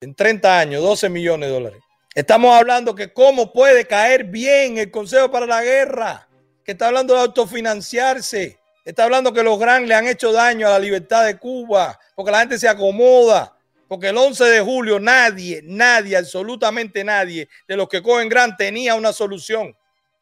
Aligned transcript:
en 0.00 0.14
30 0.14 0.58
años, 0.58 0.82
12 0.82 1.08
millones 1.10 1.48
de 1.48 1.54
dólares. 1.54 1.80
Estamos 2.14 2.56
hablando 2.56 2.94
que 2.94 3.12
cómo 3.12 3.52
puede 3.52 3.86
caer 3.86 4.24
bien 4.24 4.78
el 4.78 4.90
Consejo 4.90 5.30
para 5.30 5.46
la 5.46 5.62
Guerra, 5.62 6.26
que 6.64 6.72
está 6.72 6.86
hablando 6.86 7.14
de 7.14 7.20
autofinanciarse, 7.20 8.58
está 8.84 9.04
hablando 9.04 9.32
que 9.32 9.42
los 9.42 9.58
grandes 9.58 9.88
le 9.88 9.94
han 9.94 10.08
hecho 10.08 10.32
daño 10.32 10.66
a 10.66 10.70
la 10.70 10.78
libertad 10.78 11.26
de 11.26 11.38
Cuba, 11.38 11.98
porque 12.14 12.32
la 12.32 12.40
gente 12.40 12.58
se 12.58 12.68
acomoda, 12.68 13.56
porque 13.86 14.08
el 14.08 14.16
11 14.16 14.44
de 14.44 14.60
julio 14.60 14.98
nadie, 14.98 15.60
nadie, 15.64 16.16
absolutamente 16.16 17.04
nadie 17.04 17.48
de 17.68 17.76
los 17.76 17.88
que 17.88 18.02
cogen 18.02 18.28
gran 18.28 18.56
tenía 18.56 18.94
una 18.94 19.12
solución 19.12 19.76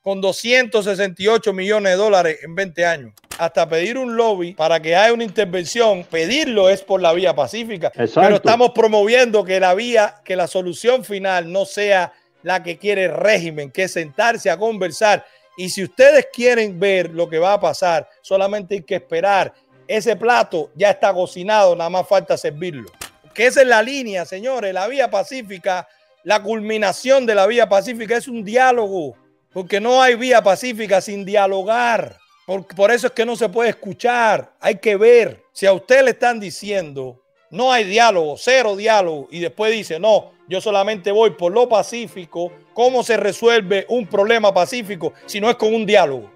con 0.09 0.23
268 0.23 1.53
millones 1.53 1.93
de 1.93 1.97
dólares 1.99 2.39
en 2.43 2.55
20 2.55 2.87
años. 2.87 3.13
Hasta 3.37 3.69
pedir 3.69 3.99
un 3.99 4.17
lobby 4.17 4.55
para 4.55 4.81
que 4.81 4.97
haya 4.97 5.13
una 5.13 5.23
intervención, 5.23 6.03
pedirlo 6.05 6.71
es 6.71 6.81
por 6.81 7.03
la 7.03 7.13
vía 7.13 7.35
pacífica. 7.35 7.93
Pero 7.95 8.37
estamos 8.37 8.71
promoviendo 8.71 9.45
que 9.45 9.61
la 9.61 9.75
vía, 9.75 10.15
que 10.25 10.35
la 10.35 10.47
solución 10.47 11.05
final 11.05 11.53
no 11.53 11.67
sea 11.67 12.15
la 12.43 12.63
que 12.63 12.79
quiere 12.79 13.05
el 13.05 13.13
régimen, 13.17 13.71
que 13.71 13.83
es 13.83 13.93
sentarse 13.93 14.49
a 14.49 14.57
conversar. 14.57 15.27
Y 15.59 15.69
si 15.69 15.85
ustedes 15.85 16.29
quieren 16.33 16.81
ver 16.81 17.11
lo 17.11 17.29
que 17.29 17.39
va 17.39 17.53
a 17.53 17.61
pasar, 17.61 18.09
solamente 18.23 18.77
hay 18.77 18.83
que 18.85 18.95
esperar. 18.95 19.53
Ese 19.87 20.17
plato 20.17 20.71
ya 20.75 20.89
está 20.89 21.13
cocinado, 21.13 21.77
nada 21.77 21.91
más 21.91 22.09
falta 22.09 22.39
servirlo. 22.39 22.91
Que 23.35 23.49
esa 23.49 23.61
es 23.61 23.67
la 23.67 23.83
línea, 23.83 24.25
señores. 24.25 24.73
La 24.73 24.89
vía 24.89 25.11
pacífica, 25.11 25.87
la 26.25 26.43
culminación 26.43 27.27
de 27.27 27.35
la 27.35 27.47
vía 27.47 27.69
pacífica 27.69 28.17
es 28.17 28.27
un 28.27 28.43
diálogo 28.43 29.15
porque 29.53 29.81
no 29.81 30.03
hay 30.03 30.15
vía 30.15 30.43
pacífica 30.43 31.01
sin 31.01 31.25
dialogar. 31.25 32.17
Por, 32.47 32.67
por, 32.67 32.91
eso 32.91 33.09
es 33.09 33.13
que 33.13 33.27
no 33.27 33.37
se 33.37 33.49
puede 33.49 33.71
escuchar. 33.71 34.53
Hay 34.61 34.77
que 34.77 34.97
ver. 34.97 35.45
Si 35.53 35.67
a 35.67 35.73
usted 35.73 36.05
le 36.05 36.11
están 36.13 36.41
diciendo 36.41 37.23
no 37.51 37.73
hay 37.73 37.85
diálogo, 37.85 38.37
cero 38.37 38.77
diálogo, 38.77 39.29
y 39.31 39.41
después 39.41 39.73
dice 39.73 39.99
no, 39.99 40.33
yo 40.49 40.61
solamente 40.61 41.11
voy 41.11 41.31
por 41.31 41.53
lo 41.53 41.69
pacífico, 41.69 42.53
¿cómo 42.75 43.03
se 43.03 43.17
resuelve 43.17 43.87
un 43.89 44.07
problema 44.07 44.53
pacífico 44.53 45.13
si 45.27 45.41
no 45.41 45.49
es 45.49 45.57
con 45.57 45.75
un 45.75 45.87
diálogo? 45.87 46.31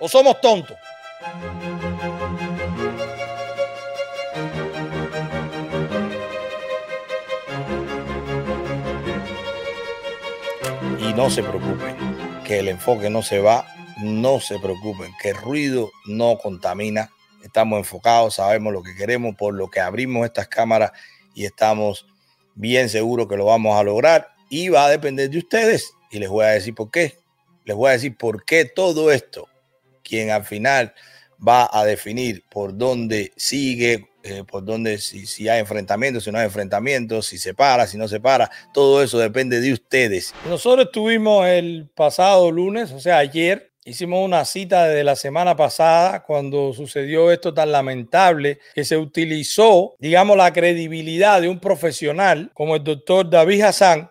¿O 0.00 0.08
somos 0.08 0.40
tontos? 0.40 0.76
Y 10.98 11.12
no 11.12 11.30
se 11.30 11.42
preocupen 11.42 11.93
que 12.44 12.58
el 12.58 12.68
enfoque 12.68 13.10
no 13.10 13.22
se 13.22 13.40
va, 13.40 13.66
no 14.02 14.38
se 14.38 14.58
preocupen, 14.58 15.12
que 15.20 15.30
el 15.30 15.36
ruido 15.36 15.90
no 16.06 16.38
contamina. 16.38 17.10
Estamos 17.42 17.78
enfocados, 17.78 18.34
sabemos 18.34 18.72
lo 18.72 18.82
que 18.82 18.94
queremos, 18.94 19.34
por 19.34 19.54
lo 19.54 19.70
que 19.70 19.80
abrimos 19.80 20.24
estas 20.26 20.48
cámaras 20.48 20.92
y 21.34 21.46
estamos 21.46 22.06
bien 22.54 22.88
seguros 22.88 23.28
que 23.28 23.36
lo 23.36 23.46
vamos 23.46 23.78
a 23.78 23.82
lograr 23.82 24.28
y 24.48 24.68
va 24.68 24.86
a 24.86 24.90
depender 24.90 25.30
de 25.30 25.38
ustedes. 25.38 25.94
Y 26.10 26.18
les 26.18 26.28
voy 26.28 26.44
a 26.44 26.48
decir 26.50 26.74
por 26.74 26.90
qué. 26.90 27.18
Les 27.64 27.76
voy 27.76 27.88
a 27.88 27.92
decir 27.92 28.16
por 28.16 28.44
qué 28.44 28.66
todo 28.66 29.10
esto, 29.10 29.48
quien 30.02 30.30
al 30.30 30.44
final 30.44 30.94
va 31.46 31.68
a 31.72 31.84
definir 31.84 32.44
por 32.50 32.76
dónde 32.76 33.32
sigue, 33.36 34.08
eh, 34.26 34.42
por 34.42 34.64
dónde, 34.64 34.96
si, 34.96 35.26
si, 35.26 35.50
hay 35.50 35.60
enfrentamientos, 35.60 36.24
si 36.24 36.32
no 36.32 36.38
hay 36.38 36.46
enfrentamientos, 36.46 37.26
si 37.26 37.36
se 37.36 37.52
para, 37.52 37.86
si 37.86 37.98
no 37.98 38.08
se 38.08 38.20
para, 38.20 38.50
todo 38.72 39.02
eso 39.02 39.18
depende 39.18 39.60
de 39.60 39.74
ustedes. 39.74 40.34
Nosotros 40.48 40.86
estuvimos 40.86 41.46
el 41.46 41.90
pasado 41.94 42.50
lunes, 42.50 42.90
o 42.92 43.00
sea, 43.00 43.18
ayer, 43.18 43.72
hicimos 43.84 44.24
una 44.24 44.46
cita 44.46 44.88
de 44.88 45.04
la 45.04 45.14
semana 45.14 45.54
pasada 45.54 46.22
cuando 46.22 46.72
sucedió 46.72 47.30
esto 47.30 47.52
tan 47.52 47.70
lamentable 47.70 48.60
que 48.74 48.82
se 48.82 48.96
utilizó, 48.96 49.94
digamos, 49.98 50.38
la 50.38 50.54
credibilidad 50.54 51.42
de 51.42 51.50
un 51.50 51.60
profesional 51.60 52.50
como 52.54 52.76
el 52.76 52.82
doctor 52.82 53.28
David 53.28 53.60
Hassan 53.60 54.10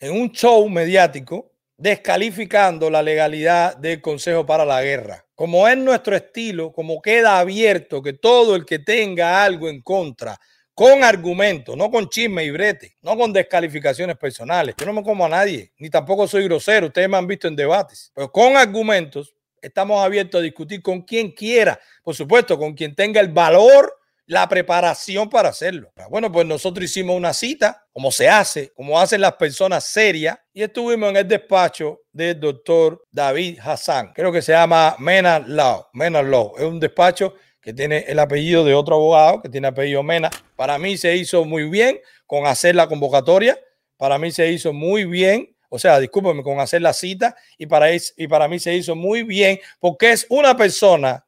en 0.00 0.12
un 0.12 0.32
show 0.32 0.66
mediático 0.70 1.52
descalificando 1.76 2.88
la 2.88 3.02
legalidad 3.02 3.76
del 3.76 4.00
Consejo 4.00 4.46
para 4.46 4.64
la 4.64 4.82
Guerra. 4.82 5.26
Como 5.42 5.66
es 5.66 5.76
nuestro 5.76 6.14
estilo, 6.14 6.70
como 6.70 7.02
queda 7.02 7.40
abierto 7.40 8.00
que 8.00 8.12
todo 8.12 8.54
el 8.54 8.64
que 8.64 8.78
tenga 8.78 9.42
algo 9.42 9.68
en 9.68 9.82
contra, 9.82 10.38
con 10.72 11.02
argumentos, 11.02 11.76
no 11.76 11.90
con 11.90 12.08
chisme 12.08 12.44
y 12.44 12.52
brete, 12.52 12.96
no 13.02 13.16
con 13.16 13.32
descalificaciones 13.32 14.16
personales. 14.16 14.76
Yo 14.78 14.86
no 14.86 14.92
me 14.92 15.02
como 15.02 15.26
a 15.26 15.28
nadie, 15.28 15.72
ni 15.78 15.90
tampoco 15.90 16.28
soy 16.28 16.44
grosero, 16.44 16.86
ustedes 16.86 17.08
me 17.08 17.16
han 17.16 17.26
visto 17.26 17.48
en 17.48 17.56
debates, 17.56 18.12
pero 18.14 18.30
con 18.30 18.56
argumentos 18.56 19.34
estamos 19.60 20.00
abiertos 20.04 20.38
a 20.38 20.44
discutir 20.44 20.80
con 20.80 21.02
quien 21.02 21.32
quiera, 21.32 21.76
por 22.04 22.14
supuesto, 22.14 22.56
con 22.56 22.74
quien 22.74 22.94
tenga 22.94 23.20
el 23.20 23.30
valor 23.30 23.92
la 24.26 24.48
preparación 24.48 25.28
para 25.28 25.48
hacerlo. 25.48 25.92
Bueno, 26.08 26.30
pues 26.30 26.46
nosotros 26.46 26.84
hicimos 26.84 27.16
una 27.16 27.32
cita, 27.32 27.84
como 27.92 28.10
se 28.12 28.28
hace, 28.28 28.72
como 28.74 28.98
hacen 28.98 29.20
las 29.20 29.34
personas 29.34 29.84
serias, 29.84 30.38
y 30.52 30.62
estuvimos 30.62 31.10
en 31.10 31.16
el 31.16 31.28
despacho 31.28 32.00
del 32.12 32.38
doctor 32.38 33.04
David 33.10 33.58
Hassan, 33.62 34.12
creo 34.14 34.32
que 34.32 34.42
se 34.42 34.52
llama 34.52 34.96
Mena 34.98 35.38
Law. 35.40 35.86
Mena 35.92 36.22
Law 36.22 36.54
es 36.56 36.64
un 36.64 36.80
despacho 36.80 37.34
que 37.60 37.72
tiene 37.72 38.04
el 38.08 38.18
apellido 38.18 38.64
de 38.64 38.74
otro 38.74 38.96
abogado 38.96 39.40
que 39.40 39.48
tiene 39.48 39.68
apellido 39.68 40.02
Mena. 40.02 40.30
Para 40.56 40.78
mí 40.78 40.96
se 40.96 41.16
hizo 41.16 41.44
muy 41.44 41.68
bien 41.68 42.00
con 42.26 42.46
hacer 42.46 42.74
la 42.74 42.88
convocatoria, 42.88 43.58
para 43.96 44.18
mí 44.18 44.32
se 44.32 44.50
hizo 44.50 44.72
muy 44.72 45.04
bien, 45.04 45.54
o 45.68 45.78
sea, 45.78 45.98
discúlpeme, 45.98 46.42
con 46.42 46.60
hacer 46.60 46.82
la 46.82 46.92
cita, 46.92 47.36
y 47.56 47.66
para, 47.66 47.88
y 47.94 48.28
para 48.28 48.48
mí 48.48 48.58
se 48.58 48.74
hizo 48.74 48.94
muy 48.94 49.22
bien 49.22 49.60
porque 49.78 50.12
es 50.12 50.26
una 50.28 50.56
persona 50.56 51.24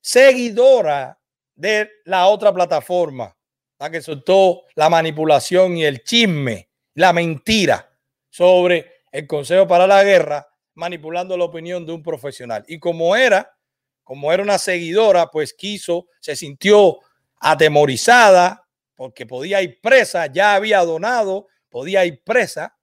seguidora 0.00 1.17
de 1.58 1.90
la 2.04 2.28
otra 2.28 2.52
plataforma, 2.52 3.36
la 3.80 3.90
que 3.90 4.00
soltó 4.00 4.62
la 4.76 4.88
manipulación 4.88 5.76
y 5.76 5.84
el 5.84 6.04
chisme, 6.04 6.70
la 6.94 7.12
mentira 7.12 7.92
sobre 8.30 9.02
el 9.10 9.26
Consejo 9.26 9.66
para 9.66 9.86
la 9.86 10.04
Guerra, 10.04 10.48
manipulando 10.74 11.36
la 11.36 11.44
opinión 11.44 11.84
de 11.84 11.92
un 11.92 12.02
profesional. 12.02 12.64
Y 12.68 12.78
como 12.78 13.16
era, 13.16 13.56
como 14.04 14.32
era 14.32 14.42
una 14.42 14.56
seguidora, 14.56 15.26
pues 15.32 15.52
quiso, 15.52 16.06
se 16.20 16.36
sintió 16.36 17.00
atemorizada 17.40 18.64
porque 18.94 19.26
podía 19.26 19.60
ir 19.60 19.80
presa, 19.80 20.26
ya 20.26 20.54
había 20.54 20.78
donado, 20.84 21.48
podía 21.68 22.04
ir 22.04 22.22
presa. 22.22 22.76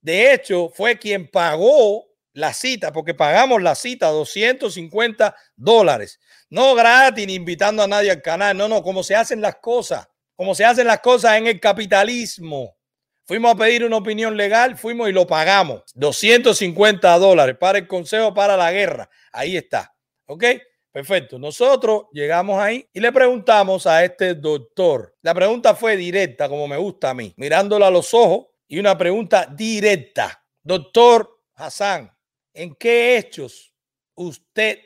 De 0.00 0.32
hecho, 0.32 0.70
fue 0.70 0.98
quien 0.98 1.30
pagó 1.30 2.06
la 2.32 2.54
cita, 2.54 2.92
porque 2.92 3.14
pagamos 3.14 3.62
la 3.62 3.74
cita 3.74 4.08
250 4.08 5.34
dólares. 5.56 6.20
No 6.50 6.74
gratis 6.74 7.26
ni 7.26 7.34
invitando 7.34 7.82
a 7.82 7.86
nadie 7.86 8.10
al 8.10 8.22
canal, 8.22 8.56
no, 8.56 8.68
no, 8.68 8.82
como 8.82 9.02
se 9.02 9.14
hacen 9.14 9.40
las 9.40 9.56
cosas, 9.56 10.08
como 10.34 10.54
se 10.54 10.64
hacen 10.64 10.86
las 10.86 11.00
cosas 11.00 11.38
en 11.38 11.46
el 11.46 11.60
capitalismo. 11.60 12.76
Fuimos 13.24 13.54
a 13.54 13.56
pedir 13.56 13.84
una 13.84 13.96
opinión 13.96 14.36
legal, 14.36 14.76
fuimos 14.76 15.08
y 15.08 15.12
lo 15.12 15.26
pagamos. 15.26 15.82
250 15.94 17.18
dólares 17.18 17.56
para 17.58 17.78
el 17.78 17.88
Consejo 17.88 18.32
para 18.32 18.56
la 18.56 18.70
Guerra. 18.70 19.10
Ahí 19.32 19.56
está. 19.56 19.92
¿Ok? 20.26 20.44
Perfecto. 20.92 21.38
Nosotros 21.38 22.04
llegamos 22.12 22.60
ahí 22.60 22.88
y 22.92 23.00
le 23.00 23.10
preguntamos 23.10 23.86
a 23.86 24.04
este 24.04 24.34
doctor. 24.34 25.16
La 25.22 25.34
pregunta 25.34 25.74
fue 25.74 25.96
directa, 25.96 26.48
como 26.48 26.68
me 26.68 26.76
gusta 26.76 27.10
a 27.10 27.14
mí, 27.14 27.34
mirándolo 27.36 27.84
a 27.84 27.90
los 27.90 28.14
ojos 28.14 28.46
y 28.68 28.78
una 28.78 28.96
pregunta 28.96 29.46
directa. 29.52 30.42
Doctor 30.62 31.42
Hassan, 31.54 32.16
¿En 32.56 32.74
qué 32.74 33.18
hechos 33.18 33.74
usted 34.14 34.78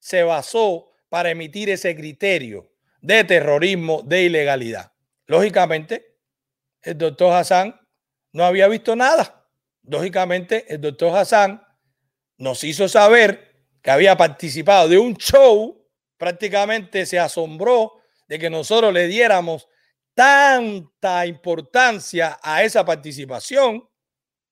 se 0.00 0.24
basó 0.24 0.90
para 1.12 1.28
emitir 1.28 1.68
ese 1.68 1.94
criterio 1.94 2.72
de 3.02 3.22
terrorismo, 3.24 4.00
de 4.02 4.22
ilegalidad? 4.22 4.94
Lógicamente, 5.26 6.16
el 6.80 6.96
doctor 6.96 7.34
Hassan 7.34 7.78
no 8.32 8.46
había 8.46 8.66
visto 8.66 8.96
nada. 8.96 9.46
Lógicamente, 9.82 10.64
el 10.72 10.80
doctor 10.80 11.14
Hassan 11.14 11.62
nos 12.38 12.64
hizo 12.64 12.88
saber 12.88 13.66
que 13.82 13.90
había 13.90 14.16
participado 14.16 14.88
de 14.88 14.96
un 14.96 15.14
show, 15.16 15.86
prácticamente 16.16 17.04
se 17.04 17.18
asombró 17.18 17.92
de 18.26 18.38
que 18.38 18.48
nosotros 18.48 18.90
le 18.90 19.06
diéramos 19.06 19.68
tanta 20.14 21.26
importancia 21.26 22.38
a 22.42 22.62
esa 22.62 22.86
participación. 22.86 23.86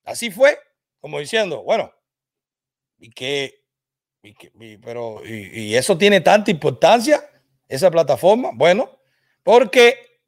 Así 0.04 0.30
fue, 0.30 0.58
como 0.98 1.20
diciendo, 1.20 1.62
bueno, 1.62 1.90
y 2.98 3.08
que, 4.22 4.78
pero, 4.82 5.22
y, 5.24 5.74
eso 5.74 5.96
tiene 5.96 6.20
tanta 6.20 6.50
importancia, 6.50 7.24
esa 7.68 7.90
plataforma. 7.90 8.50
Bueno, 8.52 9.00
porque 9.42 10.20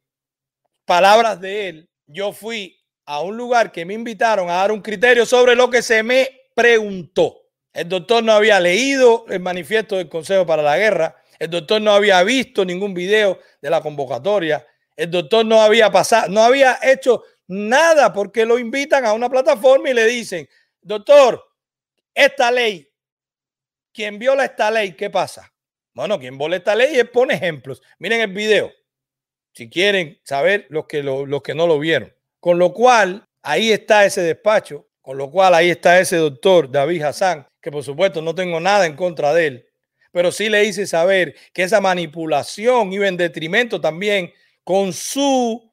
palabras 0.85 1.39
de 1.39 1.69
él, 1.69 1.89
yo 2.07 2.33
fui 2.33 2.79
a 3.05 3.21
un 3.21 3.37
lugar 3.37 3.71
que 3.71 3.85
me 3.85 3.93
invitaron 3.93 4.49
a 4.49 4.53
dar 4.53 4.71
un 4.71 4.81
criterio 4.81 5.25
sobre 5.25 5.55
lo 5.55 5.69
que 5.69 5.81
se 5.81 6.03
me 6.03 6.29
preguntó. 6.55 7.41
El 7.73 7.89
doctor 7.89 8.23
no 8.23 8.33
había 8.33 8.59
leído 8.59 9.25
el 9.29 9.39
manifiesto 9.39 9.97
del 9.97 10.09
Consejo 10.09 10.45
para 10.45 10.61
la 10.61 10.77
Guerra. 10.77 11.15
El 11.39 11.49
doctor 11.49 11.81
no 11.81 11.91
había 11.91 12.21
visto 12.23 12.63
ningún 12.63 12.93
video 12.93 13.39
de 13.61 13.69
la 13.69 13.81
convocatoria. 13.81 14.65
El 14.95 15.09
doctor 15.09 15.45
no 15.45 15.61
había 15.61 15.91
pasado, 15.91 16.29
no 16.29 16.43
había 16.43 16.79
hecho 16.83 17.23
nada 17.47 18.13
porque 18.13 18.45
lo 18.45 18.59
invitan 18.59 19.05
a 19.05 19.13
una 19.13 19.29
plataforma 19.29 19.89
y 19.89 19.93
le 19.93 20.05
dicen, 20.05 20.47
doctor, 20.81 21.43
esta 22.13 22.51
ley, 22.51 22.87
quien 23.93 24.19
viola 24.19 24.45
esta 24.45 24.71
ley, 24.71 24.93
¿qué 24.93 25.09
pasa? 25.09 25.53
Bueno, 25.93 26.19
quien 26.19 26.37
viola 26.37 26.55
esta 26.55 26.75
ley 26.75 26.97
es 26.97 27.09
pone 27.09 27.35
ejemplos. 27.35 27.81
Miren 27.99 28.21
el 28.21 28.33
video. 28.33 28.71
Si 29.53 29.69
quieren 29.69 30.19
saber 30.23 30.65
los 30.69 30.85
que, 30.87 31.03
los 31.03 31.41
que 31.43 31.53
no 31.53 31.67
lo 31.67 31.77
vieron. 31.77 32.13
Con 32.39 32.57
lo 32.57 32.73
cual, 32.73 33.25
ahí 33.43 33.71
está 33.71 34.03
ese 34.05 34.21
despacho, 34.21 34.87
con 35.01 35.17
lo 35.17 35.29
cual 35.29 35.53
ahí 35.53 35.69
está 35.69 35.99
ese 35.99 36.17
doctor 36.17 36.71
David 36.71 37.03
Hassan, 37.03 37.45
que 37.61 37.71
por 37.71 37.83
supuesto 37.83 38.21
no 38.21 38.33
tengo 38.33 38.59
nada 38.59 38.85
en 38.85 38.95
contra 38.95 39.33
de 39.33 39.47
él, 39.47 39.69
pero 40.11 40.31
sí 40.31 40.49
le 40.49 40.63
hice 40.63 40.87
saber 40.87 41.35
que 41.53 41.63
esa 41.63 41.81
manipulación 41.81 42.91
iba 42.91 43.07
en 43.07 43.17
detrimento 43.17 43.79
también 43.79 44.33
con 44.63 44.93
su 44.93 45.71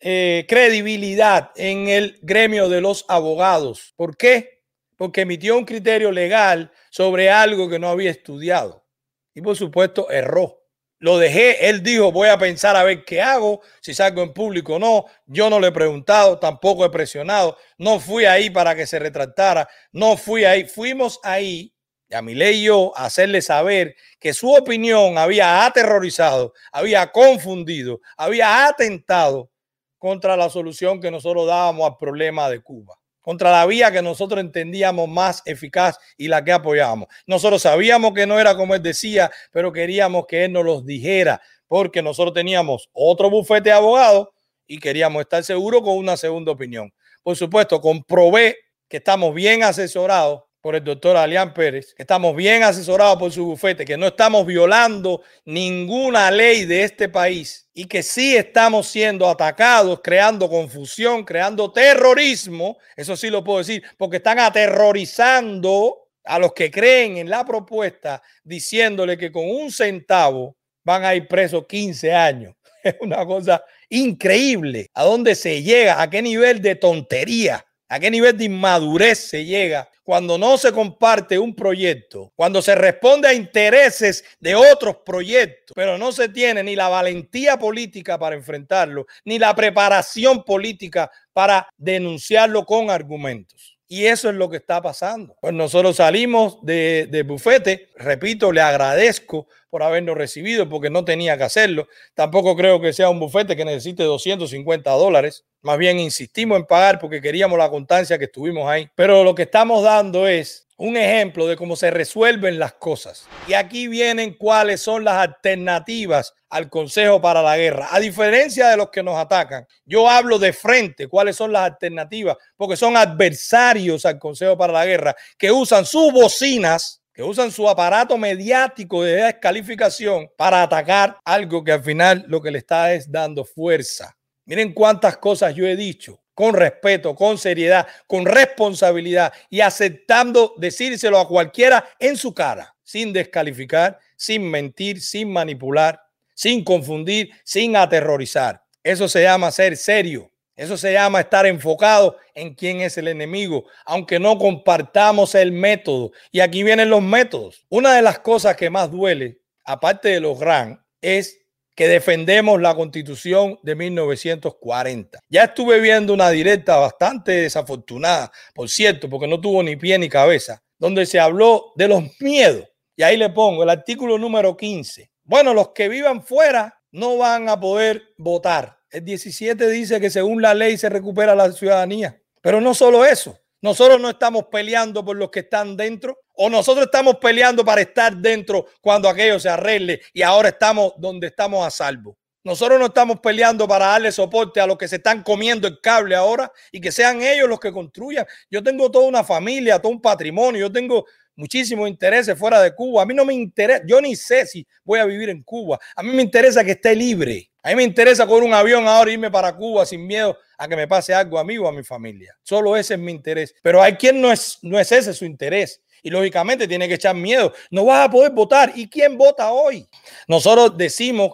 eh, 0.00 0.44
credibilidad 0.48 1.50
en 1.56 1.88
el 1.88 2.18
gremio 2.22 2.68
de 2.68 2.80
los 2.80 3.04
abogados. 3.08 3.94
¿Por 3.96 4.16
qué? 4.16 4.57
Porque 4.98 5.22
emitió 5.22 5.56
un 5.56 5.64
criterio 5.64 6.12
legal 6.12 6.70
sobre 6.90 7.30
algo 7.30 7.70
que 7.70 7.78
no 7.78 7.88
había 7.88 8.10
estudiado. 8.10 8.84
Y 9.32 9.40
por 9.40 9.56
supuesto, 9.56 10.10
erró. 10.10 10.58
Lo 11.00 11.16
dejé, 11.16 11.68
él 11.68 11.82
dijo, 11.84 12.10
voy 12.10 12.28
a 12.28 12.38
pensar 12.38 12.74
a 12.74 12.82
ver 12.82 13.04
qué 13.04 13.22
hago, 13.22 13.60
si 13.80 13.94
salgo 13.94 14.22
en 14.22 14.32
público 14.32 14.74
o 14.74 14.78
no. 14.80 15.04
Yo 15.26 15.48
no 15.48 15.60
le 15.60 15.68
he 15.68 15.72
preguntado, 15.72 16.40
tampoco 16.40 16.84
he 16.84 16.90
presionado. 16.90 17.56
No 17.78 18.00
fui 18.00 18.24
ahí 18.24 18.50
para 18.50 18.74
que 18.74 18.86
se 18.86 18.98
retractara, 18.98 19.68
no 19.92 20.16
fui 20.16 20.44
ahí. 20.44 20.64
Fuimos 20.64 21.20
ahí, 21.22 21.72
a 22.10 22.20
mi 22.20 22.34
ley 22.34 22.64
yo, 22.64 22.92
a 22.96 23.04
hacerle 23.04 23.42
saber 23.42 23.94
que 24.18 24.34
su 24.34 24.52
opinión 24.52 25.18
había 25.18 25.64
aterrorizado, 25.64 26.52
había 26.72 27.12
confundido, 27.12 28.00
había 28.16 28.66
atentado 28.66 29.52
contra 29.98 30.36
la 30.36 30.50
solución 30.50 31.00
que 31.00 31.12
nosotros 31.12 31.46
dábamos 31.46 31.88
al 31.88 31.96
problema 31.96 32.50
de 32.50 32.60
Cuba, 32.60 32.96
contra 33.28 33.52
la 33.52 33.66
vía 33.66 33.92
que 33.92 34.00
nosotros 34.00 34.40
entendíamos 34.40 35.06
más 35.06 35.42
eficaz 35.44 35.98
y 36.16 36.28
la 36.28 36.42
que 36.42 36.50
apoyábamos. 36.50 37.08
Nosotros 37.26 37.60
sabíamos 37.60 38.14
que 38.14 38.26
no 38.26 38.40
era 38.40 38.56
como 38.56 38.74
él 38.74 38.82
decía, 38.82 39.30
pero 39.52 39.70
queríamos 39.70 40.24
que 40.26 40.46
él 40.46 40.52
nos 40.54 40.64
los 40.64 40.86
dijera, 40.86 41.38
porque 41.66 42.00
nosotros 42.00 42.32
teníamos 42.32 42.88
otro 42.94 43.28
bufete 43.28 43.68
de 43.68 43.72
abogados 43.72 44.28
y 44.66 44.78
queríamos 44.78 45.20
estar 45.20 45.44
seguros 45.44 45.82
con 45.82 45.98
una 45.98 46.16
segunda 46.16 46.52
opinión. 46.52 46.90
Por 47.22 47.36
supuesto, 47.36 47.82
comprobé 47.82 48.56
que 48.88 48.96
estamos 48.96 49.34
bien 49.34 49.62
asesorados 49.62 50.44
por 50.60 50.74
el 50.74 50.82
doctor 50.82 51.16
Alián 51.16 51.54
Pérez, 51.54 51.94
que 51.94 52.02
estamos 52.02 52.34
bien 52.34 52.62
asesorados 52.62 53.18
por 53.18 53.30
su 53.30 53.44
bufete, 53.44 53.84
que 53.84 53.96
no 53.96 54.08
estamos 54.08 54.44
violando 54.44 55.22
ninguna 55.44 56.30
ley 56.30 56.64
de 56.64 56.82
este 56.82 57.08
país 57.08 57.68
y 57.72 57.84
que 57.84 58.02
sí 58.02 58.36
estamos 58.36 58.88
siendo 58.88 59.28
atacados, 59.28 60.00
creando 60.02 60.48
confusión, 60.48 61.24
creando 61.24 61.72
terrorismo, 61.72 62.78
eso 62.96 63.16
sí 63.16 63.30
lo 63.30 63.44
puedo 63.44 63.58
decir, 63.58 63.82
porque 63.96 64.16
están 64.16 64.40
aterrorizando 64.40 66.08
a 66.24 66.38
los 66.38 66.52
que 66.52 66.70
creen 66.70 67.18
en 67.18 67.30
la 67.30 67.44
propuesta, 67.44 68.22
diciéndole 68.42 69.16
que 69.16 69.30
con 69.30 69.48
un 69.48 69.70
centavo 69.70 70.56
van 70.84 71.04
a 71.04 71.14
ir 71.14 71.28
presos 71.28 71.66
15 71.66 72.12
años. 72.12 72.54
Es 72.84 72.94
una 73.00 73.26
cosa 73.26 73.64
increíble. 73.88 74.86
¿A 74.94 75.02
dónde 75.02 75.34
se 75.34 75.62
llega? 75.62 76.00
¿A 76.00 76.08
qué 76.08 76.22
nivel 76.22 76.62
de 76.62 76.76
tontería? 76.76 77.66
¿A 77.88 77.98
qué 77.98 78.08
nivel 78.10 78.36
de 78.38 78.44
inmadurez 78.44 79.18
se 79.18 79.44
llega 79.44 79.90
cuando 80.08 80.38
no 80.38 80.56
se 80.56 80.72
comparte 80.72 81.38
un 81.38 81.54
proyecto, 81.54 82.32
cuando 82.34 82.62
se 82.62 82.74
responde 82.74 83.28
a 83.28 83.34
intereses 83.34 84.24
de 84.40 84.54
otros 84.54 84.96
proyectos, 85.04 85.74
pero 85.74 85.98
no 85.98 86.12
se 86.12 86.30
tiene 86.30 86.62
ni 86.62 86.74
la 86.74 86.88
valentía 86.88 87.58
política 87.58 88.18
para 88.18 88.34
enfrentarlo, 88.34 89.06
ni 89.26 89.38
la 89.38 89.54
preparación 89.54 90.44
política 90.44 91.10
para 91.34 91.68
denunciarlo 91.76 92.64
con 92.64 92.88
argumentos. 92.88 93.77
Y 93.90 94.04
eso 94.04 94.28
es 94.28 94.34
lo 94.34 94.50
que 94.50 94.58
está 94.58 94.82
pasando. 94.82 95.34
Pues 95.40 95.54
nosotros 95.54 95.96
salimos 95.96 96.58
de, 96.62 97.08
de, 97.10 97.22
bufete. 97.22 97.88
Repito, 97.96 98.52
le 98.52 98.60
agradezco 98.60 99.48
por 99.70 99.82
habernos 99.82 100.14
recibido 100.16 100.68
porque 100.68 100.90
no 100.90 101.06
tenía 101.06 101.38
que 101.38 101.44
hacerlo. 101.44 101.88
Tampoco 102.12 102.54
creo 102.54 102.82
que 102.82 102.92
sea 102.92 103.08
un 103.08 103.18
bufete 103.18 103.56
que 103.56 103.64
necesite 103.64 104.02
250 104.02 104.90
dólares. 104.90 105.46
Más 105.62 105.78
bien 105.78 105.98
insistimos 105.98 106.58
en 106.58 106.66
pagar 106.66 106.98
porque 106.98 107.22
queríamos 107.22 107.58
la 107.58 107.70
constancia 107.70 108.18
que 108.18 108.26
estuvimos 108.26 108.68
ahí. 108.68 108.90
Pero 108.94 109.24
lo 109.24 109.34
que 109.34 109.42
estamos 109.44 109.82
dando 109.82 110.28
es 110.28 110.67
un 110.78 110.96
ejemplo 110.96 111.46
de 111.48 111.56
cómo 111.56 111.74
se 111.74 111.90
resuelven 111.90 112.58
las 112.58 112.74
cosas. 112.74 113.26
Y 113.48 113.54
aquí 113.54 113.88
vienen 113.88 114.34
cuáles 114.34 114.80
son 114.80 115.04
las 115.04 115.16
alternativas 115.16 116.34
al 116.48 116.70
Consejo 116.70 117.20
para 117.20 117.42
la 117.42 117.56
Guerra. 117.56 117.88
A 117.90 117.98
diferencia 117.98 118.68
de 118.68 118.76
los 118.76 118.90
que 118.90 119.02
nos 119.02 119.16
atacan, 119.16 119.66
yo 119.84 120.08
hablo 120.08 120.38
de 120.38 120.52
frente 120.52 121.08
cuáles 121.08 121.36
son 121.36 121.52
las 121.52 121.64
alternativas, 121.64 122.36
porque 122.56 122.76
son 122.76 122.96
adversarios 122.96 124.06
al 124.06 124.18
Consejo 124.20 124.56
para 124.56 124.72
la 124.72 124.86
Guerra 124.86 125.16
que 125.36 125.50
usan 125.50 125.84
sus 125.84 126.12
bocinas, 126.12 127.02
que 127.12 127.24
usan 127.24 127.50
su 127.50 127.68
aparato 127.68 128.16
mediático 128.16 129.02
de 129.02 129.16
descalificación 129.16 130.30
para 130.36 130.62
atacar 130.62 131.18
algo 131.24 131.64
que 131.64 131.72
al 131.72 131.82
final 131.82 132.24
lo 132.28 132.40
que 132.40 132.52
le 132.52 132.58
está 132.58 132.92
es 132.94 133.10
dando 133.10 133.44
fuerza. 133.44 134.16
Miren 134.44 134.72
cuántas 134.72 135.16
cosas 135.16 135.54
yo 135.56 135.66
he 135.66 135.74
dicho 135.74 136.22
con 136.38 136.54
respeto, 136.54 137.16
con 137.16 137.36
seriedad, 137.36 137.88
con 138.06 138.24
responsabilidad 138.24 139.32
y 139.50 139.60
aceptando 139.60 140.54
decírselo 140.56 141.18
a 141.18 141.26
cualquiera 141.26 141.84
en 141.98 142.16
su 142.16 142.32
cara, 142.32 142.76
sin 142.84 143.12
descalificar, 143.12 143.98
sin 144.14 144.48
mentir, 144.48 145.00
sin 145.00 145.32
manipular, 145.32 146.00
sin 146.34 146.62
confundir, 146.62 147.32
sin 147.42 147.74
aterrorizar. 147.74 148.62
Eso 148.84 149.08
se 149.08 149.24
llama 149.24 149.50
ser 149.50 149.76
serio. 149.76 150.30
Eso 150.54 150.76
se 150.76 150.92
llama 150.92 151.18
estar 151.18 151.44
enfocado 151.44 152.16
en 152.36 152.54
quién 152.54 152.82
es 152.82 152.96
el 152.98 153.08
enemigo, 153.08 153.64
aunque 153.84 154.20
no 154.20 154.38
compartamos 154.38 155.34
el 155.34 155.50
método. 155.50 156.12
Y 156.30 156.38
aquí 156.38 156.62
vienen 156.62 156.88
los 156.88 157.02
métodos. 157.02 157.66
Una 157.68 157.96
de 157.96 158.02
las 158.02 158.20
cosas 158.20 158.54
que 158.54 158.70
más 158.70 158.92
duele, 158.92 159.40
aparte 159.64 160.10
de 160.10 160.20
los 160.20 160.38
gran, 160.38 160.84
es 161.00 161.40
que 161.78 161.86
defendemos 161.86 162.60
la 162.60 162.74
constitución 162.74 163.56
de 163.62 163.76
1940. 163.76 165.20
Ya 165.28 165.44
estuve 165.44 165.78
viendo 165.78 166.12
una 166.12 166.28
directa 166.28 166.76
bastante 166.76 167.30
desafortunada, 167.30 168.32
por 168.52 168.68
cierto, 168.68 169.08
porque 169.08 169.28
no 169.28 169.40
tuvo 169.40 169.62
ni 169.62 169.76
pie 169.76 169.96
ni 169.96 170.08
cabeza, 170.08 170.60
donde 170.76 171.06
se 171.06 171.20
habló 171.20 171.72
de 171.76 171.86
los 171.86 172.02
miedos. 172.18 172.68
Y 172.96 173.04
ahí 173.04 173.16
le 173.16 173.30
pongo 173.30 173.62
el 173.62 173.70
artículo 173.70 174.18
número 174.18 174.56
15. 174.56 175.08
Bueno, 175.22 175.54
los 175.54 175.68
que 175.68 175.88
vivan 175.88 176.24
fuera 176.24 176.82
no 176.90 177.16
van 177.16 177.48
a 177.48 177.60
poder 177.60 178.02
votar. 178.16 178.80
El 178.90 179.04
17 179.04 179.68
dice 179.68 180.00
que 180.00 180.10
según 180.10 180.42
la 180.42 180.54
ley 180.54 180.76
se 180.78 180.88
recupera 180.88 181.36
la 181.36 181.52
ciudadanía. 181.52 182.20
Pero 182.42 182.60
no 182.60 182.74
solo 182.74 183.04
eso, 183.04 183.38
nosotros 183.60 184.00
no 184.00 184.10
estamos 184.10 184.46
peleando 184.50 185.04
por 185.04 185.16
los 185.16 185.30
que 185.30 185.40
están 185.40 185.76
dentro 185.76 186.18
o 186.40 186.48
nosotros 186.48 186.86
estamos 186.86 187.16
peleando 187.16 187.64
para 187.64 187.80
estar 187.80 188.16
dentro 188.16 188.66
cuando 188.80 189.08
aquello 189.08 189.40
se 189.40 189.48
arregle 189.48 190.00
y 190.12 190.22
ahora 190.22 190.50
estamos 190.50 190.92
donde 190.96 191.26
estamos 191.26 191.66
a 191.66 191.70
salvo. 191.70 192.16
Nosotros 192.44 192.78
no 192.78 192.86
estamos 192.86 193.18
peleando 193.18 193.66
para 193.66 193.86
darle 193.86 194.12
soporte 194.12 194.60
a 194.60 194.66
los 194.66 194.78
que 194.78 194.86
se 194.86 194.96
están 194.96 195.22
comiendo 195.24 195.66
el 195.66 195.80
cable 195.80 196.14
ahora 196.14 196.50
y 196.70 196.80
que 196.80 196.92
sean 196.92 197.20
ellos 197.22 197.48
los 197.48 197.58
que 197.58 197.72
construyan. 197.72 198.24
Yo 198.48 198.62
tengo 198.62 198.88
toda 198.88 199.06
una 199.06 199.24
familia, 199.24 199.80
todo 199.80 199.90
un 199.90 200.00
patrimonio, 200.00 200.60
yo 200.60 200.72
tengo 200.72 201.04
muchísimos 201.34 201.88
intereses 201.88 202.38
fuera 202.38 202.62
de 202.62 202.72
Cuba. 202.72 203.02
A 203.02 203.06
mí 203.06 203.14
no 203.14 203.24
me 203.24 203.34
interesa, 203.34 203.82
yo 203.84 204.00
ni 204.00 204.14
sé 204.14 204.46
si 204.46 204.64
voy 204.84 205.00
a 205.00 205.04
vivir 205.06 205.30
en 205.30 205.42
Cuba. 205.42 205.78
A 205.96 206.02
mí 206.04 206.10
me 206.10 206.22
interesa 206.22 206.62
que 206.62 206.72
esté 206.72 206.94
libre. 206.94 207.50
A 207.64 207.70
mí 207.70 207.74
me 207.74 207.82
interesa 207.82 208.28
con 208.28 208.44
un 208.44 208.54
avión 208.54 208.86
ahora 208.86 209.10
irme 209.10 209.30
para 209.30 209.54
Cuba 209.56 209.84
sin 209.84 210.06
miedo 210.06 210.38
a 210.56 210.68
que 210.68 210.76
me 210.76 210.86
pase 210.86 211.12
algo 211.12 211.38
a 211.38 211.44
mí 211.44 211.58
o 211.58 211.66
a 211.66 211.72
mi 211.72 211.82
familia. 211.82 212.36
Solo 212.42 212.76
ese 212.76 212.94
es 212.94 213.00
mi 213.00 213.10
interés. 213.10 213.54
Pero 213.60 213.82
hay 213.82 213.94
quien 213.94 214.20
no 214.20 214.30
es, 214.30 214.58
no 214.62 214.78
es 214.78 214.90
ese 214.92 215.12
su 215.12 215.24
interés. 215.24 215.82
Y 216.02 216.10
lógicamente 216.10 216.68
tiene 216.68 216.88
que 216.88 216.94
echar 216.94 217.14
miedo. 217.14 217.52
No 217.70 217.86
vas 217.86 218.06
a 218.06 218.10
poder 218.10 218.32
votar. 218.32 218.72
¿Y 218.74 218.88
quién 218.88 219.16
vota 219.16 219.52
hoy? 219.52 219.86
Nosotros 220.26 220.76
decimos 220.76 221.32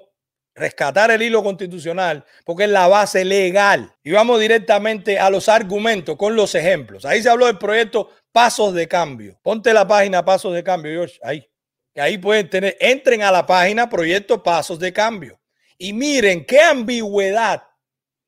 rescatar 0.54 1.10
el 1.10 1.20
hilo 1.20 1.42
constitucional 1.42 2.24
porque 2.44 2.64
es 2.64 2.70
la 2.70 2.86
base 2.86 3.24
legal. 3.24 3.92
Y 4.02 4.12
vamos 4.12 4.40
directamente 4.40 5.18
a 5.18 5.30
los 5.30 5.48
argumentos 5.48 6.16
con 6.16 6.36
los 6.36 6.54
ejemplos. 6.54 7.04
Ahí 7.04 7.22
se 7.22 7.28
habló 7.28 7.46
del 7.46 7.58
proyecto 7.58 8.10
Pasos 8.32 8.74
de 8.74 8.88
Cambio. 8.88 9.38
Ponte 9.42 9.72
la 9.72 9.86
página 9.86 10.24
Pasos 10.24 10.54
de 10.54 10.62
Cambio, 10.62 10.92
George. 10.92 11.18
Ahí. 11.22 11.48
Ahí 11.96 12.18
pueden 12.18 12.50
tener, 12.50 12.76
entren 12.80 13.22
a 13.22 13.30
la 13.30 13.46
página 13.46 13.88
Proyecto 13.88 14.42
Pasos 14.42 14.78
de 14.78 14.92
Cambio. 14.92 15.40
Y 15.78 15.92
miren 15.92 16.44
qué 16.44 16.60
ambigüedad, 16.60 17.62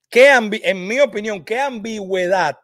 qué 0.09 0.29
en 0.31 0.87
mi 0.87 1.01
opinión, 1.01 1.45
qué 1.45 1.59
ambigüedad 1.59 2.57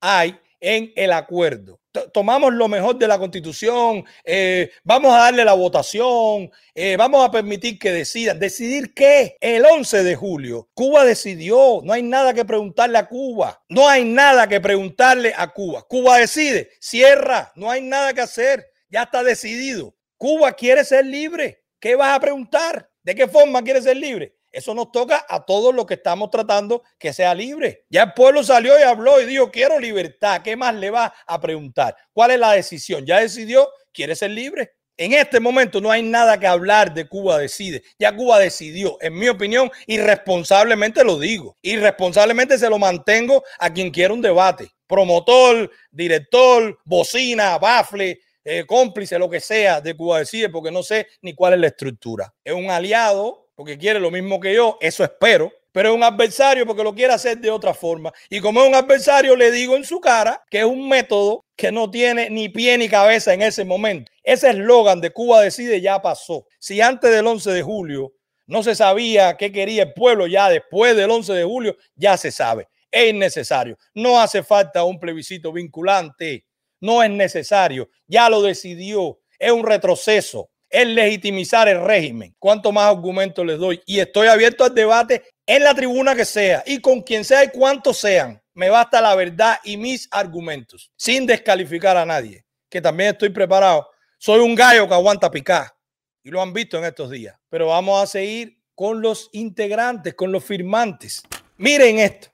hay 0.00 0.38
en 0.58 0.92
el 0.96 1.12
acuerdo. 1.12 1.80
Tomamos 2.12 2.54
lo 2.54 2.68
mejor 2.68 2.98
de 2.98 3.06
la 3.06 3.18
constitución, 3.18 4.04
eh, 4.24 4.70
vamos 4.82 5.14
a 5.14 5.18
darle 5.18 5.44
la 5.44 5.52
votación, 5.52 6.50
eh, 6.74 6.96
vamos 6.96 7.26
a 7.26 7.30
permitir 7.30 7.78
que 7.78 7.92
decidan. 7.92 8.38
¿Decidir 8.38 8.94
qué? 8.94 9.36
El 9.40 9.66
11 9.66 10.02
de 10.02 10.16
julio, 10.16 10.70
Cuba 10.72 11.04
decidió, 11.04 11.80
no 11.82 11.92
hay 11.92 12.02
nada 12.02 12.32
que 12.32 12.44
preguntarle 12.46 12.96
a 12.96 13.08
Cuba, 13.08 13.62
no 13.68 13.88
hay 13.88 14.04
nada 14.04 14.48
que 14.48 14.60
preguntarle 14.60 15.34
a 15.36 15.48
Cuba. 15.48 15.82
Cuba 15.86 16.18
decide, 16.18 16.70
cierra, 16.80 17.52
no 17.56 17.70
hay 17.70 17.82
nada 17.82 18.14
que 18.14 18.22
hacer, 18.22 18.66
ya 18.88 19.02
está 19.02 19.22
decidido. 19.22 19.94
Cuba 20.16 20.52
quiere 20.52 20.84
ser 20.84 21.04
libre, 21.04 21.62
¿qué 21.78 21.94
vas 21.94 22.16
a 22.16 22.20
preguntar? 22.20 22.88
¿De 23.02 23.14
qué 23.14 23.28
forma 23.28 23.62
quiere 23.62 23.82
ser 23.82 23.96
libre? 23.96 24.34
Eso 24.52 24.74
nos 24.74 24.92
toca 24.92 25.24
a 25.28 25.44
todos 25.44 25.74
los 25.74 25.86
que 25.86 25.94
estamos 25.94 26.30
tratando 26.30 26.82
que 26.98 27.14
sea 27.14 27.34
libre. 27.34 27.86
Ya 27.88 28.02
el 28.02 28.12
pueblo 28.12 28.44
salió 28.44 28.78
y 28.78 28.82
habló 28.82 29.20
y 29.20 29.24
dijo, 29.24 29.50
quiero 29.50 29.80
libertad. 29.80 30.42
¿Qué 30.42 30.56
más 30.56 30.74
le 30.74 30.90
va 30.90 31.12
a 31.26 31.40
preguntar? 31.40 31.96
¿Cuál 32.12 32.32
es 32.32 32.38
la 32.38 32.52
decisión? 32.52 33.06
Ya 33.06 33.20
decidió, 33.20 33.68
quiere 33.92 34.14
ser 34.14 34.30
libre. 34.30 34.74
En 34.98 35.14
este 35.14 35.40
momento 35.40 35.80
no 35.80 35.90
hay 35.90 36.02
nada 36.02 36.38
que 36.38 36.46
hablar 36.46 36.92
de 36.92 37.08
Cuba 37.08 37.38
decide. 37.38 37.82
Ya 37.98 38.14
Cuba 38.14 38.38
decidió, 38.38 38.98
en 39.00 39.14
mi 39.14 39.28
opinión, 39.28 39.70
irresponsablemente 39.86 41.02
lo 41.02 41.18
digo. 41.18 41.56
Irresponsablemente 41.62 42.58
se 42.58 42.68
lo 42.68 42.78
mantengo 42.78 43.42
a 43.58 43.72
quien 43.72 43.90
quiera 43.90 44.12
un 44.12 44.20
debate. 44.20 44.68
Promotor, 44.86 45.70
director, 45.90 46.78
bocina, 46.84 47.56
bafle, 47.56 48.20
eh, 48.44 48.64
cómplice, 48.66 49.18
lo 49.18 49.30
que 49.30 49.40
sea 49.40 49.80
de 49.80 49.96
Cuba 49.96 50.18
decide, 50.18 50.50
porque 50.50 50.70
no 50.70 50.82
sé 50.82 51.06
ni 51.22 51.34
cuál 51.34 51.54
es 51.54 51.60
la 51.60 51.68
estructura. 51.68 52.34
Es 52.44 52.52
un 52.52 52.70
aliado 52.70 53.41
porque 53.54 53.78
quiere 53.78 54.00
lo 54.00 54.10
mismo 54.10 54.40
que 54.40 54.54
yo, 54.54 54.78
eso 54.80 55.04
espero, 55.04 55.52
pero 55.72 55.90
es 55.90 55.94
un 55.94 56.02
adversario 56.02 56.66
porque 56.66 56.82
lo 56.84 56.94
quiere 56.94 57.14
hacer 57.14 57.38
de 57.38 57.50
otra 57.50 57.74
forma. 57.74 58.12
Y 58.28 58.40
como 58.40 58.62
es 58.62 58.68
un 58.68 58.74
adversario, 58.74 59.34
le 59.34 59.50
digo 59.50 59.76
en 59.76 59.84
su 59.84 60.00
cara 60.00 60.42
que 60.50 60.60
es 60.60 60.64
un 60.64 60.88
método 60.88 61.44
que 61.56 61.72
no 61.72 61.90
tiene 61.90 62.28
ni 62.28 62.48
pie 62.50 62.76
ni 62.76 62.88
cabeza 62.88 63.32
en 63.32 63.42
ese 63.42 63.64
momento. 63.64 64.12
Ese 64.22 64.50
eslogan 64.50 65.00
de 65.00 65.10
Cuba 65.10 65.40
decide 65.40 65.80
ya 65.80 66.00
pasó. 66.02 66.46
Si 66.58 66.80
antes 66.80 67.10
del 67.10 67.26
11 67.26 67.50
de 67.52 67.62
julio 67.62 68.12
no 68.46 68.62
se 68.62 68.74
sabía 68.74 69.36
qué 69.36 69.50
quería 69.50 69.84
el 69.84 69.94
pueblo, 69.94 70.26
ya 70.26 70.50
después 70.50 70.94
del 70.94 71.10
11 71.10 71.32
de 71.32 71.44
julio 71.44 71.76
ya 71.94 72.16
se 72.16 72.30
sabe. 72.30 72.68
Es 72.90 73.14
necesario. 73.14 73.78
No 73.94 74.20
hace 74.20 74.42
falta 74.42 74.84
un 74.84 75.00
plebiscito 75.00 75.52
vinculante. 75.52 76.44
No 76.80 77.02
es 77.02 77.10
necesario. 77.10 77.88
Ya 78.06 78.28
lo 78.28 78.42
decidió. 78.42 79.20
Es 79.38 79.50
un 79.50 79.64
retroceso 79.64 80.50
es 80.72 80.86
legitimizar 80.86 81.68
el 81.68 81.84
régimen. 81.84 82.34
¿Cuánto 82.38 82.72
más 82.72 82.90
argumentos 82.90 83.44
les 83.44 83.58
doy? 83.58 83.80
Y 83.84 84.00
estoy 84.00 84.26
abierto 84.26 84.64
al 84.64 84.74
debate 84.74 85.22
en 85.46 85.62
la 85.62 85.74
tribuna 85.74 86.16
que 86.16 86.24
sea 86.24 86.62
y 86.66 86.80
con 86.80 87.02
quien 87.02 87.24
sea 87.24 87.44
y 87.44 87.50
cuántos 87.50 87.98
sean. 87.98 88.42
Me 88.54 88.70
basta 88.70 89.00
la 89.00 89.14
verdad 89.14 89.58
y 89.64 89.76
mis 89.76 90.08
argumentos, 90.10 90.90
sin 90.96 91.26
descalificar 91.26 91.96
a 91.96 92.06
nadie, 92.06 92.44
que 92.68 92.80
también 92.80 93.10
estoy 93.10 93.28
preparado. 93.28 93.88
Soy 94.18 94.40
un 94.40 94.54
gallo 94.54 94.88
que 94.88 94.94
aguanta 94.94 95.30
picar 95.30 95.74
y 96.22 96.30
lo 96.30 96.40
han 96.40 96.52
visto 96.52 96.78
en 96.78 96.84
estos 96.84 97.10
días. 97.10 97.38
Pero 97.50 97.68
vamos 97.68 98.02
a 98.02 98.06
seguir 98.06 98.58
con 98.74 99.02
los 99.02 99.28
integrantes, 99.32 100.14
con 100.14 100.32
los 100.32 100.44
firmantes. 100.44 101.22
Miren 101.56 101.98
esto. 101.98 102.28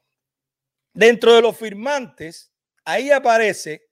Dentro 0.93 1.35
de 1.35 1.43
los 1.43 1.57
firmantes, 1.57 2.53
ahí 2.85 3.11
aparece 3.11 3.89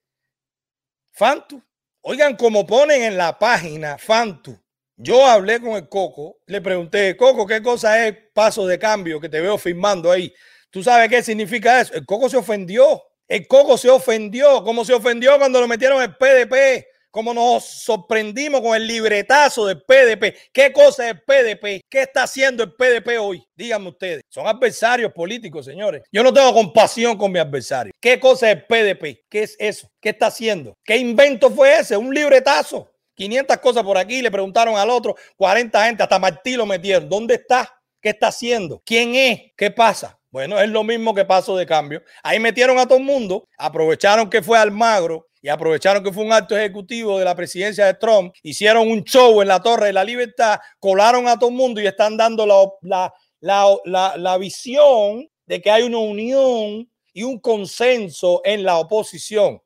Fantu, 1.10 1.62
Oigan, 2.08 2.36
como 2.36 2.64
ponen 2.64 3.02
en 3.02 3.16
la 3.16 3.36
página 3.36 3.98
Fantu, 3.98 4.56
yo 4.96 5.26
hablé 5.26 5.60
con 5.60 5.72
el 5.72 5.88
Coco, 5.88 6.38
le 6.46 6.60
pregunté, 6.60 7.16
Coco, 7.16 7.48
¿qué 7.48 7.60
cosa 7.60 8.06
es 8.06 8.16
paso 8.32 8.64
de 8.64 8.78
cambio 8.78 9.20
que 9.20 9.28
te 9.28 9.40
veo 9.40 9.58
firmando 9.58 10.12
ahí? 10.12 10.32
¿Tú 10.70 10.84
sabes 10.84 11.08
qué 11.08 11.20
significa 11.20 11.80
eso? 11.80 11.94
El 11.94 12.06
Coco 12.06 12.28
se 12.28 12.36
ofendió. 12.36 13.02
El 13.26 13.48
Coco 13.48 13.76
se 13.76 13.90
ofendió. 13.90 14.62
¿Cómo 14.62 14.84
se 14.84 14.94
ofendió 14.94 15.36
cuando 15.36 15.60
lo 15.60 15.66
metieron 15.66 16.00
el 16.00 16.14
PDP? 16.14 16.86
Como 17.16 17.32
nos 17.32 17.64
sorprendimos 17.64 18.60
con 18.60 18.76
el 18.76 18.86
libretazo 18.86 19.64
del 19.64 19.80
PDP. 19.80 20.36
¿Qué 20.52 20.70
cosa 20.70 21.08
es 21.08 21.14
el 21.14 21.22
PDP? 21.22 21.82
¿Qué 21.88 22.02
está 22.02 22.24
haciendo 22.24 22.62
el 22.62 22.74
PDP 22.74 23.18
hoy? 23.18 23.42
Díganme 23.54 23.88
ustedes. 23.88 24.20
Son 24.28 24.46
adversarios 24.46 25.14
políticos, 25.14 25.64
señores. 25.64 26.02
Yo 26.12 26.22
no 26.22 26.30
tengo 26.30 26.52
compasión 26.52 27.16
con 27.16 27.32
mi 27.32 27.38
adversario. 27.38 27.94
¿Qué 27.98 28.20
cosa 28.20 28.50
es 28.50 28.58
el 28.58 28.66
PDP? 28.66 29.24
¿Qué 29.30 29.44
es 29.44 29.56
eso? 29.58 29.88
¿Qué 29.98 30.10
está 30.10 30.26
haciendo? 30.26 30.74
¿Qué 30.84 30.98
invento 30.98 31.50
fue 31.50 31.78
ese? 31.78 31.96
Un 31.96 32.12
libretazo. 32.12 32.92
500 33.14 33.56
cosas 33.60 33.82
por 33.82 33.96
aquí, 33.96 34.20
le 34.20 34.30
preguntaron 34.30 34.76
al 34.76 34.90
otro, 34.90 35.16
40 35.38 35.86
gente, 35.86 36.02
hasta 36.02 36.18
Martí 36.18 36.54
lo 36.54 36.66
metieron. 36.66 37.08
¿Dónde 37.08 37.36
está? 37.36 37.80
¿Qué 37.98 38.10
está 38.10 38.26
haciendo? 38.26 38.82
¿Quién 38.84 39.14
es? 39.14 39.40
¿Qué 39.56 39.70
pasa? 39.70 40.20
Bueno, 40.30 40.60
es 40.60 40.68
lo 40.68 40.84
mismo 40.84 41.14
que 41.14 41.24
paso 41.24 41.56
de 41.56 41.64
cambio. 41.64 42.02
Ahí 42.22 42.38
metieron 42.38 42.78
a 42.78 42.84
todo 42.84 42.98
el 42.98 43.04
mundo, 43.04 43.48
aprovecharon 43.56 44.28
que 44.28 44.42
fue 44.42 44.58
Almagro 44.58 45.26
y 45.46 45.48
aprovecharon 45.48 46.02
que 46.02 46.12
fue 46.12 46.24
un 46.24 46.32
acto 46.32 46.58
ejecutivo 46.58 47.20
de 47.20 47.24
la 47.24 47.36
presidencia 47.36 47.86
de 47.86 47.94
Trump, 47.94 48.34
hicieron 48.42 48.90
un 48.90 49.04
show 49.04 49.40
en 49.40 49.46
la 49.46 49.62
Torre 49.62 49.86
de 49.86 49.92
la 49.92 50.02
Libertad, 50.02 50.58
colaron 50.80 51.28
a 51.28 51.38
todo 51.38 51.50
el 51.50 51.54
mundo 51.54 51.80
y 51.80 51.86
están 51.86 52.16
dando 52.16 52.44
la, 52.82 53.12
la, 53.40 54.38
visión 54.38 55.24
de 55.46 55.62
que 55.62 55.70
hay 55.70 55.84
una 55.84 55.98
unión 55.98 56.90
y 57.12 57.22
un 57.22 57.38
consenso 57.38 58.40
en 58.44 58.64
la 58.64 58.78
oposición. 58.78 59.62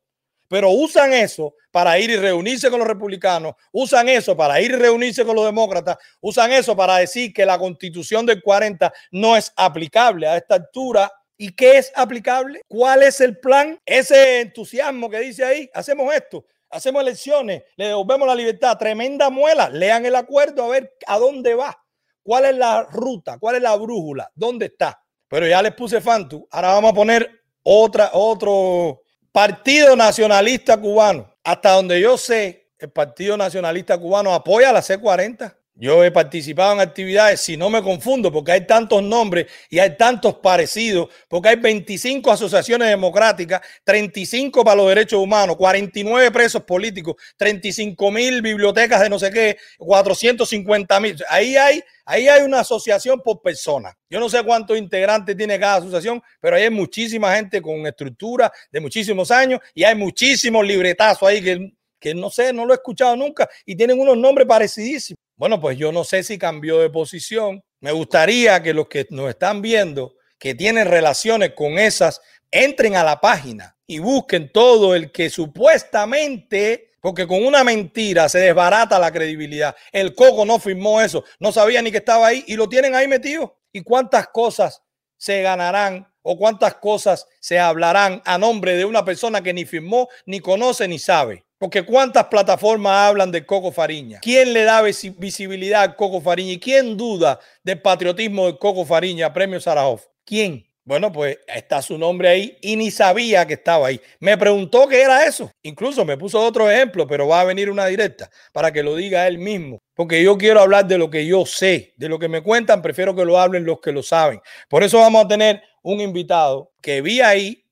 Pero 0.49 0.68
usan 0.68 1.14
eso 1.14 1.54
para 1.70 1.99
ir 1.99 2.10
y 2.10 2.16
reunirse 2.16 2.68
con 2.68 2.80
los 2.80 2.88
republicanos, 2.88 3.54
usan 3.72 4.06
eso 4.10 4.37
para 4.37 4.60
ir 4.60 4.72
y 4.72 4.76
reunirse 4.76 5.25
con 5.25 5.34
los 5.34 5.46
demócratas, 5.46 5.96
usan 6.20 6.52
eso 6.52 6.76
para 6.76 6.99
decir 6.99 7.32
que 7.32 7.46
la 7.46 7.58
constitución 7.58 8.26
del 8.26 8.42
40 8.42 8.92
no 9.12 9.34
es 9.34 9.50
aplicable 9.56 10.26
a 10.26 10.37
esta 10.37 10.56
altura 10.56 11.10
¿Y 11.42 11.52
qué 11.52 11.78
es 11.78 11.90
aplicable? 11.97 12.61
¿Cuál 12.68 13.02
es 13.02 13.18
el 13.23 13.38
plan? 13.38 13.80
Ese 13.87 14.42
entusiasmo 14.42 15.09
que 15.09 15.20
dice 15.20 15.42
ahí, 15.42 15.70
hacemos 15.73 16.14
esto, 16.14 16.44
hacemos 16.68 17.00
elecciones, 17.00 17.62
le 17.76 17.87
devolvemos 17.87 18.28
la 18.28 18.35
libertad, 18.35 18.76
tremenda 18.76 19.30
muela, 19.30 19.70
lean 19.70 20.04
el 20.04 20.16
acuerdo 20.16 20.64
a 20.64 20.68
ver 20.68 20.92
a 21.06 21.18
dónde 21.18 21.54
va, 21.54 21.82
cuál 22.23 22.44
es 22.44 22.56
la 22.56 22.82
ruta, 22.82 23.38
cuál 23.38 23.56
es 23.56 23.62
la 23.62 23.75
brújula, 23.76 24.30
dónde 24.35 24.66
está. 24.66 25.02
Pero 25.28 25.47
ya 25.47 25.62
les 25.62 25.73
puse 25.73 26.02
Fantu, 26.02 26.47
ahora 26.50 26.75
vamos 26.75 26.90
a 26.90 26.94
poner 26.94 27.30
otra, 27.62 28.11
otro 28.12 29.00
partido 29.32 29.97
nacionalista 29.97 30.78
cubano. 30.78 31.35
Hasta 31.42 31.70
donde 31.70 32.02
yo 32.02 32.18
sé, 32.18 32.70
el 32.78 32.90
Partido 32.90 33.38
Nacionalista 33.38 33.97
Cubano 33.97 34.35
apoya 34.35 34.75
la 34.75 34.80
C40. 34.80 35.56
Yo 35.80 36.04
he 36.04 36.10
participado 36.10 36.75
en 36.75 36.80
actividades, 36.80 37.40
si 37.40 37.56
no 37.56 37.70
me 37.70 37.82
confundo, 37.82 38.30
porque 38.30 38.52
hay 38.52 38.66
tantos 38.66 39.02
nombres 39.02 39.46
y 39.70 39.78
hay 39.78 39.96
tantos 39.96 40.34
parecidos, 40.34 41.08
porque 41.26 41.49
hay 41.49 41.56
25 41.56 42.30
asociaciones 42.30 42.87
democráticas, 42.88 43.62
35 43.82 44.62
para 44.62 44.76
los 44.76 44.88
derechos 44.90 45.18
humanos, 45.18 45.56
49 45.56 46.30
presos 46.32 46.64
políticos, 46.64 47.16
35 47.38 48.10
mil 48.10 48.42
bibliotecas 48.42 49.00
de 49.00 49.08
no 49.08 49.18
sé 49.18 49.30
qué, 49.30 49.56
450 49.78 51.00
mil. 51.00 51.16
Ahí 51.30 51.56
hay, 51.56 51.82
ahí 52.04 52.28
hay 52.28 52.42
una 52.42 52.60
asociación 52.60 53.22
por 53.22 53.40
persona. 53.40 53.96
Yo 54.10 54.20
no 54.20 54.28
sé 54.28 54.42
cuántos 54.42 54.76
integrantes 54.76 55.34
tiene 55.34 55.58
cada 55.58 55.76
asociación, 55.76 56.22
pero 56.42 56.56
hay 56.56 56.68
muchísima 56.68 57.34
gente 57.34 57.62
con 57.62 57.87
estructura 57.87 58.52
de 58.70 58.80
muchísimos 58.80 59.30
años 59.30 59.60
y 59.72 59.84
hay 59.84 59.94
muchísimos 59.94 60.62
libretazos 60.66 61.26
ahí 61.26 61.42
que, 61.42 61.72
que 62.00 62.14
no 62.14 62.30
sé, 62.30 62.52
no 62.52 62.64
lo 62.64 62.73
he 62.73 62.76
escuchado 62.76 63.14
nunca 63.14 63.49
y 63.64 63.76
tienen 63.76 64.00
unos 64.00 64.16
nombres 64.16 64.49
parecidísimos. 64.49 65.19
Bueno, 65.37 65.61
pues 65.61 65.78
yo 65.78 65.92
no 65.92 66.04
sé 66.04 66.23
si 66.23 66.38
cambió 66.38 66.80
de 66.80 66.90
posición. 66.90 67.62
Me 67.80 67.92
gustaría 67.92 68.62
que 68.62 68.75
los 68.75 68.88
que 68.88 69.07
nos 69.11 69.28
están 69.30 69.62
viendo, 69.62 70.14
que 70.38 70.54
tienen 70.54 70.87
relaciones 70.87 71.52
con 71.54 71.78
esas, 71.78 72.21
entren 72.50 72.97
a 72.97 73.04
la 73.04 73.21
página 73.21 73.76
y 73.87 73.99
busquen 73.99 74.50
todo 74.52 74.95
el 74.95 75.12
que 75.12 75.30
supuestamente, 75.30 76.92
porque 77.00 77.26
con 77.26 77.45
una 77.45 77.64
mentira 77.64 78.28
se 78.28 78.38
desbarata 78.38 78.99
la 78.99 79.12
credibilidad. 79.12 79.75
El 79.92 80.14
Coco 80.14 80.45
no 80.45 80.59
firmó 80.59 81.00
eso, 81.00 81.25
no 81.38 81.52
sabía 81.52 81.80
ni 81.83 81.90
que 81.90 81.99
estaba 81.99 82.26
ahí 82.26 82.45
y 82.47 82.57
lo 82.57 82.69
tienen 82.69 82.95
ahí 82.95 83.09
metido. 83.09 83.59
¿Y 83.73 83.83
cuántas 83.83 84.28
cosas 84.28 84.83
se 85.16 85.42
ganarán 85.42 86.11
o 86.23 86.37
cuántas 86.37 86.75
cosas 86.75 87.26
se 87.40 87.59
hablarán 87.59 88.23
a 88.25 88.37
nombre 88.37 88.76
de 88.76 88.85
una 88.85 89.04
persona 89.04 89.42
que 89.42 89.52
ni 89.52 89.64
firmó, 89.64 90.09
ni 90.26 90.40
conoce, 90.40 90.87
ni 90.88 90.99
sabe? 90.99 91.45
Porque 91.60 91.82
cuántas 91.82 92.24
plataformas 92.28 93.08
hablan 93.08 93.30
de 93.30 93.44
Coco 93.44 93.70
Fariña. 93.70 94.20
¿Quién 94.22 94.54
le 94.54 94.64
da 94.64 94.80
visibilidad 94.80 95.82
a 95.82 95.94
Coco 95.94 96.22
Fariña? 96.22 96.52
¿Y 96.52 96.58
quién 96.58 96.96
duda 96.96 97.38
del 97.62 97.82
patriotismo 97.82 98.46
de 98.46 98.56
Coco 98.56 98.86
Fariña, 98.86 99.30
Premio 99.30 99.60
Sarajov? 99.60 100.00
¿Quién? 100.24 100.66
Bueno, 100.84 101.12
pues 101.12 101.38
está 101.46 101.82
su 101.82 101.98
nombre 101.98 102.30
ahí 102.30 102.56
y 102.62 102.76
ni 102.76 102.90
sabía 102.90 103.46
que 103.46 103.52
estaba 103.52 103.88
ahí. 103.88 104.00
Me 104.20 104.38
preguntó 104.38 104.88
qué 104.88 105.02
era 105.02 105.26
eso. 105.26 105.52
Incluso 105.62 106.06
me 106.06 106.16
puso 106.16 106.40
otro 106.40 106.70
ejemplo, 106.70 107.06
pero 107.06 107.28
va 107.28 107.42
a 107.42 107.44
venir 107.44 107.68
una 107.68 107.84
directa 107.84 108.30
para 108.54 108.72
que 108.72 108.82
lo 108.82 108.96
diga 108.96 109.28
él 109.28 109.36
mismo. 109.36 109.80
Porque 109.94 110.22
yo 110.22 110.38
quiero 110.38 110.60
hablar 110.60 110.86
de 110.86 110.96
lo 110.96 111.10
que 111.10 111.26
yo 111.26 111.44
sé, 111.44 111.92
de 111.98 112.08
lo 112.08 112.18
que 112.18 112.28
me 112.28 112.42
cuentan, 112.42 112.80
prefiero 112.80 113.14
que 113.14 113.26
lo 113.26 113.38
hablen 113.38 113.66
los 113.66 113.80
que 113.80 113.92
lo 113.92 114.02
saben. 114.02 114.40
Por 114.70 114.82
eso 114.82 114.98
vamos 114.98 115.26
a 115.26 115.28
tener 115.28 115.62
un 115.82 116.00
invitado 116.00 116.72
que 116.80 117.02
vi 117.02 117.20
ahí 117.20 117.66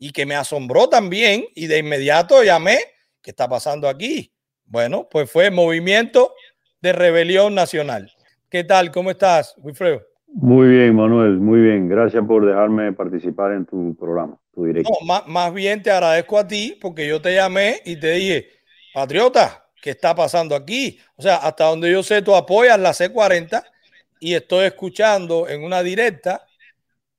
y 0.00 0.10
que 0.10 0.26
me 0.26 0.34
asombró 0.34 0.88
también 0.88 1.46
y 1.54 1.68
de 1.68 1.78
inmediato 1.78 2.42
llamé 2.42 2.80
¿Qué 3.22 3.30
está 3.30 3.48
pasando 3.48 3.88
aquí? 3.88 4.32
Bueno, 4.64 5.08
pues 5.10 5.30
fue 5.30 5.50
Movimiento 5.50 6.34
de 6.80 6.92
Rebelión 6.92 7.54
Nacional. 7.54 8.10
¿Qué 8.48 8.64
tal? 8.64 8.90
¿Cómo 8.90 9.10
estás, 9.10 9.54
Wilfredo? 9.58 10.02
Muy 10.32 10.68
bien, 10.68 10.94
Manuel, 10.94 11.38
muy 11.38 11.60
bien. 11.60 11.88
Gracias 11.88 12.24
por 12.26 12.46
dejarme 12.46 12.92
participar 12.92 13.52
en 13.52 13.66
tu 13.66 13.94
programa, 13.96 14.38
tu 14.54 14.64
directo. 14.64 14.90
No, 15.06 15.22
más, 15.26 15.52
bien 15.52 15.82
te 15.82 15.90
agradezco 15.90 16.38
a 16.38 16.46
ti 16.46 16.78
porque 16.80 17.06
yo 17.06 17.20
te 17.20 17.34
llamé 17.34 17.82
y 17.84 17.98
te 17.98 18.12
dije, 18.12 18.48
patriota, 18.94 19.66
¿qué 19.82 19.90
está 19.90 20.14
pasando 20.14 20.54
aquí? 20.54 20.98
O 21.16 21.22
sea, 21.22 21.36
hasta 21.36 21.64
donde 21.64 21.90
yo 21.90 22.02
sé, 22.02 22.22
tú 22.22 22.34
apoyas 22.34 22.78
la 22.78 22.90
C40 22.90 23.62
y 24.20 24.34
estoy 24.34 24.66
escuchando 24.66 25.48
en 25.48 25.64
una 25.64 25.82
directa 25.82 26.46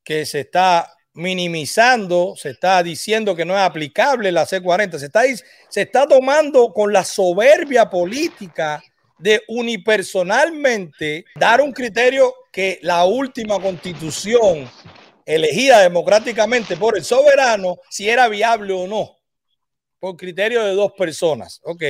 que 0.03 0.25
se 0.25 0.39
está 0.41 0.87
minimizando, 1.13 2.35
se 2.37 2.51
está 2.51 2.81
diciendo 2.83 3.35
que 3.35 3.45
no 3.45 3.53
es 3.53 3.61
aplicable 3.61 4.31
la 4.31 4.45
C40, 4.45 4.97
se 4.97 5.05
está, 5.07 5.23
se 5.69 5.81
está 5.81 6.07
tomando 6.07 6.71
con 6.73 6.93
la 6.93 7.03
soberbia 7.03 7.89
política 7.89 8.81
de 9.17 9.43
unipersonalmente 9.47 11.25
dar 11.35 11.61
un 11.61 11.71
criterio 11.71 12.33
que 12.51 12.79
la 12.81 13.05
última 13.05 13.59
constitución 13.59 14.69
elegida 15.25 15.81
democráticamente 15.81 16.75
por 16.75 16.97
el 16.97 17.03
soberano, 17.03 17.77
si 17.89 18.09
era 18.09 18.27
viable 18.27 18.73
o 18.73 18.87
no, 18.87 19.17
por 19.99 20.17
criterio 20.17 20.63
de 20.63 20.73
dos 20.73 20.93
personas. 20.93 21.61
Ok, 21.63 21.83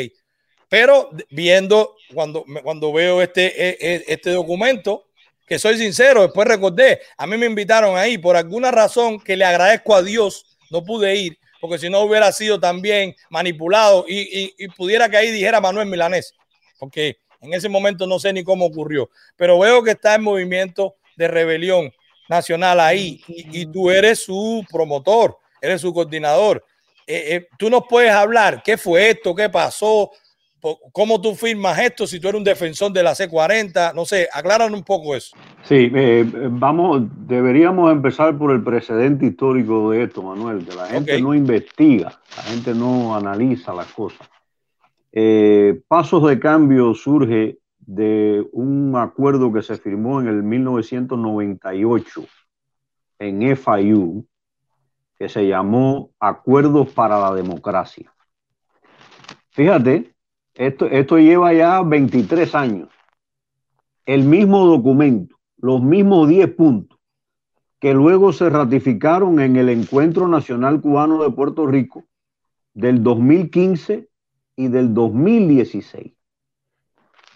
Pero 0.68 1.10
viendo, 1.30 1.96
cuando, 2.14 2.46
cuando 2.64 2.94
veo 2.94 3.22
este, 3.22 3.46
e, 3.46 3.78
e, 3.80 4.06
este 4.08 4.32
documento, 4.32 5.11
que 5.52 5.60
soy 5.60 5.78
sincero, 5.78 6.22
después 6.22 6.48
recordé, 6.48 7.02
a 7.18 7.28
mí 7.28 7.36
me 7.36 7.46
invitaron 7.46 7.98
ahí 7.98 8.18
por 8.18 8.38
alguna 8.38 8.72
razón 8.72 9.20
que 9.20 9.36
le 9.36 9.44
agradezco 9.44 9.94
a 9.94 10.02
Dios, 10.02 10.46
no 10.70 10.82
pude 10.82 11.14
ir, 11.14 11.38
porque 11.60 11.78
si 11.78 11.90
no 11.90 12.00
hubiera 12.00 12.32
sido 12.32 12.58
también 12.58 13.18
manipulado 13.30 14.06
y, 14.08 14.56
y, 14.58 14.68
pudiera 14.70 15.10
que 15.10 15.18
ahí 15.18 15.30
dijera 15.30 15.60
Manuel 15.60 15.90
Milanés, 15.90 16.34
porque 16.80 17.18
en 17.42 17.54
ese 17.54 17.68
momento 17.68 18.08
no 18.08 18.18
sé 18.18 18.32
ni 18.32 18.46
cómo 18.46 18.66
ocurrió, 18.66 19.10
pero 19.36 19.60
veo 19.60 19.84
que 19.84 19.92
está 19.92 20.16
en 20.16 20.24
movimiento 20.24 20.96
de 21.18 21.28
rebelión 21.28 21.92
nacional 22.30 22.80
ahí 22.80 23.22
y, 23.28 23.66
tú 23.66 23.92
eres 23.92 24.24
su 24.24 24.66
promotor, 24.72 25.38
eres 25.62 25.82
su 25.82 25.94
coordinador. 25.94 26.64
Eh, 27.06 27.36
eh, 27.36 27.48
tú 27.60 27.70
nos 27.70 27.84
puedes 27.90 28.14
hablar 28.14 28.64
qué 28.64 28.78
fue 28.78 29.10
esto, 29.10 29.36
qué 29.36 29.50
pasó, 29.50 30.12
¿Cómo 30.92 31.20
tú 31.20 31.34
firmas 31.36 31.80
esto 31.80 32.06
si 32.06 32.20
tú 32.20 32.28
eres 32.28 32.38
un 32.38 32.44
defensor 32.44 32.92
de 32.92 33.02
la 33.02 33.14
C40? 33.14 33.94
No 33.96 34.06
sé, 34.06 34.28
aclaran 34.32 34.74
un 34.74 34.84
poco 34.84 35.16
eso. 35.16 35.36
Sí, 35.64 35.92
eh, 35.94 36.26
vamos, 36.52 37.04
deberíamos 37.28 37.92
empezar 37.92 38.38
por 38.38 38.52
el 38.52 38.64
precedente 38.64 39.26
histórico 39.26 39.92
de 39.92 40.04
esto, 40.04 40.22
Manuel, 40.22 40.66
que 40.66 40.76
la 40.76 40.86
gente 40.86 41.20
no 41.22 41.34
investiga, 41.34 42.20
la 42.38 42.44
gente 42.44 42.74
no 42.76 43.16
analiza 43.16 43.74
las 43.74 43.88
cosas. 43.88 44.30
Eh, 45.12 45.82
Pasos 45.88 46.28
de 46.28 46.40
Cambio 46.40 46.94
surge 46.94 47.58
de 47.80 48.46
un 48.54 48.96
acuerdo 48.96 49.52
que 49.52 49.64
se 49.64 49.78
firmó 49.78 50.22
en 50.22 50.28
el 50.28 50.44
1998 50.44 52.24
en 53.20 53.58
FIU, 53.58 54.26
que 55.18 55.30
se 55.30 55.48
llamó 55.48 56.12
Acuerdos 56.20 56.90
para 56.90 57.20
la 57.20 57.34
Democracia. 57.34 58.12
Fíjate 59.50 60.11
esto, 60.68 60.86
esto 60.86 61.18
lleva 61.18 61.54
ya 61.54 61.82
23 61.82 62.54
años. 62.54 62.90
El 64.06 64.24
mismo 64.26 64.66
documento, 64.68 65.36
los 65.58 65.82
mismos 65.82 66.28
10 66.28 66.54
puntos 66.56 67.00
que 67.80 67.96
luego 67.96 68.32
se 68.32 68.48
ratificaron 68.48 69.40
en 69.40 69.56
el 69.56 69.70
Encuentro 69.70 70.28
Nacional 70.28 70.82
Cubano 70.82 71.24
de 71.24 71.32
Puerto 71.32 71.66
Rico 71.66 72.04
del 72.76 73.02
2015 73.02 74.08
y 74.56 74.68
del 74.68 74.94
2016. 74.94 76.14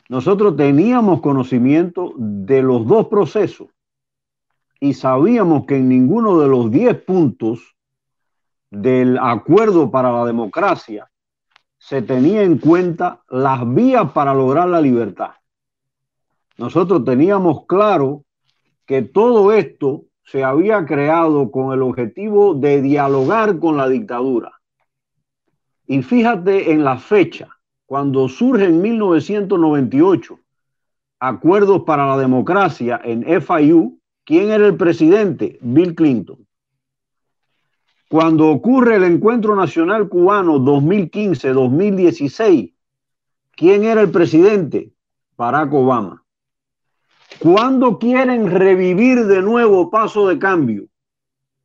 Nosotros 0.08 0.55
teníamos 0.55 1.22
conocimiento 1.22 2.13
de 2.15 2.62
los 2.62 2.86
dos 2.86 3.08
procesos 3.08 3.70
y 4.79 4.94
sabíamos 4.94 5.65
que 5.65 5.77
en 5.77 5.89
ninguno 5.89 6.39
de 6.39 6.48
los 6.48 6.70
10 6.70 7.03
puntos 7.05 7.75
del 8.70 9.17
acuerdo 9.17 9.89
para 9.89 10.12
la 10.12 10.25
democracia 10.25 11.10
se 11.87 12.01
tenía 12.01 12.41
en 12.41 12.57
cuenta 12.57 13.21
las 13.29 13.71
vías 13.75 14.11
para 14.11 14.33
lograr 14.33 14.67
la 14.67 14.81
libertad. 14.81 15.33
Nosotros 16.57 17.05
teníamos 17.05 17.67
claro 17.67 18.23
que 18.87 19.03
todo 19.03 19.51
esto 19.51 20.05
se 20.23 20.43
había 20.43 20.83
creado 20.87 21.51
con 21.51 21.73
el 21.73 21.83
objetivo 21.83 22.55
de 22.55 22.81
dialogar 22.81 23.59
con 23.59 23.77
la 23.77 23.87
dictadura. 23.87 24.53
Y 25.85 26.01
fíjate 26.01 26.71
en 26.71 26.83
la 26.83 26.97
fecha, 26.97 27.49
cuando 27.85 28.29
surge 28.29 28.65
en 28.65 28.81
1998 28.81 30.39
acuerdos 31.19 31.83
para 31.83 32.07
la 32.07 32.17
democracia 32.17 32.99
en 33.03 33.23
FIU, 33.43 33.99
¿quién 34.23 34.49
era 34.49 34.65
el 34.65 34.75
presidente? 34.75 35.59
Bill 35.61 35.93
Clinton. 35.93 36.44
Cuando 38.07 38.50
ocurre 38.50 38.97
el 38.97 39.03
Encuentro 39.03 39.55
Nacional 39.55 40.07
Cubano 40.07 40.59
2015-2016, 40.59 42.75
¿quién 43.55 43.83
era 43.83 44.01
el 44.01 44.12
presidente? 44.12 44.93
Barack 45.35 45.74
Obama. 45.74 46.24
¿Cuándo 47.39 47.97
quieren 47.97 48.51
revivir 48.51 49.25
de 49.25 49.41
nuevo 49.41 49.89
paso 49.89 50.27
de 50.27 50.38
cambio? 50.38 50.85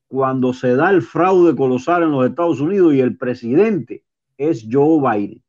Cuando 0.08 0.54
se 0.54 0.74
da 0.74 0.88
el 0.90 1.02
fraude 1.02 1.54
colosal 1.54 2.04
en 2.04 2.12
los 2.12 2.26
Estados 2.26 2.60
Unidos 2.60 2.94
y 2.94 3.00
el 3.00 3.18
presidente 3.18 4.02
es 4.38 4.66
Joe 4.68 4.98
Biden. 4.98 5.42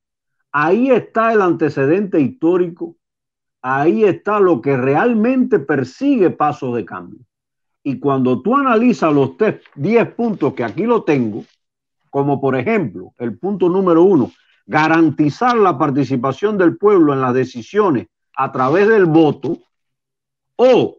Ahí 0.51 0.91
está 0.91 1.31
el 1.31 1.41
antecedente 1.41 2.19
histórico, 2.19 2.97
ahí 3.61 4.03
está 4.03 4.41
lo 4.41 4.61
que 4.61 4.75
realmente 4.75 5.57
persigue 5.57 6.31
paso 6.31 6.75
de 6.75 6.83
cambio. 6.83 7.21
Y 7.83 7.99
cuando 7.99 8.41
tú 8.41 8.55
analizas 8.55 9.13
los 9.13 9.31
10 9.75 10.13
puntos 10.13 10.53
que 10.53 10.63
aquí 10.63 10.83
lo 10.83 11.03
tengo, 11.03 11.43
como 12.09 12.39
por 12.39 12.55
ejemplo 12.55 13.13
el 13.17 13.37
punto 13.37 13.69
número 13.69 14.03
uno, 14.03 14.31
garantizar 14.65 15.57
la 15.57 15.77
participación 15.77 16.57
del 16.57 16.77
pueblo 16.77 17.13
en 17.13 17.21
las 17.21 17.33
decisiones 17.33 18.07
a 18.35 18.51
través 18.51 18.87
del 18.87 19.05
voto, 19.05 19.57
o 20.55 20.97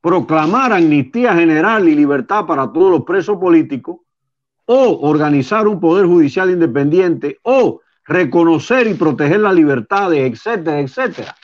proclamar 0.00 0.72
amnistía 0.72 1.34
general 1.34 1.88
y 1.88 1.94
libertad 1.94 2.46
para 2.46 2.72
todos 2.72 2.90
los 2.90 3.04
presos 3.04 3.38
políticos, 3.38 3.98
o 4.64 5.08
organizar 5.08 5.68
un 5.68 5.78
poder 5.78 6.06
judicial 6.06 6.50
independiente, 6.50 7.38
o 7.42 7.80
reconocer 8.04 8.86
y 8.86 8.94
proteger 8.94 9.40
las 9.40 9.54
libertades, 9.54 10.18
etcétera, 10.32 10.80
etcétera. 10.80 11.36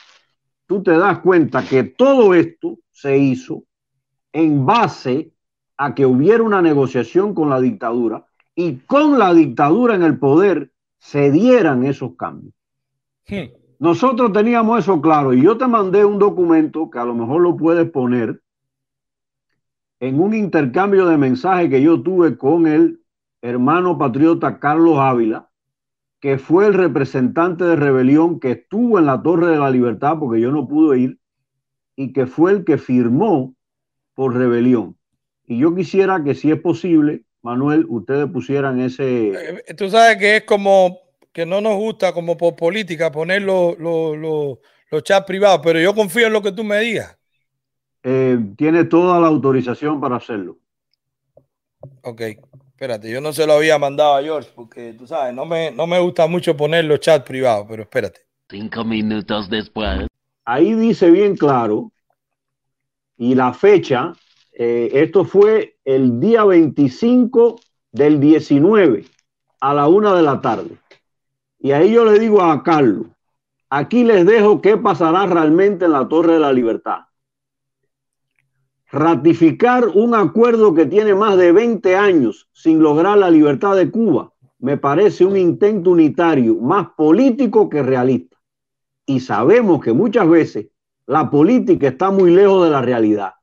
Tú 0.65 0.83
te 0.83 0.91
das 0.91 1.19
cuenta 1.19 1.63
que 1.63 1.83
todo 1.83 2.33
esto 2.33 2.79
se 2.91 3.17
hizo 3.17 3.63
en 4.33 4.65
base 4.65 5.31
a 5.77 5.95
que 5.95 6.05
hubiera 6.05 6.43
una 6.43 6.61
negociación 6.61 7.33
con 7.33 7.49
la 7.49 7.59
dictadura 7.59 8.25
y 8.55 8.77
con 8.79 9.17
la 9.17 9.33
dictadura 9.33 9.95
en 9.95 10.03
el 10.03 10.19
poder 10.19 10.71
se 10.97 11.31
dieran 11.31 11.85
esos 11.85 12.15
cambios. 12.15 12.53
Nosotros 13.79 14.33
teníamos 14.33 14.79
eso 14.79 15.01
claro 15.01 15.33
y 15.33 15.41
yo 15.41 15.57
te 15.57 15.67
mandé 15.67 16.03
un 16.03 16.19
documento 16.19 16.89
que 16.89 16.99
a 16.99 17.05
lo 17.05 17.15
mejor 17.15 17.41
lo 17.41 17.55
puedes 17.55 17.89
poner 17.89 18.41
en 20.01 20.19
un 20.19 20.33
intercambio 20.33 21.05
de 21.07 21.17
mensajes 21.17 21.69
que 21.69 21.81
yo 21.81 22.01
tuve 22.01 22.37
con 22.37 22.67
el 22.67 23.01
hermano 23.41 23.97
patriota 23.97 24.59
Carlos 24.59 24.97
Ávila, 24.97 25.49
que 26.19 26.37
fue 26.37 26.67
el 26.67 26.73
representante 26.73 27.63
de 27.63 27.77
rebelión 27.77 28.39
que 28.41 28.51
estuvo 28.51 28.99
en 28.99 29.05
la 29.05 29.21
Torre 29.23 29.47
de 29.47 29.57
la 29.57 29.69
Libertad 29.69 30.17
porque 30.19 30.41
yo 30.41 30.51
no 30.51 30.67
pude 30.67 30.99
ir 30.99 31.19
y 31.95 32.11
que 32.11 32.27
fue 32.27 32.51
el 32.51 32.65
que 32.65 32.77
firmó 32.77 33.55
por 34.19 34.35
rebelión. 34.35 34.97
Y 35.47 35.59
yo 35.59 35.73
quisiera 35.73 36.21
que, 36.21 36.35
si 36.35 36.51
es 36.51 36.59
posible, 36.59 37.21
Manuel, 37.41 37.85
ustedes 37.87 38.29
pusieran 38.29 38.81
ese... 38.81 39.29
Eh, 39.29 39.73
tú 39.77 39.89
sabes 39.89 40.17
que 40.17 40.35
es 40.35 40.43
como 40.43 40.99
que 41.31 41.45
no 41.45 41.61
nos 41.61 41.77
gusta 41.77 42.11
como 42.11 42.35
por 42.35 42.57
política 42.57 43.13
poner 43.13 43.43
los, 43.43 43.77
chats 45.03 45.25
privados, 45.25 45.61
pero 45.63 45.79
yo 45.79 45.95
confío 45.95 46.27
en 46.27 46.33
lo 46.33 46.41
que 46.41 46.51
tú 46.51 46.65
me 46.65 46.81
digas. 46.81 47.17
Eh, 48.03 48.37
tiene 48.57 48.83
toda 48.83 49.21
la 49.21 49.27
autorización 49.27 50.01
para 50.01 50.17
hacerlo. 50.17 50.57
Ok, 52.01 52.19
espérate, 52.71 53.09
yo 53.09 53.21
no 53.21 53.31
se 53.31 53.47
lo 53.47 53.53
había 53.53 53.79
mandado 53.79 54.17
a 54.17 54.21
George 54.21 54.49
porque 54.53 54.95
tú 54.95 55.07
sabes, 55.07 55.33
no 55.33 55.45
me, 55.45 55.71
no 55.71 55.87
me 55.87 55.97
gusta 55.97 56.27
mucho 56.27 56.57
poner 56.57 56.83
los 56.83 56.99
chats 56.99 57.23
privados, 57.23 57.67
pero 57.69 57.83
espérate. 57.83 58.19
Cinco 58.49 58.83
minutos 58.83 59.49
después. 59.49 60.07
Ahí 60.43 60.73
dice 60.73 61.09
bien 61.09 61.37
claro 61.37 61.93
y 63.19 63.35
la 63.35 63.53
fecha, 63.53 64.13
eh, 64.53 64.89
esto 64.93 65.25
fue 65.25 65.77
el 65.83 66.21
día 66.21 66.45
25 66.45 67.59
del 67.91 68.19
19 68.21 69.05
a 69.59 69.73
la 69.73 69.89
una 69.89 70.15
de 70.15 70.23
la 70.23 70.39
tarde. 70.39 70.77
Y 71.59 71.71
ahí 71.71 71.91
yo 71.91 72.05
le 72.05 72.17
digo 72.17 72.41
a 72.41 72.63
Carlos, 72.63 73.07
aquí 73.69 74.05
les 74.05 74.25
dejo 74.25 74.61
qué 74.61 74.77
pasará 74.77 75.25
realmente 75.25 75.83
en 75.83 75.91
la 75.91 76.07
Torre 76.07 76.33
de 76.33 76.39
la 76.39 76.53
Libertad. 76.53 77.01
Ratificar 78.89 79.89
un 79.89 80.15
acuerdo 80.15 80.73
que 80.73 80.85
tiene 80.85 81.13
más 81.13 81.35
de 81.37 81.51
20 81.51 81.97
años 81.97 82.47
sin 82.53 82.81
lograr 82.81 83.17
la 83.17 83.29
libertad 83.29 83.75
de 83.75 83.91
Cuba 83.91 84.33
me 84.59 84.77
parece 84.77 85.25
un 85.25 85.35
intento 85.35 85.91
unitario 85.91 86.55
más 86.55 86.87
político 86.91 87.69
que 87.69 87.83
realista. 87.83 88.37
Y 89.05 89.19
sabemos 89.19 89.81
que 89.83 89.91
muchas 89.91 90.29
veces 90.29 90.67
la 91.09 91.27
política 91.31 91.87
está 91.87 92.11
muy 92.11 92.29
lejos 92.29 92.65
de 92.65 92.69
la 92.69 92.83
realidad. 92.83 93.33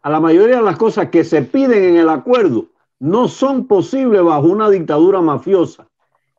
A 0.00 0.08
la 0.08 0.18
mayoría 0.18 0.56
de 0.56 0.62
las 0.62 0.78
cosas 0.78 1.10
que 1.10 1.24
se 1.24 1.42
piden 1.42 1.84
en 1.84 1.96
el 1.98 2.08
acuerdo 2.08 2.68
no 3.00 3.28
son 3.28 3.66
posibles 3.66 4.22
bajo 4.22 4.46
una 4.46 4.70
dictadura 4.70 5.20
mafiosa 5.20 5.88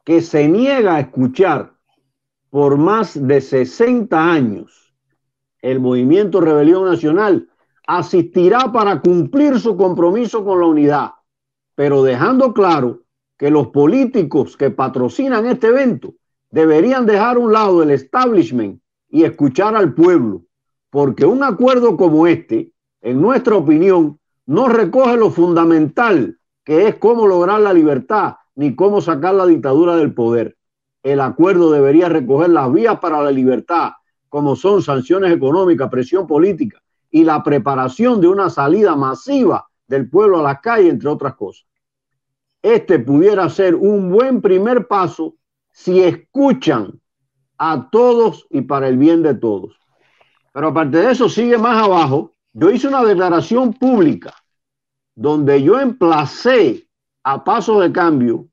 que 0.03 0.19
se 0.19 0.47
niega 0.47 0.95
a 0.95 0.99
escuchar 1.01 1.73
por 2.49 2.75
más 2.75 3.27
de 3.27 3.39
60 3.39 4.31
años. 4.31 4.95
El 5.61 5.79
movimiento 5.79 6.41
Rebelión 6.41 6.85
Nacional 6.85 7.47
asistirá 7.85 8.71
para 8.71 8.99
cumplir 8.99 9.59
su 9.59 9.77
compromiso 9.77 10.43
con 10.43 10.59
la 10.59 10.65
unidad, 10.65 11.11
pero 11.75 12.01
dejando 12.01 12.51
claro 12.55 13.03
que 13.37 13.51
los 13.51 13.67
políticos 13.67 14.57
que 14.57 14.71
patrocinan 14.71 15.45
este 15.45 15.67
evento 15.67 16.15
deberían 16.49 17.05
dejar 17.05 17.35
a 17.35 17.41
un 17.41 17.53
lado 17.53 17.83
el 17.83 17.91
establishment 17.91 18.81
y 19.07 19.23
escuchar 19.23 19.75
al 19.75 19.93
pueblo 19.93 20.46
porque 20.89 21.26
un 21.26 21.43
acuerdo 21.43 21.97
como 21.97 22.28
este, 22.28 22.71
en 23.02 23.21
nuestra 23.21 23.56
opinión, 23.56 24.19
no 24.45 24.67
recoge 24.69 25.17
lo 25.17 25.30
fundamental, 25.30 26.38
que 26.63 26.88
es 26.88 26.95
cómo 26.95 27.28
lograr 27.28 27.60
la 27.60 27.73
libertad, 27.73 28.36
ni 28.56 28.76
cómo 28.76 29.02
sacar 29.02 29.36
la 29.36 29.45
dictadura 29.45 29.95
del 29.95 30.13
poder. 30.13 30.58
el 31.04 31.21
acuerdo 31.21 31.71
debería 31.71 32.10
recoger 32.10 32.50
las 32.50 32.71
vías 32.73 33.00
para 33.00 33.21
la 33.21 33.32
libertad, 33.32 33.91
como 34.30 34.56
son 34.56 34.82
sanciones 34.82 35.32
económicas, 35.32 35.89
presión 35.89 36.28
política 36.28 36.82
y 37.10 37.23
la 37.23 37.43
preparación 37.43 38.19
de 38.19 38.28
una 38.28 38.50
salida 38.50 38.95
masiva 38.95 39.67
del 39.88 40.10
pueblo 40.10 40.39
a 40.39 40.43
la 40.43 40.60
calle, 40.60 40.89
entre 40.89 41.08
otras 41.08 41.36
cosas. 41.36 41.65
Este 42.62 43.00
pudiera 43.00 43.50
ser 43.50 43.76
un 43.76 44.12
buen 44.12 44.41
primer 44.41 44.88
paso 44.88 45.36
si 45.71 46.02
escuchan 46.02 47.00
a 47.58 47.89
todos 47.89 48.45
y 48.50 48.62
para 48.62 48.89
el 48.89 48.97
bien 48.97 49.23
de 49.23 49.36
todos. 49.36 49.80
Pero 50.57 50.69
aparte 50.69 50.97
de 50.97 51.11
eso, 51.11 51.29
sigue 51.29 51.55
más 51.59 51.83
abajo. 51.83 52.33
Yo 52.51 52.71
hice 52.71 52.87
una 52.87 53.03
declaración 53.03 53.73
pública 53.73 54.33
donde 55.13 55.61
yo 55.61 55.79
emplacé 55.79 56.89
a 57.23 57.43
paso 57.43 57.79
de 57.79 57.91
cambio 57.91 58.47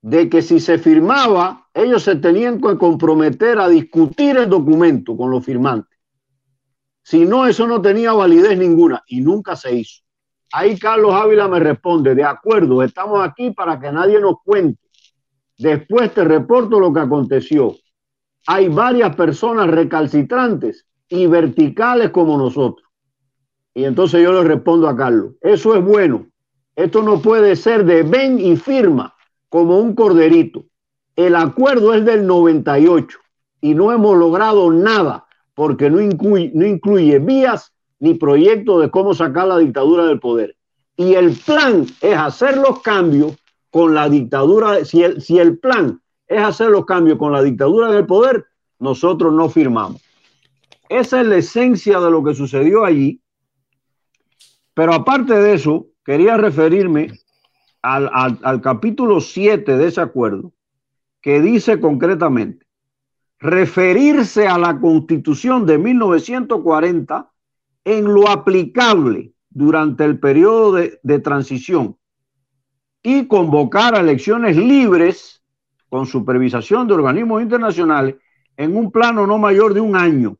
de 0.00 0.30
que 0.30 0.40
si 0.40 0.58
se 0.58 0.78
firmaba, 0.78 1.68
ellos 1.74 2.02
se 2.02 2.16
tenían 2.16 2.62
que 2.62 2.78
comprometer 2.78 3.58
a 3.58 3.68
discutir 3.68 4.38
el 4.38 4.48
documento 4.48 5.14
con 5.18 5.30
los 5.30 5.44
firmantes. 5.44 5.98
Si 7.02 7.26
no, 7.26 7.46
eso 7.46 7.66
no 7.66 7.82
tenía 7.82 8.14
validez 8.14 8.58
ninguna 8.58 9.04
y 9.06 9.20
nunca 9.20 9.54
se 9.54 9.74
hizo. 9.74 10.00
Ahí 10.50 10.78
Carlos 10.78 11.12
Ávila 11.12 11.46
me 11.46 11.60
responde, 11.60 12.14
de 12.14 12.24
acuerdo, 12.24 12.82
estamos 12.82 13.22
aquí 13.22 13.50
para 13.50 13.78
que 13.78 13.92
nadie 13.92 14.18
nos 14.18 14.36
cuente. 14.42 14.80
Después 15.58 16.14
te 16.14 16.24
reporto 16.24 16.80
lo 16.80 16.90
que 16.90 17.00
aconteció. 17.00 17.76
Hay 18.46 18.68
varias 18.68 19.14
personas 19.14 19.68
recalcitrantes 19.68 20.86
y 21.08 21.26
verticales 21.26 22.10
como 22.10 22.38
nosotros. 22.38 22.88
Y 23.74 23.84
entonces 23.84 24.22
yo 24.22 24.32
le 24.32 24.44
respondo 24.44 24.88
a 24.88 24.96
Carlos, 24.96 25.32
eso 25.40 25.74
es 25.74 25.84
bueno. 25.84 26.26
Esto 26.76 27.02
no 27.02 27.20
puede 27.20 27.56
ser 27.56 27.84
de 27.84 28.02
ven 28.02 28.38
y 28.40 28.56
firma 28.56 29.14
como 29.48 29.78
un 29.78 29.94
corderito. 29.94 30.64
El 31.16 31.36
acuerdo 31.36 31.94
es 31.94 32.04
del 32.04 32.26
98 32.26 33.18
y 33.60 33.74
no 33.74 33.92
hemos 33.92 34.16
logrado 34.16 34.70
nada 34.72 35.26
porque 35.54 35.88
no 35.88 36.00
incluye, 36.00 36.50
no 36.54 36.66
incluye 36.66 37.18
vías 37.20 37.72
ni 38.00 38.14
proyecto 38.14 38.80
de 38.80 38.90
cómo 38.90 39.14
sacar 39.14 39.46
la 39.46 39.58
dictadura 39.58 40.06
del 40.06 40.18
poder. 40.18 40.56
Y 40.96 41.14
el 41.14 41.32
plan 41.32 41.86
es 42.00 42.16
hacer 42.16 42.56
los 42.56 42.80
cambios 42.80 43.36
con 43.70 43.94
la 43.94 44.08
dictadura. 44.08 44.84
Si 44.84 45.02
el, 45.02 45.22
si 45.22 45.38
el 45.38 45.58
plan 45.58 46.00
es 46.26 46.42
hacer 46.42 46.70
los 46.70 46.84
cambios 46.84 47.18
con 47.18 47.32
la 47.32 47.42
dictadura 47.42 47.90
del 47.90 48.06
poder, 48.06 48.46
nosotros 48.78 49.32
no 49.32 49.48
firmamos. 49.48 50.02
Esa 50.88 51.20
es 51.20 51.26
la 51.26 51.36
esencia 51.36 52.00
de 52.00 52.10
lo 52.10 52.22
que 52.22 52.34
sucedió 52.34 52.84
allí. 52.84 53.20
Pero 54.74 54.92
aparte 54.92 55.34
de 55.34 55.54
eso, 55.54 55.86
quería 56.04 56.36
referirme 56.36 57.12
al, 57.82 58.10
al, 58.12 58.60
capítulo 58.60 59.20
7 59.20 59.76
de 59.76 59.86
ese 59.86 60.00
acuerdo, 60.00 60.52
que 61.20 61.40
dice 61.40 61.80
concretamente, 61.80 62.66
referirse 63.38 64.48
a 64.48 64.58
la 64.58 64.80
constitución 64.80 65.66
de 65.66 65.78
1940 65.78 67.30
en 67.84 68.04
lo 68.04 68.28
aplicable 68.28 69.32
durante 69.50 70.04
el 70.04 70.18
periodo 70.18 70.72
de, 70.72 70.98
de, 71.02 71.18
transición 71.18 71.96
y 73.02 73.26
convocar 73.26 73.94
a 73.94 74.00
elecciones 74.00 74.56
libres 74.56 75.42
con 75.88 76.06
supervisación 76.06 76.88
de 76.88 76.94
organismos 76.94 77.42
internacionales 77.42 78.16
en 78.56 78.76
un 78.76 78.90
plano 78.90 79.26
no 79.26 79.38
mayor 79.38 79.74
de 79.74 79.80
un 79.80 79.94
año 79.94 80.38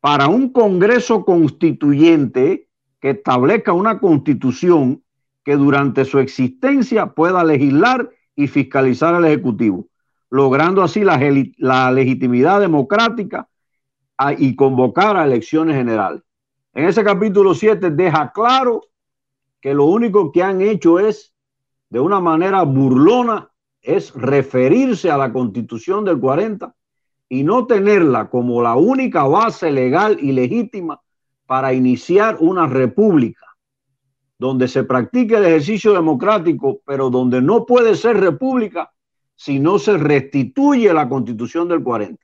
para 0.00 0.28
un 0.28 0.50
Congreso 0.50 1.24
constituyente 1.24 2.68
que 3.00 3.10
establezca 3.10 3.72
una 3.72 3.98
constitución 3.98 5.02
que 5.44 5.56
durante 5.56 6.04
su 6.04 6.18
existencia 6.18 7.06
pueda 7.06 7.44
legislar 7.44 8.10
y 8.34 8.48
fiscalizar 8.48 9.14
al 9.14 9.24
Ejecutivo, 9.24 9.86
logrando 10.30 10.82
así 10.82 11.02
la, 11.04 11.90
legitimidad 11.92 12.60
democrática 12.60 13.48
a, 14.18 14.32
y 14.32 14.54
convocar 14.56 15.16
a 15.16 15.24
elecciones 15.24 15.76
generales. 15.76 16.22
En 16.74 16.84
ese 16.84 17.02
capítulo 17.04 17.54
7 17.54 17.90
deja 17.90 18.32
claro 18.32 18.82
que 19.60 19.72
lo 19.72 19.84
único 19.84 20.30
que 20.32 20.42
han 20.42 20.60
hecho 20.60 20.98
es, 20.98 21.32
de 21.88 22.00
una 22.00 22.20
manera 22.20 22.62
burlona, 22.62 23.50
es 23.80 24.12
referirse 24.14 25.10
a 25.10 25.16
la 25.16 25.32
constitución 25.32 26.04
del 26.04 26.18
40 26.18 26.74
y 27.28 27.42
no 27.42 27.66
tenerla 27.66 28.28
como 28.28 28.62
la 28.62 28.76
única 28.76 29.24
base 29.24 29.70
legal 29.70 30.18
y 30.20 30.32
legítima 30.32 31.00
para 31.46 31.72
iniciar 31.72 32.36
una 32.40 32.66
república 32.66 33.46
donde 34.38 34.68
se 34.68 34.84
practique 34.84 35.36
el 35.36 35.46
ejercicio 35.46 35.92
democrático, 35.94 36.80
pero 36.84 37.10
donde 37.10 37.40
no 37.40 37.64
puede 37.64 37.94
ser 37.94 38.18
república 38.20 38.92
si 39.34 39.58
no 39.58 39.78
se 39.78 39.96
restituye 39.96 40.92
la 40.92 41.08
constitución 41.08 41.68
del 41.68 41.82
40 41.82 42.22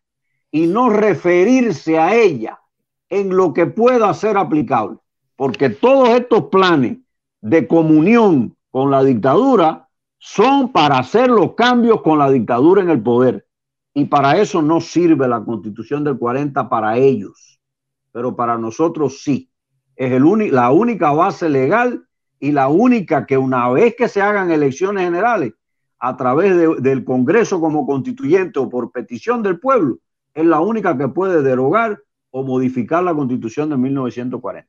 y 0.50 0.66
no 0.66 0.90
referirse 0.90 1.98
a 1.98 2.14
ella 2.14 2.60
en 3.08 3.34
lo 3.34 3.52
que 3.52 3.66
pueda 3.66 4.12
ser 4.14 4.36
aplicable, 4.36 4.98
porque 5.36 5.70
todos 5.70 6.10
estos 6.10 6.44
planes 6.44 6.98
de 7.40 7.66
comunión 7.66 8.56
con 8.70 8.90
la 8.90 9.02
dictadura 9.02 9.88
son 10.18 10.70
para 10.72 10.98
hacer 10.98 11.28
los 11.28 11.54
cambios 11.54 12.02
con 12.02 12.18
la 12.18 12.30
dictadura 12.30 12.82
en 12.82 12.90
el 12.90 13.02
poder. 13.02 13.46
Y 13.94 14.06
para 14.06 14.38
eso 14.40 14.62
no 14.62 14.80
sirve 14.80 15.28
la 15.28 15.44
constitución 15.44 16.02
del 16.04 16.18
40 16.18 16.68
para 16.68 16.96
ellos, 16.96 17.60
pero 18.10 18.34
para 18.34 18.56
nosotros 18.56 19.22
sí. 19.22 19.50
Es 19.96 20.12
el 20.12 20.24
la 20.52 20.70
única 20.70 21.12
base 21.12 21.48
legal 21.48 22.06
y 22.40 22.52
la 22.52 22.68
única 22.68 23.26
que 23.26 23.36
una 23.36 23.68
vez 23.70 23.94
que 23.96 24.08
se 24.08 24.22
hagan 24.22 24.50
elecciones 24.50 25.04
generales 25.04 25.52
a 25.98 26.16
través 26.16 26.56
de, 26.56 26.74
del 26.80 27.04
Congreso 27.04 27.60
como 27.60 27.86
constituyente 27.86 28.58
o 28.58 28.68
por 28.68 28.90
petición 28.90 29.42
del 29.42 29.60
pueblo, 29.60 29.98
es 30.34 30.44
la 30.44 30.60
única 30.60 30.96
que 30.96 31.08
puede 31.08 31.42
derogar 31.42 32.02
o 32.30 32.42
modificar 32.42 33.04
la 33.04 33.14
constitución 33.14 33.68
de 33.70 33.76
1940. 33.76 34.68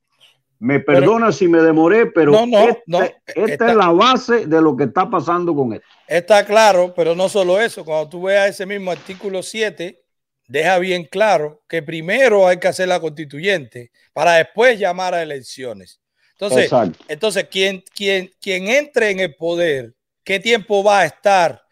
Me 0.60 0.80
perdona 0.80 1.26
pero, 1.26 1.32
si 1.32 1.48
me 1.48 1.62
demoré, 1.62 2.06
pero 2.06 2.32
no, 2.32 2.46
no, 2.46 2.58
este, 2.60 2.84
no, 2.88 3.00
esta 3.36 3.70
es 3.70 3.76
la 3.76 3.92
base 3.92 4.46
de 4.46 4.62
lo 4.62 4.78
que 4.78 4.86
está 4.86 5.10
pasando 5.10 5.56
con 5.56 5.74
esto. 5.74 5.88
Está 6.14 6.46
claro, 6.46 6.94
pero 6.96 7.16
no 7.16 7.28
solo 7.28 7.60
eso. 7.60 7.84
Cuando 7.84 8.08
tú 8.08 8.22
veas 8.22 8.52
ese 8.52 8.68
mismo 8.68 8.92
artículo 8.92 9.42
7, 9.42 10.00
deja 10.48 10.78
bien 10.78 11.06
claro 11.06 11.64
que 11.68 11.82
primero 11.82 12.48
hay 12.48 12.60
que 12.60 12.68
hacer 12.68 12.88
la 12.88 13.00
constituyente 13.00 13.92
para 14.14 14.34
después 14.34 14.78
llamar 14.78 15.16
a 15.16 15.24
elecciones. 15.24 16.00
Entonces, 16.34 16.66
Exacto. 16.66 17.04
entonces 17.08 17.48
quien, 17.50 17.84
quien, 17.96 18.32
quien 18.40 18.68
entre 18.68 19.10
en 19.10 19.22
el 19.22 19.34
poder, 19.34 19.96
¿qué 20.24 20.40
tiempo 20.40 20.84
va 20.84 21.00
a 21.00 21.06
estar 21.06 21.64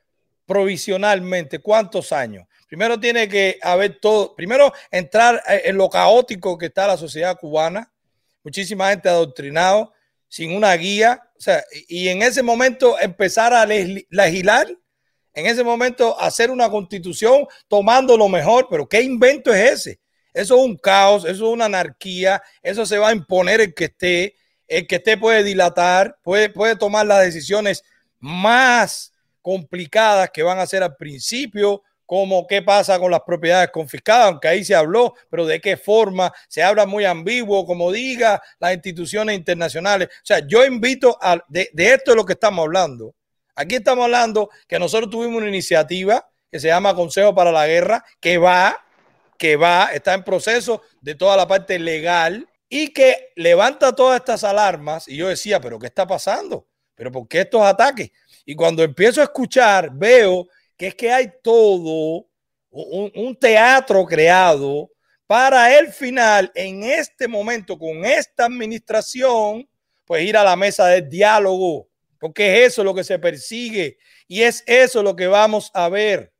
provisionalmente? 0.47 1.59
¿Cuántos 1.59 2.11
años? 2.11 2.47
Primero 2.67 2.99
tiene 2.99 3.27
que 3.29 3.59
haber 3.61 3.99
todo, 3.99 4.35
primero 4.35 4.73
entrar 4.89 5.43
en 5.45 5.77
lo 5.77 5.87
caótico 5.87 6.57
que 6.57 6.65
está 6.65 6.87
la 6.87 6.97
sociedad 6.97 7.37
cubana, 7.37 7.91
muchísima 8.43 8.89
gente 8.89 9.07
adoctrinado, 9.07 9.93
sin 10.31 10.55
una 10.55 10.73
guía, 10.77 11.21
o 11.37 11.41
sea, 11.41 11.61
y 11.89 12.07
en 12.07 12.21
ese 12.21 12.41
momento 12.41 12.97
empezar 12.97 13.53
a 13.53 13.65
legislar, 13.65 14.65
en 15.33 15.45
ese 15.45 15.61
momento 15.61 16.17
hacer 16.17 16.49
una 16.49 16.69
constitución 16.69 17.45
tomando 17.67 18.15
lo 18.15 18.29
mejor, 18.29 18.67
pero 18.69 18.87
¿qué 18.87 19.01
invento 19.01 19.53
es 19.53 19.71
ese? 19.71 19.99
Eso 20.33 20.55
es 20.55 20.61
un 20.61 20.77
caos, 20.77 21.25
eso 21.25 21.47
es 21.47 21.53
una 21.53 21.65
anarquía, 21.65 22.41
eso 22.63 22.85
se 22.85 22.97
va 22.97 23.09
a 23.09 23.13
imponer 23.13 23.59
el 23.59 23.73
que 23.73 23.85
esté, 23.85 24.35
el 24.69 24.87
que 24.87 24.95
esté 24.95 25.17
puede 25.17 25.43
dilatar, 25.43 26.17
puede, 26.23 26.47
puede 26.47 26.77
tomar 26.77 27.05
las 27.05 27.25
decisiones 27.25 27.83
más 28.17 29.11
complicadas 29.41 30.29
que 30.31 30.43
van 30.43 30.59
a 30.59 30.65
ser 30.65 30.81
al 30.81 30.95
principio, 30.95 31.83
como 32.11 32.45
qué 32.45 32.61
pasa 32.61 32.99
con 32.99 33.09
las 33.09 33.21
propiedades 33.21 33.69
confiscadas, 33.71 34.25
aunque 34.25 34.49
ahí 34.49 34.65
se 34.65 34.75
habló, 34.75 35.13
pero 35.29 35.45
de 35.45 35.61
qué 35.61 35.77
forma, 35.77 36.29
se 36.49 36.61
habla 36.61 36.85
muy 36.85 37.05
ambiguo, 37.05 37.65
como 37.65 37.89
diga 37.89 38.41
las 38.59 38.73
instituciones 38.73 39.37
internacionales. 39.37 40.09
O 40.09 40.25
sea, 40.25 40.45
yo 40.45 40.65
invito 40.65 41.17
a, 41.21 41.41
de, 41.47 41.69
de 41.71 41.93
esto 41.93 42.11
es 42.11 42.17
lo 42.17 42.25
que 42.25 42.33
estamos 42.33 42.63
hablando. 42.63 43.15
Aquí 43.55 43.75
estamos 43.75 44.03
hablando 44.03 44.49
que 44.67 44.77
nosotros 44.77 45.09
tuvimos 45.09 45.37
una 45.37 45.47
iniciativa 45.47 46.29
que 46.51 46.59
se 46.59 46.67
llama 46.67 46.93
Consejo 46.93 47.33
para 47.33 47.49
la 47.49 47.65
Guerra, 47.65 48.03
que 48.19 48.37
va, 48.37 48.85
que 49.37 49.55
va, 49.55 49.91
está 49.93 50.13
en 50.13 50.25
proceso 50.25 50.81
de 50.99 51.15
toda 51.15 51.37
la 51.37 51.47
parte 51.47 51.79
legal 51.79 52.45
y 52.67 52.89
que 52.89 53.29
levanta 53.37 53.95
todas 53.95 54.19
estas 54.19 54.43
alarmas. 54.43 55.07
Y 55.07 55.15
yo 55.15 55.29
decía, 55.29 55.61
pero 55.61 55.79
¿qué 55.79 55.87
está 55.87 56.05
pasando? 56.05 56.67
¿Pero 56.93 57.09
por 57.09 57.25
qué 57.29 57.39
estos 57.39 57.61
ataques? 57.61 58.11
Y 58.43 58.53
cuando 58.53 58.83
empiezo 58.83 59.21
a 59.21 59.25
escuchar, 59.25 59.91
veo 59.93 60.49
que 60.81 60.87
es 60.87 60.95
que 60.95 61.11
hay 61.11 61.31
todo 61.43 62.25
un, 62.71 63.37
teatro 63.39 64.03
creado 64.03 64.89
para 65.27 65.77
el 65.77 65.93
final, 65.93 66.51
en 66.55 66.81
este 66.81 67.27
momento, 67.27 67.77
con 67.77 68.03
esta 68.03 68.45
administración, 68.45 69.69
pues 70.05 70.23
ir 70.23 70.35
a 70.35 70.43
la 70.43 70.55
mesa 70.55 70.87
del 70.87 71.07
diálogo, 71.07 71.87
porque 72.17 72.65
es 72.65 72.73
eso 72.73 72.83
lo 72.83 72.95
que 72.95 73.03
se 73.03 73.19
persigue 73.19 73.99
y 74.27 74.41
es 74.41 74.63
eso 74.65 75.03
lo 75.03 75.15
que 75.15 75.27
vamos 75.27 75.69
a 75.75 75.87
ver. 75.87 76.33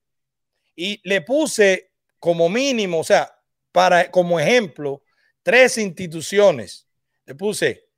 Y 0.76 1.00
le 1.08 1.22
puse 1.22 1.92
como 2.18 2.50
mínimo, 2.50 3.02
o 3.02 3.04
sea, 3.04 3.32
para 3.72 4.10
como 4.10 4.40
ejemplo, 4.40 5.04
tres 5.44 5.78
instituciones. 5.78 6.88
Le 7.28 7.36
puse 7.36 7.90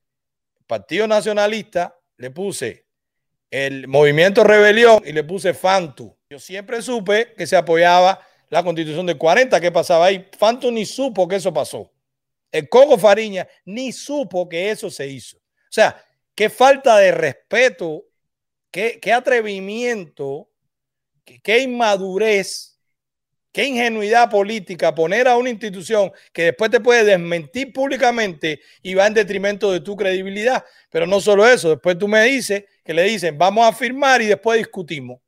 Partido 0.67 1.07
Nacionalista, 1.07 1.97
le 2.17 2.31
puse 2.31 2.85
el 3.49 3.87
Movimiento 3.87 4.43
Rebelión 4.43 5.01
y 5.05 5.13
le 5.13 5.23
puse 5.23 5.53
FANTU. 5.53 6.13
Yo 6.33 6.39
siempre 6.39 6.81
supe 6.81 7.35
que 7.37 7.45
se 7.45 7.55
apoyaba 7.55 8.19
la 8.49 8.63
constitución 8.63 9.05
del 9.05 9.19
40. 9.19 9.61
¿Qué 9.61 9.71
pasaba 9.71 10.07
ahí? 10.07 10.27
Fanto 10.35 10.71
ni 10.71 10.83
supo 10.83 11.27
que 11.27 11.35
eso 11.35 11.53
pasó. 11.53 11.93
El 12.51 12.67
Coco 12.69 12.97
Fariña 12.97 13.47
ni 13.65 13.91
supo 13.91 14.49
que 14.49 14.71
eso 14.71 14.89
se 14.89 15.05
hizo. 15.05 15.37
O 15.37 15.69
sea, 15.69 16.03
qué 16.33 16.49
falta 16.49 16.97
de 16.97 17.11
respeto, 17.11 18.05
qué, 18.71 18.99
qué 18.99 19.13
atrevimiento, 19.13 20.49
qué, 21.23 21.39
qué 21.39 21.59
inmadurez 21.59 22.79
Qué 23.51 23.65
ingenuidad 23.65 24.31
política 24.31 24.95
poner 24.95 25.27
a 25.27 25.37
una 25.37 25.51
institución 25.51 26.11
que 26.33 26.45
después 26.45 26.71
te 26.71 26.79
puede 26.79 27.03
desmentir 27.03 27.71
públicamente 27.71 28.59
y 28.81 28.95
va 28.95 29.05
en 29.05 29.13
detrimento 29.13 29.71
de 29.71 29.79
tu 29.79 29.95
credibilidad. 29.95 30.65
Pero 30.89 31.05
no 31.05 31.21
solo 31.21 31.47
eso, 31.47 31.69
después 31.69 31.95
tú 31.99 32.07
me 32.07 32.23
dices 32.23 32.63
que 32.83 32.95
le 32.95 33.03
dicen 33.03 33.37
vamos 33.37 33.67
a 33.67 33.71
firmar 33.71 34.23
y 34.23 34.25
después 34.25 34.57
discutimos. 34.57 35.22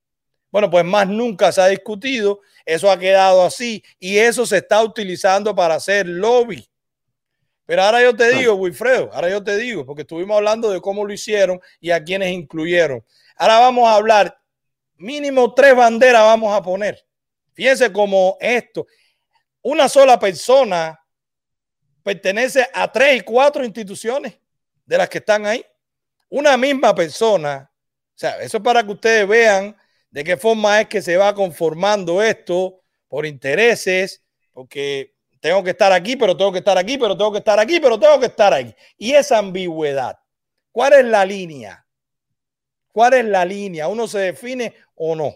Bueno, 0.55 0.69
pues 0.69 0.85
más 0.85 1.05
nunca 1.05 1.51
se 1.51 1.59
ha 1.59 1.67
discutido, 1.67 2.39
eso 2.65 2.89
ha 2.89 2.97
quedado 2.97 3.43
así 3.43 3.83
y 3.99 4.19
eso 4.19 4.45
se 4.45 4.59
está 4.59 4.81
utilizando 4.81 5.53
para 5.53 5.75
hacer 5.75 6.07
lobby. 6.07 6.65
Pero 7.65 7.83
ahora 7.83 8.01
yo 8.01 8.15
te 8.15 8.29
digo, 8.29 8.53
Wilfredo, 8.53 9.09
ahora 9.11 9.29
yo 9.29 9.43
te 9.43 9.57
digo, 9.57 9.85
porque 9.85 10.03
estuvimos 10.03 10.37
hablando 10.37 10.71
de 10.71 10.79
cómo 10.79 11.03
lo 11.03 11.11
hicieron 11.11 11.59
y 11.81 11.91
a 11.91 12.01
quienes 12.01 12.31
incluyeron. 12.31 13.03
Ahora 13.35 13.59
vamos 13.59 13.85
a 13.85 13.95
hablar, 13.95 14.39
mínimo 14.95 15.53
tres 15.53 15.75
banderas 15.75 16.21
vamos 16.21 16.57
a 16.57 16.61
poner. 16.61 17.05
Fíjense 17.51 17.91
cómo 17.91 18.37
esto, 18.39 18.87
una 19.61 19.89
sola 19.89 20.17
persona 20.17 20.97
pertenece 22.01 22.65
a 22.73 22.89
tres 22.89 23.17
y 23.17 23.21
cuatro 23.25 23.65
instituciones 23.65 24.39
de 24.85 24.97
las 24.97 25.09
que 25.09 25.17
están 25.17 25.45
ahí. 25.47 25.65
Una 26.29 26.55
misma 26.55 26.95
persona. 26.95 27.69
O 28.15 28.17
sea, 28.17 28.41
eso 28.41 28.55
es 28.55 28.63
para 28.63 28.81
que 28.81 28.93
ustedes 28.93 29.27
vean 29.27 29.75
de 30.15 30.23
qué 30.23 30.37
forma 30.37 30.79
es 30.79 30.87
que 30.87 31.01
se 31.01 31.17
va 31.17 31.35
conformando 31.35 32.21
esto 32.23 32.79
por 33.09 33.25
intereses, 33.25 34.23
porque 34.53 35.13
tengo 35.41 35.61
que 35.61 35.71
estar 35.71 35.91
aquí, 35.91 36.15
pero 36.15 36.37
tengo 36.37 36.53
que 36.53 36.59
estar 36.59 36.77
aquí, 36.77 36.97
pero 36.97 37.17
tengo 37.17 37.33
que 37.33 37.39
estar 37.39 37.59
aquí, 37.59 37.81
pero 37.81 37.99
tengo 37.99 38.17
que 38.17 38.27
estar 38.27 38.53
ahí. 38.53 38.73
Y 38.97 39.11
esa 39.11 39.39
ambigüedad. 39.39 40.17
¿Cuál 40.71 40.93
es 40.93 41.03
la 41.03 41.25
línea? 41.25 41.85
¿Cuál 42.93 43.15
es 43.15 43.25
la 43.25 43.43
línea? 43.43 43.89
¿Uno 43.89 44.07
se 44.07 44.19
define 44.19 44.73
o 44.95 45.17
no? 45.17 45.35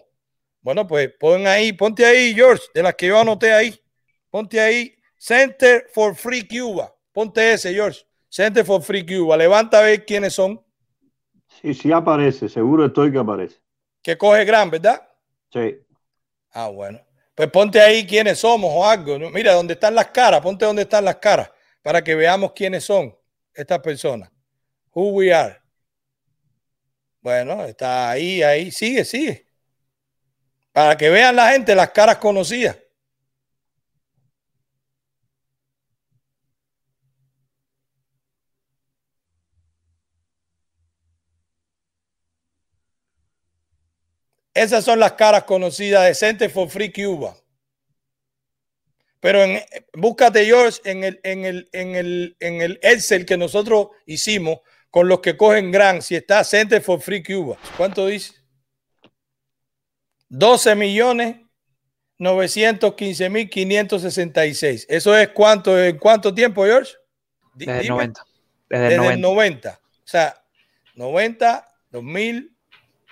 Bueno, 0.62 0.86
pues 0.86 1.12
pon 1.20 1.46
ahí, 1.46 1.74
ponte 1.74 2.06
ahí, 2.06 2.32
George, 2.34 2.64
de 2.72 2.82
las 2.82 2.94
que 2.94 3.08
yo 3.08 3.20
anoté 3.20 3.52
ahí. 3.52 3.78
Ponte 4.30 4.58
ahí, 4.58 4.94
Center 5.18 5.88
for 5.92 6.16
Free 6.16 6.48
Cuba. 6.48 6.90
Ponte 7.12 7.52
ese, 7.52 7.74
George. 7.74 8.00
Center 8.30 8.64
for 8.64 8.80
Free 8.80 9.04
Cuba. 9.04 9.36
Levanta 9.36 9.80
a 9.80 9.82
ver 9.82 10.06
quiénes 10.06 10.32
son. 10.32 10.58
Sí, 11.60 11.74
sí 11.74 11.92
aparece, 11.92 12.48
seguro 12.48 12.86
estoy 12.86 13.12
que 13.12 13.18
aparece. 13.18 13.60
Que 14.02 14.16
coge 14.16 14.44
gran, 14.44 14.70
¿verdad? 14.70 15.06
Sí. 15.52 15.78
Ah, 16.52 16.68
bueno. 16.68 17.00
Pues 17.34 17.50
ponte 17.50 17.80
ahí 17.80 18.06
quiénes 18.06 18.38
somos 18.38 18.70
o 18.72 18.86
algo. 18.86 19.18
Mira, 19.30 19.54
dónde 19.54 19.74
están 19.74 19.94
las 19.94 20.08
caras, 20.08 20.40
ponte 20.40 20.64
dónde 20.64 20.82
están 20.82 21.04
las 21.04 21.16
caras 21.16 21.50
para 21.82 22.02
que 22.02 22.14
veamos 22.14 22.52
quiénes 22.52 22.84
son 22.84 23.16
estas 23.54 23.78
personas. 23.80 24.30
Who 24.92 25.10
we 25.12 25.32
are. 25.32 25.58
Bueno, 27.20 27.64
está 27.64 28.10
ahí, 28.10 28.42
ahí. 28.42 28.70
Sigue, 28.70 29.04
sigue 29.04 29.50
para 30.72 30.96
que 30.96 31.10
vean 31.10 31.36
la 31.36 31.52
gente 31.52 31.74
las 31.74 31.90
caras 31.90 32.18
conocidas. 32.18 32.76
Esas 44.60 44.84
son 44.84 45.00
las 45.00 45.14
caras 45.14 45.44
conocidas 45.44 46.04
de 46.04 46.14
Center 46.14 46.50
for 46.50 46.68
Free 46.68 46.92
Cuba. 46.92 47.34
Pero 49.18 49.42
en, 49.42 49.62
búscate, 49.94 50.44
George, 50.44 50.82
en 50.84 51.02
el, 51.02 51.18
en, 51.22 51.46
el, 51.46 51.70
en, 51.72 51.94
el, 51.94 52.36
en 52.40 52.60
el 52.60 52.78
Excel 52.82 53.24
que 53.24 53.38
nosotros 53.38 53.88
hicimos 54.04 54.58
con 54.90 55.08
los 55.08 55.20
que 55.20 55.34
cogen 55.34 55.70
Gran, 55.70 56.02
si 56.02 56.14
está 56.14 56.44
Center 56.44 56.82
for 56.82 57.00
Free 57.00 57.22
Cuba. 57.22 57.56
¿Cuánto 57.78 58.06
dice? 58.06 58.34
12 60.28 60.74
millones 60.74 61.36
915 62.18 63.30
mil 63.30 63.48
566. 63.48 64.86
¿Eso 64.90 65.16
es 65.16 65.28
cuánto, 65.30 65.82
en 65.82 65.96
cuánto 65.96 66.34
tiempo, 66.34 66.66
George? 66.66 66.92
Desde 67.54 67.80
el 67.80 67.88
90. 67.88 68.26
Desde, 68.68 68.94
el 69.14 69.20
90. 69.22 69.80
O 69.82 70.06
sea, 70.06 70.44
90, 70.96 71.66
2000, 71.88 72.59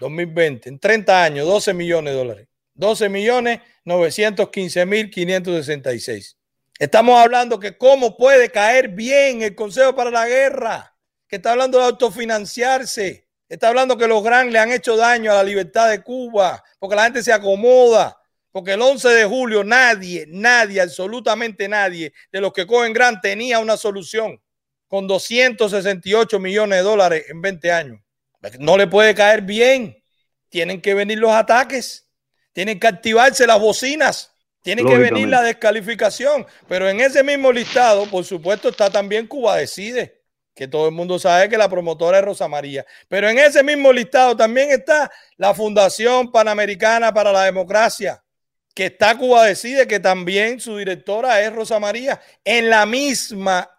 2020. 0.01 0.69
En 0.69 0.79
30 0.79 1.25
años, 1.25 1.47
12 1.47 1.75
millones 1.75 2.13
de 2.13 2.19
dólares. 2.19 2.49
12 2.75 3.09
millones 3.09 3.61
915 3.85 4.87
mil 4.87 5.11
566. 5.11 6.37
Estamos 6.79 7.21
hablando 7.21 7.59
que 7.59 7.77
cómo 7.77 8.17
puede 8.17 8.51
caer 8.51 8.89
bien 8.89 9.43
el 9.43 9.55
Consejo 9.55 9.95
para 9.95 10.11
la 10.11 10.29
Guerra, 10.29 10.95
que 11.27 11.37
está 11.37 11.53
hablando 11.53 11.79
de 11.79 11.85
autofinanciarse 11.85 13.29
Está 13.49 13.69
hablando 13.69 13.97
que 13.97 14.07
los 14.07 14.23
gran 14.23 14.53
le 14.53 14.59
han 14.59 14.71
hecho 14.71 14.95
daño 14.97 15.33
a 15.33 15.37
la 15.37 15.43
libertad 15.43 15.89
de 15.89 16.03
Cuba, 16.03 16.63
porque 16.79 16.97
la 16.97 17.05
gente 17.05 17.23
se 17.23 17.33
acomoda, 17.33 18.21
porque 18.53 18.73
el 18.73 18.83
11 18.83 19.09
de 19.09 19.25
julio 19.25 19.65
nadie, 19.65 20.27
nadie, 20.29 20.83
absolutamente 20.83 21.67
nadie 21.67 22.13
de 22.31 22.41
los 22.43 22.53
que 22.53 22.67
cogen 22.67 22.93
gran 22.93 23.23
tenía 23.23 23.59
una 23.59 23.79
solución 23.79 24.39
con 24.87 25.07
268 25.07 26.39
millones 26.39 26.79
de 26.79 26.83
dólares 26.83 27.25
en 27.31 27.41
20 27.41 27.73
años. 27.73 28.01
No 28.59 28.77
le 28.77 28.87
puede 28.87 29.15
caer 29.15 29.43
bien. 29.43 30.03
Tienen 30.49 30.81
que 30.81 30.95
venir 30.95 31.19
los 31.19 31.33
ataques, 31.33 32.09
tienen 32.53 32.81
que 32.81 32.87
activarse 32.87 33.47
las 33.47 33.61
bocinas, 33.61 34.35
tiene 34.63 34.85
que 34.85 34.97
venir 34.97 35.29
la 35.29 35.43
descalificación. 35.43 36.47
Pero 36.67 36.89
en 36.89 37.01
ese 37.01 37.23
mismo 37.23 37.53
listado, 37.53 38.07
por 38.07 38.25
supuesto, 38.25 38.71
está 38.71 38.91
también 38.91 39.27
Cuba 39.27 39.57
Decide 39.57 40.19
que 40.59 40.67
todo 40.67 40.89
el 40.89 40.93
mundo 40.93 41.21
sabe 41.21 41.49
que 41.49 41.57
la 41.57 41.69
promotora 41.69 42.19
es 42.19 42.25
Rosa 42.25 42.49
María. 42.49 42.85
Pero 43.07 43.29
en 43.29 43.39
ese 43.39 43.63
mismo 43.63 43.93
listado 43.93 44.37
también 44.37 44.73
está 44.73 45.09
la 45.37 45.55
Fundación 45.55 46.33
Panamericana 46.33 47.15
para 47.15 47.31
la 47.31 47.45
Democracia, 47.45 48.25
que 48.75 48.87
está 48.87 49.17
Cuba 49.17 49.45
Decide, 49.45 49.87
que 49.87 50.01
también 50.01 50.59
su 50.59 50.77
directora 50.77 51.41
es 51.43 51.53
Rosa 51.53 51.79
María. 51.79 52.21
En 52.45 52.69
la 52.71 52.87
misma, 52.87 53.71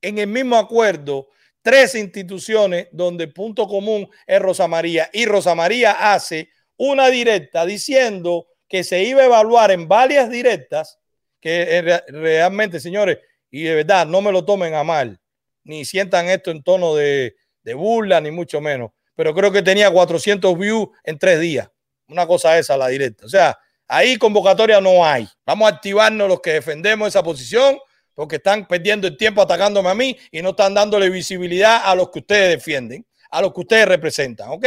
en 0.00 0.16
el 0.16 0.26
mismo 0.26 0.56
acuerdo, 0.56 1.28
tres 1.64 1.96
instituciones 1.96 2.86
donde 2.92 3.26
punto 3.26 3.66
común 3.66 4.08
es 4.26 4.38
Rosa 4.38 4.68
María. 4.68 5.10
Y 5.12 5.24
Rosa 5.24 5.56
María 5.56 6.12
hace 6.12 6.50
una 6.76 7.08
directa 7.08 7.66
diciendo 7.66 8.46
que 8.68 8.84
se 8.84 9.02
iba 9.02 9.22
a 9.22 9.26
evaluar 9.26 9.72
en 9.72 9.88
varias 9.88 10.30
directas, 10.30 11.00
que 11.40 12.02
realmente, 12.08 12.78
señores, 12.78 13.18
y 13.50 13.62
de 13.62 13.74
verdad, 13.76 14.06
no 14.06 14.20
me 14.20 14.30
lo 14.30 14.44
tomen 14.44 14.74
a 14.74 14.84
mal 14.84 15.18
ni 15.64 15.84
sientan 15.84 16.28
esto 16.28 16.50
en 16.50 16.62
tono 16.62 16.94
de, 16.94 17.34
burla, 17.74 18.20
ni 18.20 18.30
mucho 18.30 18.60
menos. 18.60 18.90
Pero 19.16 19.34
creo 19.34 19.50
que 19.50 19.62
tenía 19.62 19.90
400 19.90 20.56
views 20.58 20.88
en 21.02 21.18
tres 21.18 21.40
días. 21.40 21.68
Una 22.08 22.26
cosa 22.26 22.58
esa, 22.58 22.76
la 22.76 22.88
directa. 22.88 23.24
O 23.24 23.28
sea, 23.28 23.58
ahí 23.88 24.16
convocatoria 24.16 24.80
no 24.80 25.04
hay. 25.04 25.26
Vamos 25.46 25.70
a 25.70 25.74
activarnos 25.74 26.28
los 26.28 26.40
que 26.40 26.54
defendemos 26.54 27.08
esa 27.08 27.22
posición 27.22 27.78
porque 28.14 28.36
están 28.36 28.66
perdiendo 28.66 29.06
el 29.06 29.16
tiempo 29.16 29.42
atacándome 29.42 29.90
a 29.90 29.94
mí 29.94 30.16
y 30.30 30.40
no 30.42 30.50
están 30.50 30.74
dándole 30.74 31.10
visibilidad 31.10 31.82
a 31.84 31.94
los 31.94 32.10
que 32.10 32.20
ustedes 32.20 32.50
defienden, 32.50 33.06
a 33.30 33.42
los 33.42 33.52
que 33.52 33.60
ustedes 33.60 33.88
representan. 33.88 34.50
¿Ok? 34.50 34.66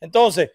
Entonces, 0.00 0.50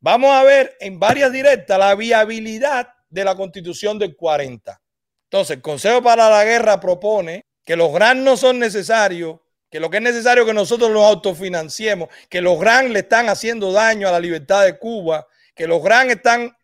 vamos 0.00 0.30
a 0.30 0.42
ver 0.42 0.76
en 0.80 0.98
varias 0.98 1.32
directas 1.32 1.78
la 1.78 1.94
viabilidad 1.94 2.88
de 3.08 3.24
la 3.24 3.34
constitución 3.34 3.98
del 3.98 4.16
40. 4.16 4.80
Entonces, 5.24 5.56
el 5.56 5.62
Consejo 5.62 6.02
para 6.02 6.28
la 6.28 6.44
Guerra 6.44 6.80
propone 6.80 7.46
que 7.64 7.76
los 7.76 7.92
GRAN 7.92 8.24
no 8.24 8.36
son 8.36 8.58
necesarios, 8.58 9.38
que 9.70 9.78
lo 9.78 9.90
que 9.90 9.98
es 9.98 10.02
necesario 10.02 10.42
es 10.42 10.48
que 10.48 10.54
nosotros 10.54 10.90
los 10.90 11.04
autofinanciemos, 11.04 12.08
que 12.28 12.40
los 12.40 12.58
GRAN 12.58 12.92
le 12.92 13.00
están 13.00 13.28
haciendo 13.28 13.70
daño 13.70 14.08
a 14.08 14.12
la 14.12 14.18
libertad 14.18 14.64
de 14.64 14.76
Cuba, 14.78 15.26
que 15.54 15.68
los 15.68 15.80
GRAN 15.82 16.10
están 16.10 16.56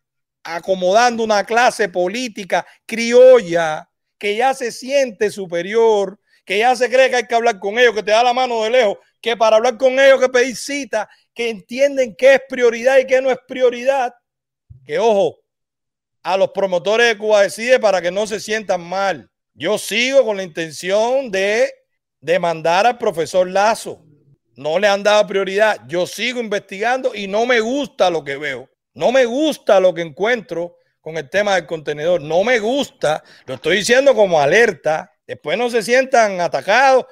acomodando 0.43 1.23
una 1.23 1.45
clase 1.45 1.89
política 1.89 2.67
criolla 2.85 3.89
que 4.19 4.37
ya 4.37 4.55
se 4.55 4.73
siente 4.73 5.31
superior, 5.31 6.19
que 6.45 6.59
ya 6.59 6.75
se 6.77 6.89
cree 6.89 7.11
que 7.11 7.17
hay 7.17 7.27
que 7.27 7.35
hablar 7.35 7.59
con 7.59 7.79
ellos, 7.79 7.95
que 7.95 8.03
te 8.03 8.13
da 8.13 8.23
la 8.23 8.33
mano 8.33 8.63
de 8.63 8.71
lejos, 8.71 8.99
que 9.21 9.37
para 9.37 9.57
hablar 9.57 9.77
con 9.77 9.99
ellos 9.99 10.21
que 10.21 10.29
pedir 10.29 10.57
cita, 10.57 11.09
que 11.35 11.51
entienden 11.51 12.15
qué 12.17 12.35
es 12.35 12.41
prioridad 12.49 12.99
y 12.99 13.07
qué 13.07 13.21
no 13.21 13.31
es 13.31 13.39
prioridad. 13.47 14.15
Que 14.85 14.99
ojo, 14.99 15.39
a 16.23 16.37
los 16.37 16.51
promotores 16.51 17.09
de 17.09 17.19
Cuba 17.19 17.43
decide 17.43 17.79
para 17.79 18.01
que 18.01 18.11
no 18.11 18.27
se 18.27 18.41
sientan 18.41 18.81
mal. 18.81 19.31
Yo 19.55 19.79
sigo 19.79 20.25
con 20.25 20.37
la 20.37 20.43
intención 20.43 21.31
de 21.31 21.73
demandar 22.21 22.87
al 22.87 22.99
profesor 22.99 23.49
Lazo. 23.49 24.05
No 24.55 24.79
le 24.79 24.89
han 24.89 25.03
dado 25.03 25.27
prioridad. 25.27 25.81
Yo 25.87 26.07
sigo 26.07 26.41
investigando 26.41 27.15
y 27.15 27.27
no 27.27 27.47
me 27.47 27.61
gusta 27.61 28.11
lo 28.11 28.25
que 28.25 28.37
veo. 28.37 28.69
No 28.95 29.13
me 29.13 29.25
gusta 29.25 29.81
lo 29.81 29.93
que 29.93 30.03
encuentro 30.03 30.77
con 31.07 31.17
el 31.17 31.31
tema 31.31 31.55
del 31.55 31.67
contenedor. 31.67 32.21
No 32.21 32.43
me 32.43 32.59
gusta. 32.59 33.23
Lo 33.45 33.55
estoy 33.55 33.77
diciendo 33.77 34.13
como 34.13 34.41
alerta. 34.41 35.13
Después 35.25 35.57
no 35.57 35.71
se 35.71 35.85
sientan 35.85 36.41
atacados. 36.41 37.05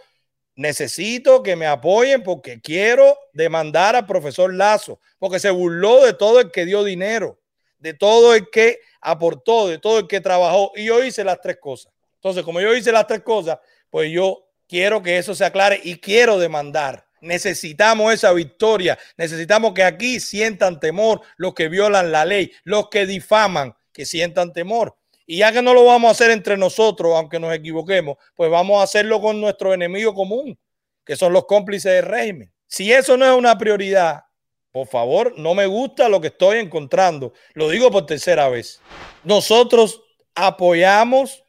Necesito 0.57 1.45
que 1.45 1.55
me 1.55 1.67
apoyen 1.67 2.25
porque 2.25 2.61
quiero 2.61 3.17
demandar 3.33 3.95
al 3.95 4.05
profesor 4.05 4.53
Lazo, 4.53 4.99
porque 5.21 5.39
se 5.39 5.51
burló 5.51 6.05
de 6.05 6.13
todo 6.13 6.41
el 6.41 6.51
que 6.51 6.65
dio 6.65 6.83
dinero 6.83 7.39
de 7.85 7.93
todo 7.93 8.35
el 8.35 8.49
que 8.51 8.81
aportó, 9.01 9.69
de 9.69 9.79
todo 9.79 9.99
el 9.99 10.09
que 10.09 10.21
trabajó. 10.21 10.73
Y 10.75 10.87
yo 10.87 11.05
hice 11.05 11.23
las 11.23 11.41
tres 11.41 11.59
cosas. 11.61 11.93
Entonces, 12.15 12.43
como 12.43 12.61
yo 12.61 12.75
hice 12.75 12.91
las 12.91 13.07
tres 13.07 13.21
cosas, 13.21 13.59
pues 13.91 14.11
yo 14.11 14.49
quiero 14.67 15.03
que 15.03 15.19
eso 15.19 15.35
se 15.35 15.45
aclare 15.45 15.79
y 15.85 16.01
quiero 16.01 16.39
demandar. 16.39 17.07
Necesitamos 17.21 18.15
esa 18.15 18.33
victoria. 18.33 18.99
Necesitamos 19.19 19.75
que 19.75 19.85
aquí 19.85 20.19
sientan 20.19 20.81
temor 20.81 21.21
los 21.37 21.53
que 21.53 21.69
violan 21.69 22.11
la 22.11 22.25
ley, 22.25 22.53
los 22.65 22.89
que 22.89 23.05
difaman, 23.05 23.77
que 23.95 24.05
sientan 24.05 24.53
temor. 24.53 24.97
Y 25.27 25.39
ya 25.39 25.53
que 25.53 25.63
no 25.63 25.73
lo 25.73 25.85
vamos 25.85 26.09
a 26.09 26.13
hacer 26.13 26.31
entre 26.31 26.59
nosotros, 26.59 27.15
aunque 27.17 27.41
nos 27.41 27.55
equivoquemos, 27.55 28.19
pues 28.35 28.51
vamos 28.51 28.81
a 28.81 28.83
hacerlo 28.83 29.23
con 29.23 29.41
nuestro 29.41 29.73
enemigo 29.73 30.13
común, 30.13 30.59
que 31.05 31.17
son 31.17 31.33
los 31.33 31.47
cómplices 31.47 31.93
del 31.93 32.05
régimen. 32.05 32.53
Si 32.67 32.93
eso 32.93 33.17
no 33.17 33.25
es 33.25 33.33
una 33.33 33.57
prioridad, 33.57 34.25
por 34.71 34.89
favor, 34.89 35.39
no 35.39 35.55
me 35.55 35.67
gusta 35.67 36.09
lo 36.09 36.21
que 36.21 36.27
estoy 36.27 36.59
encontrando. 36.59 37.33
Lo 37.55 37.71
digo 37.71 37.91
por 37.91 38.05
tercera 38.05 38.49
vez. 38.49 38.81
Nosotros 39.23 40.03
apoyamos 40.35 41.45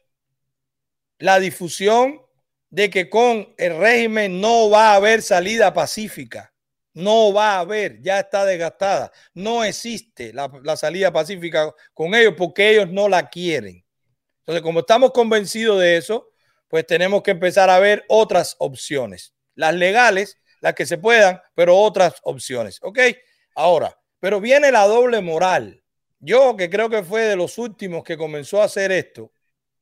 la 1.18 1.38
difusión 1.40 2.22
de 2.70 2.88
que 2.88 3.10
con 3.10 3.54
el 3.58 3.76
régimen 3.78 4.40
no 4.40 4.70
va 4.70 4.92
a 4.92 4.94
haber 4.94 5.22
salida 5.22 5.74
pacífica. 5.74 6.52
No 6.96 7.32
va 7.32 7.56
a 7.56 7.60
haber, 7.60 8.00
ya 8.00 8.20
está 8.20 8.44
desgastada. 8.44 9.12
No 9.34 9.62
existe 9.62 10.32
la, 10.32 10.50
la, 10.62 10.76
salida 10.76 11.12
pacífica 11.12 11.72
con 11.92 12.14
ellos 12.14 12.34
porque 12.36 12.70
ellos 12.70 12.90
no 12.90 13.08
la 13.08 13.28
quieren. 13.28 13.84
Entonces, 14.38 14.62
como 14.62 14.80
estamos 14.80 15.12
convencidos 15.12 15.78
de 15.78 15.98
eso, 15.98 16.30
pues 16.68 16.86
tenemos 16.86 17.22
que 17.22 17.32
empezar 17.32 17.68
a 17.68 17.78
ver 17.78 18.04
otras 18.08 18.56
opciones. 18.58 19.34
Las 19.54 19.74
legales, 19.74 20.38
las 20.60 20.74
que 20.74 20.86
se 20.86 20.96
puedan, 20.96 21.40
pero 21.54 21.76
otras 21.76 22.14
opciones. 22.22 22.78
¿Ok? 22.82 22.98
Ahora, 23.54 23.96
pero 24.18 24.40
viene 24.40 24.72
la 24.72 24.86
doble 24.86 25.20
moral. 25.20 25.82
Yo, 26.18 26.56
que 26.56 26.70
creo 26.70 26.88
que 26.88 27.02
fue 27.02 27.22
de 27.22 27.36
los 27.36 27.58
últimos 27.58 28.04
que 28.04 28.16
comenzó 28.16 28.62
a 28.62 28.64
hacer 28.64 28.90
esto, 28.90 29.32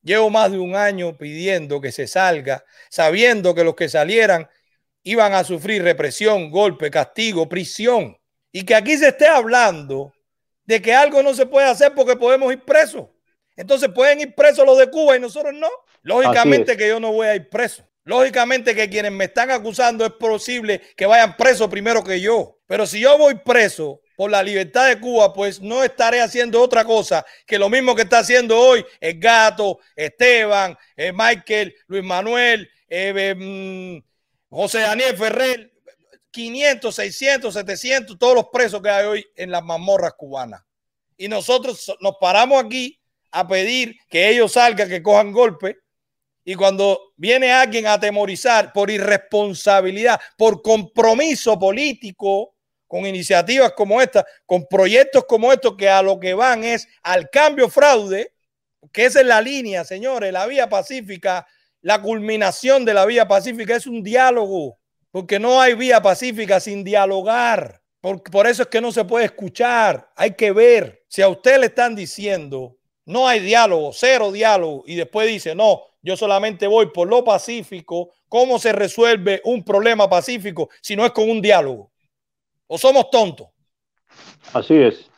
Llevo 0.05 0.29
más 0.29 0.53
de 0.53 0.59
un 0.59 0.77
año 0.77 1.17
pidiendo 1.17 1.81
que 1.81 1.91
se 1.91 2.07
salga, 2.07 2.63
sabiendo 2.91 3.55
que 3.55 3.65
los 3.65 3.75
que 3.75 3.89
salieran 3.89 4.49
iban 5.05 5.33
a 5.35 5.45
sufrir 5.45 5.83
represión, 5.83 6.51
golpe, 6.51 6.91
castigo, 6.91 7.49
prisión. 7.49 8.17
Y 8.51 8.65
que 8.65 8.75
aquí 8.75 8.97
se 8.97 9.09
esté 9.09 9.27
hablando 9.27 10.13
de 10.65 10.83
que 10.83 10.95
algo 10.95 11.23
no 11.23 11.35
se 11.35 11.47
puede 11.47 11.69
hacer 11.69 11.95
porque 11.95 12.17
podemos 12.17 12.53
ir 12.53 12.65
presos. 12.65 13.07
Entonces 13.57 13.89
pueden 13.95 14.21
ir 14.21 14.35
presos 14.35 14.67
los 14.67 14.79
de 14.79 14.91
Cuba 14.91 15.17
y 15.17 15.21
nosotros 15.21 15.55
no. 15.55 15.69
Lógicamente 16.03 16.77
que 16.77 16.89
yo 16.89 16.99
no 16.99 17.13
voy 17.13 17.29
a 17.29 17.37
ir 17.37 17.49
preso. 17.49 17.85
Lógicamente 18.05 18.75
que 18.75 18.91
quienes 18.91 19.13
me 19.13 19.25
están 19.25 19.51
acusando 19.51 20.05
es 20.05 20.13
posible 20.13 20.81
que 20.97 21.07
vayan 21.07 21.37
presos 21.37 21.69
primero 21.69 22.03
que 22.03 22.21
yo. 22.21 22.59
Pero 22.67 22.87
si 22.87 23.01
yo 23.01 23.17
voy 23.17 23.37
preso, 23.37 24.01
por 24.17 24.31
la 24.31 24.43
libertad 24.43 24.89
de 24.89 25.01
Cuba, 25.01 25.33
pues 25.33 25.61
no 25.61 25.83
estaré 25.83 26.21
haciendo 26.21 26.61
otra 26.63 26.85
cosa 26.85 27.25
que 27.47 27.59
lo 27.59 27.69
mismo 27.69 27.95
que 27.95 28.03
está 28.03 28.21
haciendo 28.21 28.59
hoy 28.59 28.85
el 29.01 29.19
gato, 29.19 29.79
Esteban, 29.95 30.77
eh, 30.97 31.13
Michael, 31.13 31.75
Luis 31.87 32.05
Manuel, 32.05 32.71
eh, 32.89 33.35
mm, 33.37 34.14
José 34.49 34.81
Daniel 34.81 35.17
Ferrer, 35.17 35.73
500, 36.31 36.95
600, 36.95 37.55
700, 37.55 38.19
todos 38.19 38.35
los 38.35 38.49
presos 38.53 38.83
que 38.83 38.91
hay 38.91 39.07
hoy 39.07 39.27
en 39.37 39.51
las 39.51 39.63
mazmorras 39.63 40.15
cubanas. 40.15 40.63
Y 41.17 41.29
nosotros 41.29 41.95
nos 42.01 42.17
paramos 42.21 42.63
aquí 42.63 43.01
a 43.31 43.47
pedir 43.47 43.97
que 44.09 44.29
ellos 44.29 44.53
salgan, 44.53 44.89
que 44.89 45.03
cojan 45.03 45.33
golpe. 45.33 45.79
Y 46.45 46.55
cuando 46.55 47.13
viene 47.17 47.53
alguien 47.53 47.87
a 47.87 47.95
atemorizar 47.95 48.73
por 48.73 48.91
irresponsabilidad, 48.91 50.21
por 50.37 50.61
compromiso 50.61 51.59
político, 51.59 52.55
con 52.87 53.07
iniciativas 53.07 53.73
como 53.73 54.01
esta, 54.01 54.25
con 54.47 54.67
proyectos 54.67 55.25
como 55.25 55.53
estos 55.53 55.77
que 55.77 55.89
a 55.89 56.03
lo 56.03 56.21
que 56.21 56.35
van 56.35 56.63
es 56.63 56.87
al 57.03 57.29
cambio 57.31 57.69
fraude, 57.69 58.33
que 58.93 59.07
esa 59.07 59.21
es 59.21 59.27
la 59.27 59.41
línea, 59.41 59.85
señores, 59.85 60.33
la 60.33 60.47
vía 60.47 60.69
pacífica, 60.69 61.47
la 61.85 62.01
culminación 62.01 62.87
de 62.87 62.95
la 62.95 63.05
vía 63.05 63.29
pacífica 63.29 63.77
es 63.77 63.87
un 63.87 64.03
diálogo, 64.03 64.79
porque 65.11 65.39
no 65.39 65.61
hay 65.61 65.75
vía 65.75 66.01
pacífica 66.01 66.59
sin 66.59 66.83
dialogar. 66.83 67.83
Por, 68.01 68.23
por 68.23 68.47
eso 68.47 68.63
es 68.63 68.69
que 68.69 68.81
no 68.81 68.91
se 68.91 69.05
puede 69.05 69.27
escuchar, 69.27 70.11
hay 70.17 70.33
que 70.33 70.51
ver. 70.51 71.05
Si 71.09 71.21
a 71.21 71.29
usted 71.29 71.61
le 71.61 71.67
están 71.67 71.95
diciendo 71.95 72.79
no 73.05 73.29
hay 73.29 73.41
diálogo, 73.41 73.91
cero 73.93 74.33
diálogo, 74.33 74.83
y 74.87 74.95
después 74.95 75.29
dice, 75.29 75.55
no, 75.55 75.83
yo 76.01 76.17
solamente 76.17 76.67
voy 76.67 76.87
por 76.87 77.07
lo 77.07 77.23
pacífico, 77.23 78.15
¿cómo 78.31 78.59
se 78.59 78.73
resuelve 78.73 79.43
un 79.45 79.63
problema 79.63 80.09
pacífico 80.09 80.71
si 80.81 80.97
no 80.97 81.05
es 81.05 81.13
con 81.13 81.29
un 81.29 81.43
diálogo? 81.43 81.93
¿O 82.67 82.79
somos 82.79 83.11
tontos? 83.11 83.49
Así 84.55 84.75
es. 84.75 85.11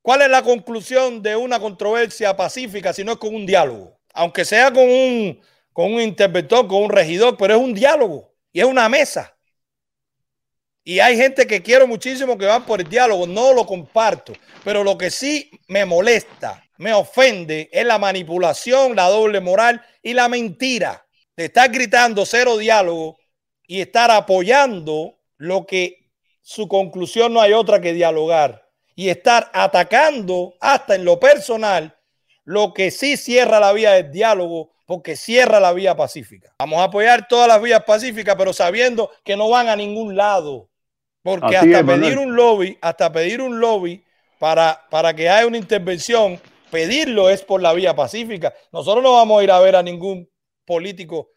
¿Cuál 0.00 0.22
es 0.22 0.30
la 0.30 0.42
conclusión 0.42 1.20
de 1.20 1.34
una 1.34 1.58
controversia 1.58 2.36
pacífica 2.36 2.92
si 2.92 3.02
no 3.02 3.10
es 3.10 3.18
con 3.18 3.34
un 3.34 3.44
diálogo? 3.44 3.98
Aunque 4.14 4.44
sea 4.44 4.72
con 4.72 4.84
un, 4.88 5.40
con 5.72 5.94
un 5.94 6.00
interventor, 6.00 6.66
con 6.66 6.84
un 6.84 6.90
regidor, 6.90 7.36
pero 7.36 7.54
es 7.54 7.60
un 7.60 7.74
diálogo 7.74 8.32
y 8.52 8.60
es 8.60 8.66
una 8.66 8.88
mesa. 8.88 9.36
Y 10.84 10.98
hay 10.98 11.16
gente 11.16 11.46
que 11.46 11.62
quiero 11.62 11.86
muchísimo 11.86 12.36
que 12.36 12.46
van 12.46 12.66
por 12.66 12.80
el 12.80 12.88
diálogo, 12.88 13.26
no 13.26 13.52
lo 13.52 13.64
comparto, 13.64 14.32
pero 14.64 14.82
lo 14.82 14.98
que 14.98 15.10
sí 15.10 15.50
me 15.68 15.84
molesta, 15.84 16.64
me 16.78 16.92
ofende, 16.92 17.70
es 17.72 17.86
la 17.86 17.98
manipulación, 17.98 18.96
la 18.96 19.08
doble 19.08 19.40
moral 19.40 19.80
y 20.02 20.12
la 20.12 20.28
mentira 20.28 21.06
de 21.36 21.44
estar 21.46 21.70
gritando 21.70 22.26
cero 22.26 22.56
diálogo 22.56 23.18
y 23.66 23.80
estar 23.80 24.10
apoyando 24.10 25.18
lo 25.36 25.66
que 25.66 26.10
su 26.40 26.66
conclusión 26.66 27.32
no 27.32 27.40
hay 27.40 27.52
otra 27.52 27.80
que 27.80 27.92
dialogar 27.92 28.68
y 28.96 29.08
estar 29.08 29.50
atacando 29.54 30.54
hasta 30.60 30.96
en 30.96 31.04
lo 31.04 31.20
personal 31.20 31.96
lo 32.44 32.74
que 32.74 32.90
sí 32.90 33.16
cierra 33.16 33.60
la 33.60 33.72
vía 33.72 33.92
del 33.92 34.10
diálogo 34.10 34.72
porque 34.92 35.16
cierra 35.16 35.58
la 35.58 35.72
vía 35.72 35.96
pacífica. 35.96 36.54
Vamos 36.58 36.78
a 36.80 36.84
apoyar 36.84 37.26
todas 37.26 37.48
las 37.48 37.62
vías 37.62 37.82
pacíficas, 37.82 38.36
pero 38.36 38.52
sabiendo 38.52 39.10
que 39.24 39.38
no 39.38 39.48
van 39.48 39.68
a 39.68 39.74
ningún 39.74 40.14
lado. 40.14 40.68
Porque 41.22 41.56
hasta 41.56 41.82
pedir 41.82 42.18
un 42.18 42.36
lobby, 42.36 42.76
hasta 42.82 43.10
pedir 43.10 43.40
un 43.40 43.58
lobby 43.58 44.04
para, 44.38 44.84
para 44.90 45.14
que 45.14 45.30
haya 45.30 45.46
una 45.46 45.56
intervención, 45.56 46.38
pedirlo 46.70 47.30
es 47.30 47.42
por 47.42 47.62
la 47.62 47.72
vía 47.72 47.96
pacífica. 47.96 48.52
Nosotros 48.70 49.02
no 49.02 49.14
vamos 49.14 49.40
a 49.40 49.44
ir 49.44 49.50
a 49.50 49.60
ver 49.60 49.76
a 49.76 49.82
ningún 49.82 50.28
político 50.66 51.30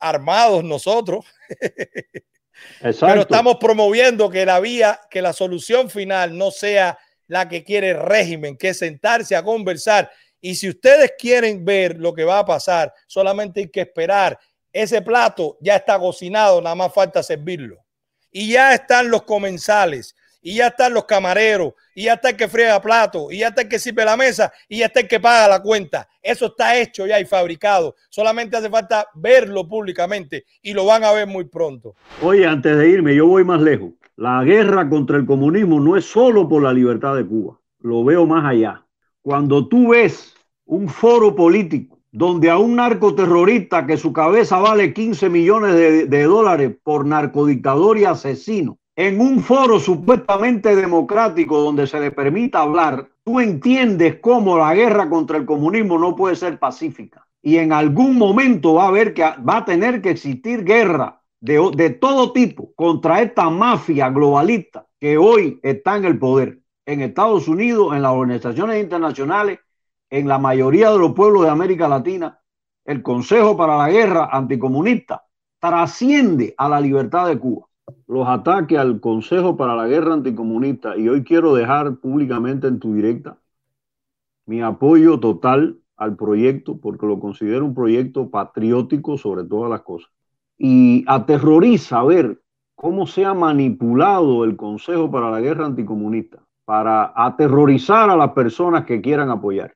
armados 0.00 0.64
nosotros. 0.64 1.26
Pero 2.80 3.20
estamos 3.20 3.56
promoviendo 3.56 4.30
que 4.30 4.46
la 4.46 4.60
vía, 4.60 4.98
que 5.10 5.20
la 5.20 5.34
solución 5.34 5.90
final 5.90 6.38
no 6.38 6.50
sea 6.50 6.98
la 7.26 7.50
que 7.50 7.64
quiere 7.64 7.90
el 7.90 8.00
régimen, 8.00 8.56
que 8.56 8.70
es 8.70 8.78
sentarse 8.78 9.36
a 9.36 9.42
conversar. 9.42 10.10
Y 10.44 10.56
si 10.56 10.68
ustedes 10.68 11.14
quieren 11.18 11.64
ver 11.64 11.98
lo 11.98 12.12
que 12.12 12.22
va 12.22 12.40
a 12.40 12.44
pasar, 12.44 12.92
solamente 13.06 13.60
hay 13.60 13.70
que 13.70 13.80
esperar. 13.80 14.38
Ese 14.70 15.00
plato 15.00 15.56
ya 15.58 15.76
está 15.76 15.98
cocinado, 15.98 16.60
nada 16.60 16.74
más 16.74 16.92
falta 16.92 17.22
servirlo. 17.22 17.78
Y 18.30 18.52
ya 18.52 18.74
están 18.74 19.08
los 19.08 19.22
comensales, 19.22 20.14
y 20.42 20.56
ya 20.56 20.66
están 20.66 20.92
los 20.92 21.06
camareros, 21.06 21.72
y 21.94 22.04
ya 22.04 22.12
está 22.12 22.28
el 22.28 22.36
que 22.36 22.46
friega 22.46 22.78
plato, 22.82 23.30
y 23.30 23.38
ya 23.38 23.48
está 23.48 23.62
el 23.62 23.70
que 23.70 23.78
sirve 23.78 24.04
la 24.04 24.18
mesa, 24.18 24.52
y 24.68 24.80
ya 24.80 24.86
está 24.86 25.00
el 25.00 25.08
que 25.08 25.18
paga 25.18 25.48
la 25.48 25.62
cuenta. 25.62 26.06
Eso 26.20 26.44
está 26.44 26.76
hecho 26.76 27.06
ya 27.06 27.18
y 27.18 27.24
fabricado. 27.24 27.94
Solamente 28.10 28.58
hace 28.58 28.68
falta 28.68 29.08
verlo 29.14 29.66
públicamente 29.66 30.44
y 30.60 30.74
lo 30.74 30.84
van 30.84 31.04
a 31.04 31.12
ver 31.12 31.26
muy 31.26 31.44
pronto. 31.44 31.94
Oye, 32.20 32.46
antes 32.46 32.76
de 32.76 32.86
irme, 32.90 33.14
yo 33.14 33.26
voy 33.26 33.44
más 33.44 33.62
lejos. 33.62 33.92
La 34.16 34.44
guerra 34.44 34.90
contra 34.90 35.16
el 35.16 35.24
comunismo 35.24 35.80
no 35.80 35.96
es 35.96 36.04
solo 36.04 36.46
por 36.46 36.62
la 36.62 36.74
libertad 36.74 37.16
de 37.16 37.24
Cuba. 37.24 37.58
Lo 37.80 38.04
veo 38.04 38.26
más 38.26 38.44
allá. 38.44 38.82
Cuando 39.22 39.66
tú 39.68 39.88
ves 39.88 40.33
un 40.66 40.88
foro 40.88 41.34
político 41.34 41.94
donde 42.14 42.48
a 42.48 42.58
un 42.58 42.76
narcoterrorista 42.76 43.86
que 43.86 43.96
su 43.96 44.12
cabeza 44.12 44.58
vale 44.58 44.94
15 44.94 45.28
millones 45.28 45.74
de, 45.74 46.22
dólares 46.22 46.72
por 46.84 47.04
narcodictador 47.04 47.98
y 47.98 48.04
asesino, 48.04 48.78
en 48.94 49.20
un 49.20 49.42
foro 49.42 49.80
supuestamente 49.80 50.76
democrático 50.76 51.60
donde 51.60 51.88
se 51.88 51.98
le 51.98 52.12
permita 52.12 52.60
hablar, 52.60 53.08
tú 53.24 53.40
entiendes 53.40 54.18
cómo 54.20 54.56
la 54.56 54.72
guerra 54.76 55.10
contra 55.10 55.38
el 55.38 55.44
comunismo 55.44 55.98
no 55.98 56.14
puede 56.14 56.36
ser 56.36 56.56
pacífica. 56.60 57.26
Y 57.42 57.56
en 57.56 57.72
algún 57.72 58.16
momento 58.16 58.74
va 58.74 58.84
a 58.84 58.88
haber 58.88 59.12
que 59.12 59.22
va 59.22 59.56
a 59.56 59.64
tener 59.64 60.00
que 60.00 60.10
existir 60.10 60.62
guerra 60.62 61.20
de, 61.40 61.68
de 61.74 61.90
todo 61.90 62.32
tipo 62.32 62.72
contra 62.76 63.22
esta 63.22 63.50
mafia 63.50 64.08
globalista 64.10 64.86
que 65.00 65.18
hoy 65.18 65.58
está 65.64 65.96
en 65.96 66.04
el 66.04 66.16
poder 66.16 66.60
en 66.86 67.00
Estados 67.00 67.48
Unidos, 67.48 67.94
en 67.94 68.02
las 68.02 68.12
organizaciones 68.12 68.82
internacionales, 68.82 69.58
en 70.14 70.28
la 70.28 70.38
mayoría 70.38 70.92
de 70.92 70.98
los 70.98 71.12
pueblos 71.12 71.42
de 71.42 71.50
América 71.50 71.88
Latina. 71.88 72.38
El 72.84 73.02
Consejo 73.02 73.56
para 73.56 73.76
la 73.76 73.90
Guerra 73.90 74.28
Anticomunista 74.30 75.24
trasciende 75.58 76.54
a 76.56 76.68
la 76.68 76.80
libertad 76.80 77.26
de 77.26 77.36
Cuba 77.36 77.66
los 78.06 78.28
ataques 78.28 78.78
al 78.78 79.00
Consejo 79.00 79.56
para 79.56 79.74
la 79.74 79.88
Guerra 79.88 80.14
Anticomunista 80.14 80.96
y 80.96 81.08
hoy 81.08 81.24
quiero 81.24 81.52
dejar 81.54 81.96
públicamente 81.96 82.68
en 82.68 82.78
tu 82.78 82.94
directa 82.94 83.38
mi 84.46 84.62
apoyo 84.62 85.18
total 85.18 85.80
al 85.96 86.14
proyecto 86.16 86.78
porque 86.78 87.06
lo 87.06 87.18
considero 87.18 87.64
un 87.64 87.74
proyecto 87.74 88.30
patriótico 88.30 89.18
sobre 89.18 89.42
todas 89.42 89.68
las 89.68 89.82
cosas. 89.82 90.10
Y 90.56 91.04
aterroriza 91.08 92.04
ver 92.04 92.40
cómo 92.76 93.08
se 93.08 93.24
ha 93.24 93.34
manipulado 93.34 94.44
el 94.44 94.56
Consejo 94.56 95.10
para 95.10 95.30
la 95.30 95.40
Guerra 95.40 95.66
Anticomunista 95.66 96.38
para 96.64 97.12
aterrorizar 97.16 98.10
a 98.10 98.16
las 98.16 98.30
personas 98.30 98.84
que 98.84 99.00
quieran 99.00 99.30
apoyar. 99.30 99.74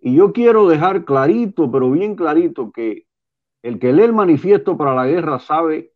Y 0.00 0.14
yo 0.14 0.32
quiero 0.32 0.68
dejar 0.68 1.04
clarito, 1.04 1.70
pero 1.70 1.90
bien 1.90 2.14
clarito, 2.14 2.70
que 2.70 3.06
el 3.62 3.78
que 3.78 3.92
lee 3.92 4.02
el 4.02 4.12
manifiesto 4.12 4.76
para 4.76 4.94
la 4.94 5.06
guerra 5.06 5.38
sabe 5.38 5.92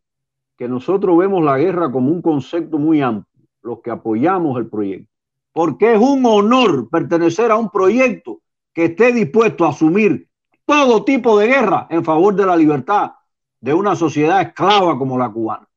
que 0.57 0.67
nosotros 0.67 1.17
vemos 1.17 1.43
la 1.43 1.57
guerra 1.57 1.91
como 1.91 2.11
un 2.11 2.21
concepto 2.21 2.77
muy 2.77 3.01
amplio, 3.01 3.47
los 3.61 3.81
que 3.81 3.91
apoyamos 3.91 4.57
el 4.57 4.67
proyecto. 4.67 5.09
Porque 5.53 5.93
es 5.93 5.99
un 5.99 6.25
honor 6.25 6.89
pertenecer 6.89 7.51
a 7.51 7.55
un 7.55 7.69
proyecto 7.69 8.41
que 8.73 8.85
esté 8.85 9.11
dispuesto 9.11 9.65
a 9.65 9.69
asumir 9.69 10.27
todo 10.65 11.03
tipo 11.03 11.37
de 11.39 11.47
guerra 11.47 11.87
en 11.89 12.03
favor 12.03 12.35
de 12.35 12.45
la 12.45 12.55
libertad 12.55 13.11
de 13.59 13.73
una 13.73 13.95
sociedad 13.95 14.41
esclava 14.41 14.97
como 14.97 15.17
la 15.17 15.29
cubana. 15.29 15.67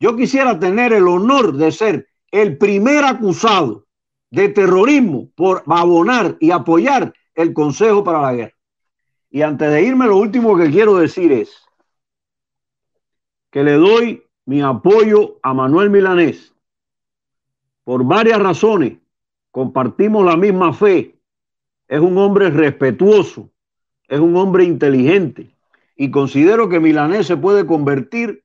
Yo 0.00 0.16
quisiera 0.16 0.58
tener 0.58 0.92
el 0.92 1.08
honor 1.08 1.54
de 1.54 1.72
ser 1.72 2.08
el 2.30 2.58
primer 2.58 3.04
acusado 3.04 3.86
de 4.30 4.48
terrorismo 4.50 5.30
por 5.34 5.62
abonar 5.66 6.36
y 6.40 6.50
apoyar 6.50 7.12
el 7.38 7.54
Consejo 7.54 8.02
para 8.02 8.20
la 8.20 8.34
Guerra. 8.34 8.54
Y 9.30 9.42
antes 9.42 9.70
de 9.70 9.82
irme, 9.82 10.06
lo 10.06 10.16
último 10.16 10.56
que 10.56 10.70
quiero 10.70 10.96
decir 10.96 11.30
es 11.30 11.62
que 13.50 13.62
le 13.62 13.74
doy 13.74 14.24
mi 14.44 14.60
apoyo 14.60 15.38
a 15.42 15.54
Manuel 15.54 15.88
Milanés 15.88 16.52
por 17.84 18.04
varias 18.04 18.40
razones. 18.40 18.98
Compartimos 19.52 20.24
la 20.24 20.36
misma 20.36 20.72
fe. 20.72 21.16
Es 21.86 22.00
un 22.00 22.18
hombre 22.18 22.50
respetuoso, 22.50 23.50
es 24.08 24.18
un 24.18 24.36
hombre 24.36 24.64
inteligente 24.64 25.54
y 25.96 26.10
considero 26.10 26.68
que 26.68 26.80
Milanés 26.80 27.28
se 27.28 27.36
puede 27.36 27.66
convertir 27.66 28.42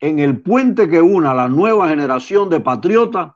en 0.00 0.18
el 0.18 0.40
puente 0.40 0.88
que 0.88 1.02
una 1.02 1.34
la 1.34 1.48
nueva 1.48 1.90
generación 1.90 2.48
de 2.48 2.60
patriotas 2.60 3.32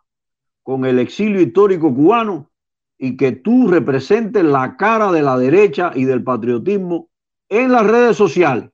con 0.63 0.87
el 0.87 0.99
exilio 0.99 1.43
histórico 1.43 1.95
cubano 1.95 2.51
y 2.99 3.17
que 3.17 3.33
tú 3.33 3.69
representes 3.69 4.45
la 4.45 4.77
cara 4.77 5.13
de 5.13 5.23
la 5.23 5.37
derecha 5.37 5.93
y 5.95 6.05
del 6.05 6.23
patriotismo 6.23 7.09
en 7.49 7.73
las 7.73 7.87
redes 7.87 8.17
sociales. 8.17 8.71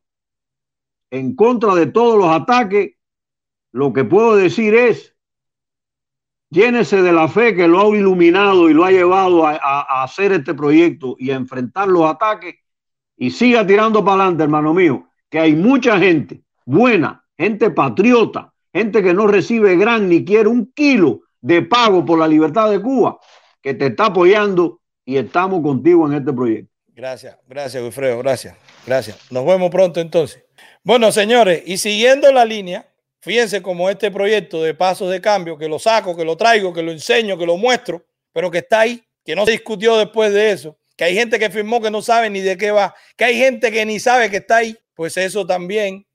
En 1.11 1.35
contra 1.35 1.75
de 1.75 1.87
todos 1.87 2.19
los 2.19 2.29
ataques, 2.29 2.93
lo 3.73 3.93
que 3.93 4.05
puedo 4.05 4.37
decir 4.37 4.75
es, 4.75 5.17
llénese 6.51 7.03
de 7.03 7.13
la 7.13 7.29
fe 7.29 7.55
que 7.55 7.69
lo 7.69 7.81
ha 7.81 7.97
iluminado 7.97 8.69
y 8.69 8.75
lo 8.75 8.85
ha 8.85 8.91
llevado 8.91 9.47
a, 9.47 9.57
a 9.57 10.03
hacer 10.05 10.33
este 10.33 10.55
proyecto 10.55 11.17
y 11.19 11.31
a 11.31 11.37
enfrentar 11.37 11.89
los 11.89 12.05
ataques 12.05 12.57
y 13.17 13.31
siga 13.31 13.67
tirando 13.67 14.05
para 14.05 14.23
adelante, 14.23 14.45
hermano 14.45 14.73
mío, 14.73 15.09
que 15.29 15.39
hay 15.39 15.55
mucha 15.55 15.99
gente 15.99 16.43
buena, 16.65 17.25
gente 17.37 17.71
patriota, 17.71 18.53
gente 18.73 19.03
que 19.03 19.15
no 19.15 19.27
recibe 19.27 19.77
gran 19.77 20.09
ni 20.09 20.25
quiere 20.25 20.49
un 20.49 20.73
kilo 20.73 21.23
de 21.41 21.63
pago 21.63 22.05
por 22.05 22.19
la 22.19 22.29
libertad 22.29 22.71
de 22.71 22.81
Cuba, 22.81 23.19
que 23.63 23.75
te 23.75 23.87
está 23.87 24.07
apoyando 24.07 24.81
y 25.05 25.17
estamos 25.17 25.63
contigo 25.63 26.07
en 26.07 26.15
este 26.15 26.33
proyecto. 26.33 26.71
Gracias, 26.89 27.37
gracias, 27.47 27.83
Wilfredo, 27.83 28.19
gracias, 28.19 28.57
gracias. 28.87 29.19
Nos 29.31 29.47
vemos 29.47 29.71
pronto 29.71 30.01
entonces. 30.01 30.45
Bueno, 30.83 31.11
señores, 31.13 31.63
y 31.67 31.79
siguiendo 31.79 32.31
la 32.33 32.45
línea, 32.45 32.87
fíjense 33.21 33.63
como 33.63 33.89
este 33.89 34.11
proyecto 34.11 34.63
de 34.63 34.75
pasos 34.75 35.11
de 35.11 35.21
cambio, 35.21 35.57
que 35.57 35.69
lo 35.69 35.79
saco, 35.79 36.17
que 36.17 36.25
lo 36.25 36.37
traigo, 36.37 36.73
que 36.73 36.83
lo 36.83 36.93
enseño, 36.93 37.39
que 37.39 37.47
lo 37.47 37.57
muestro, 37.57 38.05
pero 38.33 38.51
que 38.51 38.59
está 38.59 38.81
ahí, 38.81 39.03
que 39.25 39.35
no 39.35 39.47
se 39.47 39.53
discutió 39.53 39.97
después 39.97 40.33
de 40.33 40.51
eso, 40.51 40.77
que 40.97 41.05
hay 41.05 41.15
gente 41.15 41.39
que 41.39 41.49
firmó 41.49 41.81
que 41.81 41.91
no 41.91 42.03
sabe 42.03 42.29
ni 42.29 42.41
de 42.41 42.57
qué 42.57 42.71
va, 42.71 42.95
que 43.17 43.25
hay 43.25 43.37
gente 43.37 43.73
que 43.73 43.87
ni 43.87 43.99
sabe 43.99 44.31
que 44.31 44.39
está 44.39 44.59
ahí, 44.59 44.77
pues 44.95 45.17
eso 45.17 45.47
también 45.47 46.07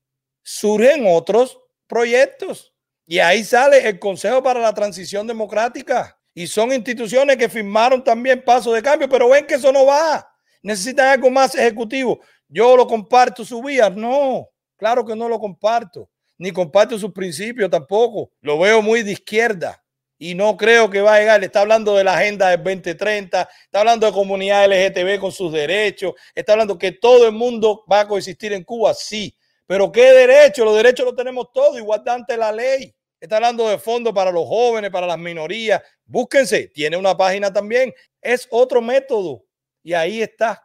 surgen 0.44 1.06
otros 1.08 1.60
proyectos. 1.88 2.74
Y 3.08 3.20
ahí 3.20 3.44
sale 3.44 3.88
el 3.88 4.00
Consejo 4.00 4.42
para 4.42 4.60
la 4.60 4.74
Transición 4.74 5.28
Democrática. 5.28 6.15
Y 6.38 6.48
son 6.48 6.74
instituciones 6.74 7.38
que 7.38 7.48
firmaron 7.48 8.04
también 8.04 8.44
paso 8.44 8.74
de 8.74 8.84
cambio, 8.84 9.08
pero 9.08 9.30
ven 9.30 9.48
que 9.48 9.56
eso 9.56 9.72
no 9.72 9.86
va. 9.86 10.30
Necesitan 10.62 11.08
algo 11.08 11.32
más 11.32 11.56
ejecutivo. 11.56 12.20
Yo 12.50 12.76
lo 12.76 12.86
comparto 12.86 13.46
su 13.46 13.64
vía. 13.64 13.90
No, 13.90 14.50
claro 14.76 15.06
que 15.06 15.16
no 15.16 15.30
lo 15.30 15.40
comparto. 15.40 16.10
Ni 16.38 16.52
comparto 16.52 17.00
sus 17.00 17.14
principios 17.14 17.70
tampoco. 17.70 18.32
Lo 18.42 18.60
veo 18.60 18.82
muy 18.82 19.02
de 19.02 19.14
izquierda. 19.14 19.82
Y 20.18 20.36
no 20.36 20.58
creo 20.58 20.90
que 20.90 21.02
va 21.02 21.16
a 21.16 21.20
llegar. 21.20 21.44
Está 21.44 21.62
hablando 21.62 21.96
de 21.96 22.04
la 22.04 22.18
agenda 22.18 22.50
del 22.50 22.64
2030. 22.64 23.50
Está 23.64 23.80
hablando 23.80 24.06
de 24.06 24.12
comunidad 24.12 24.66
LGTB 24.66 25.20
con 25.20 25.32
sus 25.32 25.54
derechos. 25.54 26.14
Está 26.34 26.54
hablando 26.54 26.78
que 26.78 26.92
todo 26.92 27.28
el 27.28 27.34
mundo 27.34 27.86
va 27.90 28.02
a 28.02 28.08
coexistir 28.08 28.54
en 28.54 28.64
Cuba. 28.64 28.94
Sí, 28.94 29.38
pero 29.68 29.92
¿qué 29.92 30.12
derecho? 30.12 30.66
Los 30.66 30.76
derechos 30.76 31.06
los 31.06 31.16
tenemos 31.16 31.52
todos, 31.54 31.78
igual 31.78 32.02
ante 32.08 32.38
la 32.38 32.52
ley. 32.52 32.95
Está 33.26 33.38
hablando 33.38 33.68
de 33.68 33.80
fondos 33.80 34.14
para 34.14 34.32
los 34.32 34.48
jóvenes, 34.48 34.92
para 34.92 35.08
las 35.08 35.18
minorías. 35.18 35.82
Búsquense, 36.06 36.68
tiene 36.68 36.96
una 36.96 37.18
página 37.18 37.52
también. 37.52 37.92
Es 38.22 38.48
otro 38.52 38.84
método. 38.84 39.44
Y 39.82 39.94
ahí 39.94 40.22
está. 40.22 40.64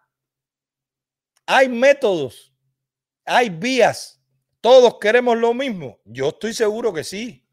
Hay 1.47 1.71
métodos, 1.71 2.53
hay 3.25 3.49
vías. 3.49 4.21
Todos 4.61 4.99
queremos 5.01 5.39
lo 5.39 5.55
mismo. 5.55 6.01
Yo 6.05 6.29
estoy 6.29 6.53
seguro 6.53 6.93
que 6.93 7.03
sí. 7.03 7.49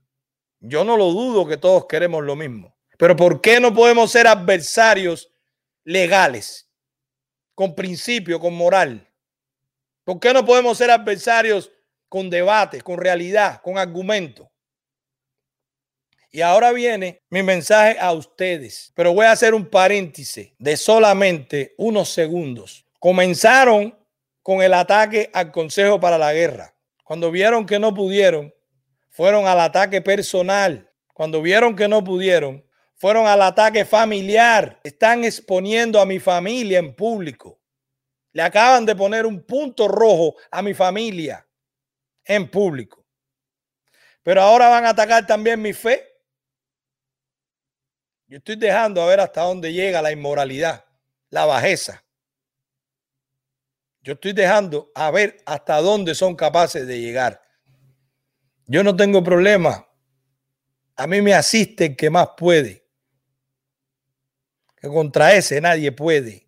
Yo 0.59 0.83
no 0.83 0.97
lo 0.97 1.05
dudo 1.05 1.47
que 1.47 1.55
todos 1.55 1.85
queremos 1.85 2.21
lo 2.25 2.35
mismo. 2.35 2.77
Pero 2.97 3.15
¿por 3.15 3.39
qué 3.39 3.61
no 3.61 3.73
podemos 3.73 4.11
ser 4.11 4.27
adversarios 4.27 5.31
legales? 5.85 6.69
Con 7.55 7.73
principio, 7.73 8.41
con 8.41 8.53
moral. 8.53 9.09
¿Por 10.03 10.19
qué 10.19 10.33
no 10.33 10.43
podemos 10.43 10.77
ser 10.77 10.91
adversarios 10.91 11.71
con 12.09 12.29
debate, 12.29 12.81
con 12.81 12.97
realidad, 12.97 13.61
con 13.61 13.77
argumento? 13.77 14.51
Y 16.37 16.41
ahora 16.43 16.71
viene 16.71 17.23
mi 17.31 17.41
mensaje 17.41 17.97
a 17.99 18.11
ustedes, 18.11 18.91
pero 18.93 19.11
voy 19.11 19.25
a 19.25 19.31
hacer 19.31 19.55
un 19.55 19.65
paréntesis 19.65 20.51
de 20.59 20.77
solamente 20.77 21.73
unos 21.79 22.09
segundos. 22.09 22.85
Comenzaron 22.99 23.97
con 24.43 24.61
el 24.61 24.75
ataque 24.75 25.31
al 25.33 25.51
Consejo 25.51 25.99
para 25.99 26.19
la 26.19 26.31
Guerra. 26.33 26.75
Cuando 27.03 27.31
vieron 27.31 27.65
que 27.65 27.79
no 27.79 27.91
pudieron, 27.91 28.53
fueron 29.09 29.47
al 29.47 29.59
ataque 29.59 29.99
personal. 29.99 30.87
Cuando 31.11 31.41
vieron 31.41 31.75
que 31.75 31.87
no 31.87 32.03
pudieron, 32.03 32.63
fueron 32.93 33.25
al 33.25 33.41
ataque 33.41 33.83
familiar. 33.83 34.79
Están 34.83 35.23
exponiendo 35.23 35.99
a 35.99 36.05
mi 36.05 36.19
familia 36.19 36.77
en 36.77 36.93
público. 36.93 37.59
Le 38.33 38.43
acaban 38.43 38.85
de 38.85 38.95
poner 38.95 39.25
un 39.25 39.41
punto 39.41 39.87
rojo 39.87 40.35
a 40.51 40.61
mi 40.61 40.75
familia 40.75 41.47
en 42.23 42.47
público. 42.47 43.03
Pero 44.21 44.43
ahora 44.43 44.69
van 44.69 44.85
a 44.85 44.89
atacar 44.89 45.25
también 45.25 45.59
mi 45.59 45.73
fe. 45.73 46.06
Yo 48.27 48.37
estoy 48.37 48.57
dejando 48.57 49.01
a 49.01 49.05
ver 49.05 49.21
hasta 49.21 49.41
dónde 49.41 49.71
llega 49.71 50.01
la 50.01 50.11
inmoralidad, 50.11 50.85
la 51.29 51.45
bajeza. 51.45 52.03
Yo 54.01 54.13
estoy 54.13 54.33
dejando 54.33 54.91
a 54.93 55.11
ver 55.11 55.41
hasta 55.45 55.81
dónde 55.81 56.13
son 56.13 56.35
capaces 56.35 56.85
de 56.85 56.99
llegar. 56.99 57.41
Yo 58.65 58.83
no 58.83 58.95
tengo 58.95 59.23
problema. 59.23 59.87
A 60.95 61.07
mí 61.07 61.21
me 61.21 61.33
asiste 61.33 61.85
el 61.85 61.95
que 61.95 62.09
más 62.09 62.29
puede. 62.35 62.85
Que 64.75 64.87
contra 64.89 65.33
ese 65.33 65.61
nadie 65.61 65.91
puede 65.91 66.47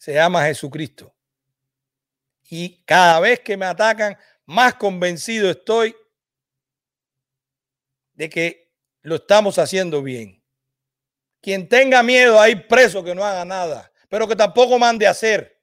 se 0.00 0.14
llama 0.14 0.46
Jesucristo. 0.46 1.14
Y 2.48 2.82
cada 2.84 3.20
vez 3.20 3.40
que 3.40 3.56
me 3.56 3.66
atacan, 3.66 4.16
más 4.46 4.74
convencido 4.74 5.50
estoy 5.50 5.94
de 8.14 8.30
que 8.30 8.72
lo 9.02 9.16
estamos 9.16 9.58
haciendo 9.58 10.02
bien. 10.02 10.39
Quien 11.40 11.68
tenga 11.68 12.02
miedo 12.02 12.40
a 12.40 12.48
ir 12.48 12.68
preso, 12.68 13.02
que 13.02 13.14
no 13.14 13.24
haga 13.24 13.44
nada, 13.44 13.90
pero 14.08 14.28
que 14.28 14.36
tampoco 14.36 14.78
mande 14.78 15.06
a 15.06 15.10
hacer. 15.10 15.60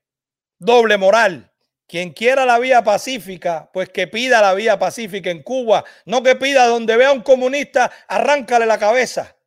Doble 0.58 0.98
moral. 0.98 1.52
Quien 1.88 2.12
quiera 2.12 2.46
la 2.46 2.60
vía 2.60 2.84
pacífica, 2.84 3.70
pues 3.72 3.90
que 3.90 4.08
pida 4.08 4.42
la 4.42 4.54
vía 4.54 4.78
pacífica 4.78 5.30
en 5.30 5.42
Cuba, 5.42 5.86
no 6.06 6.22
que 6.22 6.36
pida 6.36 6.66
donde 6.66 6.98
vea 6.98 7.14
un 7.14 7.22
comunista, 7.22 7.90
arráncale 8.08 8.66
la 8.66 8.78
cabeza. 8.78 9.38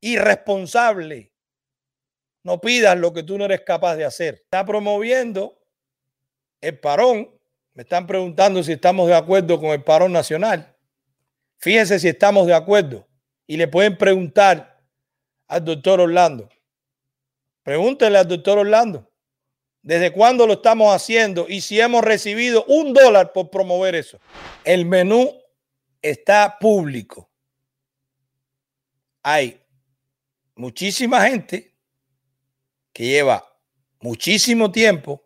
Irresponsable. 0.00 1.32
No 2.42 2.60
pidas 2.60 2.96
lo 2.98 3.12
que 3.12 3.22
tú 3.22 3.38
no 3.38 3.46
eres 3.46 3.62
capaz 3.62 3.96
de 3.96 4.04
hacer. 4.04 4.34
Está 4.34 4.64
promoviendo 4.64 5.58
el 6.60 6.78
parón. 6.78 7.30
Me 7.72 7.82
están 7.82 8.06
preguntando 8.06 8.62
si 8.62 8.72
estamos 8.72 9.08
de 9.08 9.14
acuerdo 9.14 9.60
con 9.60 9.70
el 9.70 9.82
parón 9.82 10.12
nacional. 10.12 10.76
Fíjense 11.58 11.98
si 11.98 12.08
estamos 12.08 12.46
de 12.46 12.54
acuerdo. 12.54 13.06
Y 13.46 13.56
le 13.56 13.66
pueden 13.66 13.96
preguntar 13.96 14.67
al 15.48 15.64
doctor 15.64 16.00
Orlando. 16.00 16.48
Pregúntenle 17.62 18.18
al 18.18 18.28
doctor 18.28 18.58
Orlando. 18.58 19.10
¿Desde 19.82 20.12
cuándo 20.12 20.46
lo 20.46 20.54
estamos 20.54 20.94
haciendo? 20.94 21.46
Y 21.48 21.60
si 21.60 21.80
hemos 21.80 22.04
recibido 22.04 22.64
un 22.66 22.92
dólar 22.92 23.32
por 23.32 23.50
promover 23.50 23.94
eso. 23.94 24.20
El 24.64 24.84
menú 24.84 25.34
está 26.02 26.58
público. 26.60 27.30
Hay 29.22 29.60
muchísima 30.54 31.26
gente 31.26 31.74
que 32.92 33.04
lleva 33.04 33.48
muchísimo 34.00 34.70
tiempo, 34.70 35.24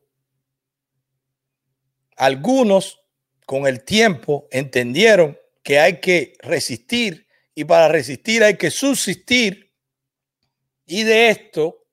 algunos 2.17 3.01
con 3.47 3.67
el 3.67 3.85
tiempo 3.85 4.49
entendieron 4.51 5.39
que 5.63 5.79
hay 5.79 6.01
que 6.01 6.35
resistir 6.41 7.27
y 7.55 7.65
para 7.65 7.89
resistir 7.89 8.43
hay 8.45 8.57
que 8.57 8.71
subsistir 8.71 9.62
Y 10.87 11.05
de 11.05 11.29
esto 11.29 11.87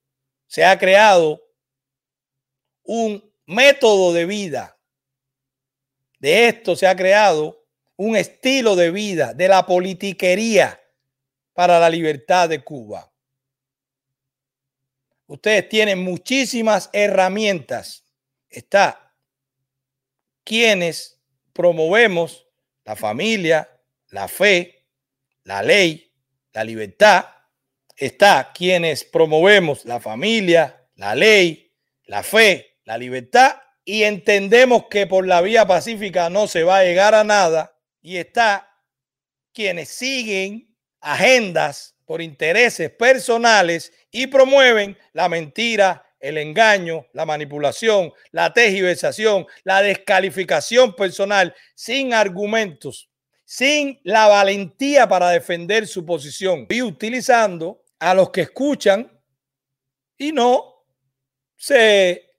se 0.48 0.66
ha 0.66 0.78
creado 0.78 1.42
un 2.84 3.24
método 3.46 4.14
de 4.14 4.26
vida. 4.26 4.78
De 6.20 6.48
esto 6.48 6.76
se 6.76 6.88
ha 6.88 6.96
creado 6.96 7.66
un 7.96 8.16
estilo 8.16 8.76
de 8.76 8.92
vida 8.92 9.34
de 9.34 9.48
la 9.48 9.66
politiquería 9.66 10.82
para 11.54 11.80
la 11.80 11.90
libertad 11.90 12.50
de 12.50 12.64
Cuba. 12.64 13.12
Ustedes 15.28 15.70
tienen 15.70 16.00
muchísimas 16.04 16.90
herramientas. 16.92 18.06
Está 18.50 19.14
quienes 20.44 21.22
promovemos 21.54 22.48
la 22.84 22.96
familia, 22.96 23.70
la 24.08 24.28
fe, 24.28 24.88
la 25.44 25.62
ley, 25.62 26.12
la 26.54 26.64
libertad. 26.64 27.26
Está 28.00 28.54
quienes 28.54 29.04
promovemos 29.04 29.84
la 29.84 30.00
familia, 30.00 30.88
la 30.96 31.16
ley, 31.16 31.74
la 32.06 32.24
fe, 32.24 32.78
la 32.86 32.98
libertad 32.98 33.58
y 33.84 34.04
entendemos 34.04 34.86
que 34.90 35.06
por 35.06 35.28
la 35.28 35.42
vía 35.42 35.68
pacífica 35.68 36.30
no 36.30 36.48
se 36.48 36.64
va 36.64 36.78
a 36.78 36.84
llegar 36.86 37.14
a 37.14 37.26
nada. 37.26 37.76
Y 38.02 38.16
está 38.16 38.72
quienes 39.52 39.90
siguen 39.90 40.74
agendas 41.02 41.98
por 42.06 42.22
intereses 42.22 42.90
personales 42.90 43.92
y 44.12 44.28
promueven 44.28 44.98
la 45.12 45.28
mentira, 45.28 46.06
el 46.22 46.38
engaño, 46.38 47.06
la 47.12 47.26
manipulación, 47.26 48.14
la 48.32 48.54
tejiversación, 48.54 49.46
la 49.66 49.82
descalificación 49.82 50.96
personal 50.96 51.54
sin 51.76 52.14
argumentos, 52.14 53.10
sin 53.44 54.00
la 54.06 54.28
valentía 54.28 55.10
para 55.10 55.32
defender 55.32 55.86
su 55.86 56.06
posición 56.06 56.66
y 56.70 56.82
utilizando 56.82 57.84
a 58.00 58.14
los 58.14 58.30
que 58.30 58.42
escuchan 58.42 59.12
y 60.18 60.32
no 60.32 60.86
se 61.56 62.30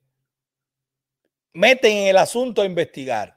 meten 1.53 1.93
en 1.93 2.09
el 2.09 2.17
asunto 2.17 2.63
a 2.63 2.67
investigar. 2.67 3.37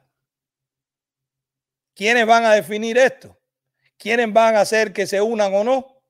¿Quiénes 1.94 2.26
van 2.26 2.44
a 2.44 2.54
definir 2.54 2.98
esto? 2.98 3.38
¿Quiénes 3.96 4.32
van 4.32 4.56
a 4.56 4.60
hacer 4.60 4.92
que 4.92 5.06
se 5.06 5.20
unan 5.20 5.54
o 5.54 5.62
no? 5.62 6.02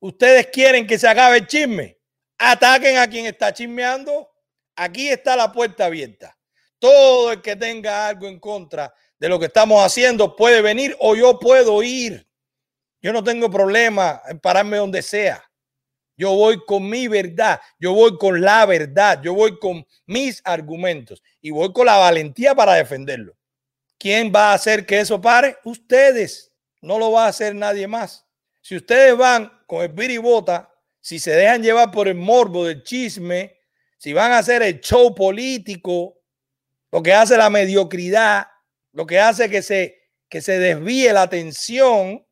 ¿Ustedes 0.00 0.48
quieren 0.48 0.86
que 0.86 0.98
se 0.98 1.08
acabe 1.08 1.38
el 1.38 1.46
chisme? 1.46 1.98
Ataquen 2.38 2.98
a 2.98 3.08
quien 3.08 3.26
está 3.26 3.52
chismeando. 3.52 4.30
Aquí 4.76 5.08
está 5.08 5.36
la 5.36 5.52
puerta 5.52 5.86
abierta. 5.86 6.36
Todo 6.78 7.32
el 7.32 7.42
que 7.42 7.56
tenga 7.56 8.08
algo 8.08 8.26
en 8.26 8.40
contra 8.40 8.92
de 9.18 9.28
lo 9.28 9.38
que 9.38 9.46
estamos 9.46 9.84
haciendo 9.84 10.34
puede 10.34 10.62
venir 10.62 10.96
o 10.98 11.14
yo 11.14 11.38
puedo 11.38 11.82
ir. 11.82 12.26
Yo 13.00 13.12
no 13.12 13.22
tengo 13.22 13.50
problema 13.50 14.22
en 14.28 14.38
pararme 14.38 14.76
donde 14.76 15.02
sea. 15.02 15.42
Yo 16.16 16.34
voy 16.34 16.62
con 16.66 16.88
mi 16.88 17.08
verdad, 17.08 17.60
yo 17.78 17.94
voy 17.94 18.18
con 18.18 18.40
la 18.40 18.66
verdad, 18.66 19.20
yo 19.22 19.34
voy 19.34 19.58
con 19.58 19.84
mis 20.06 20.40
argumentos 20.44 21.22
y 21.40 21.50
voy 21.50 21.72
con 21.72 21.86
la 21.86 21.96
valentía 21.96 22.54
para 22.54 22.74
defenderlo. 22.74 23.34
¿Quién 23.98 24.32
va 24.34 24.50
a 24.50 24.54
hacer 24.54 24.84
que 24.84 25.00
eso 25.00 25.20
pare? 25.20 25.56
Ustedes. 25.64 26.52
No 26.80 26.98
lo 26.98 27.12
va 27.12 27.26
a 27.26 27.28
hacer 27.28 27.54
nadie 27.54 27.86
más. 27.86 28.26
Si 28.60 28.76
ustedes 28.76 29.16
van 29.16 29.50
con 29.66 29.82
el 29.82 29.88
biribota 29.88 30.72
si 31.02 31.18
se 31.18 31.32
dejan 31.32 31.62
llevar 31.62 31.90
por 31.90 32.08
el 32.08 32.14
morbo 32.14 32.64
del 32.64 32.84
chisme, 32.84 33.58
si 33.98 34.12
van 34.12 34.32
a 34.32 34.38
hacer 34.38 34.62
el 34.62 34.80
show 34.80 35.14
político, 35.14 36.16
lo 36.92 37.02
que 37.02 37.12
hace 37.12 37.36
la 37.36 37.50
mediocridad, 37.50 38.46
lo 38.92 39.04
que 39.04 39.18
hace 39.18 39.50
que 39.50 39.62
se, 39.62 39.98
que 40.28 40.40
se 40.40 40.58
desvíe 40.58 41.12
la 41.12 41.22
atención, 41.22 42.24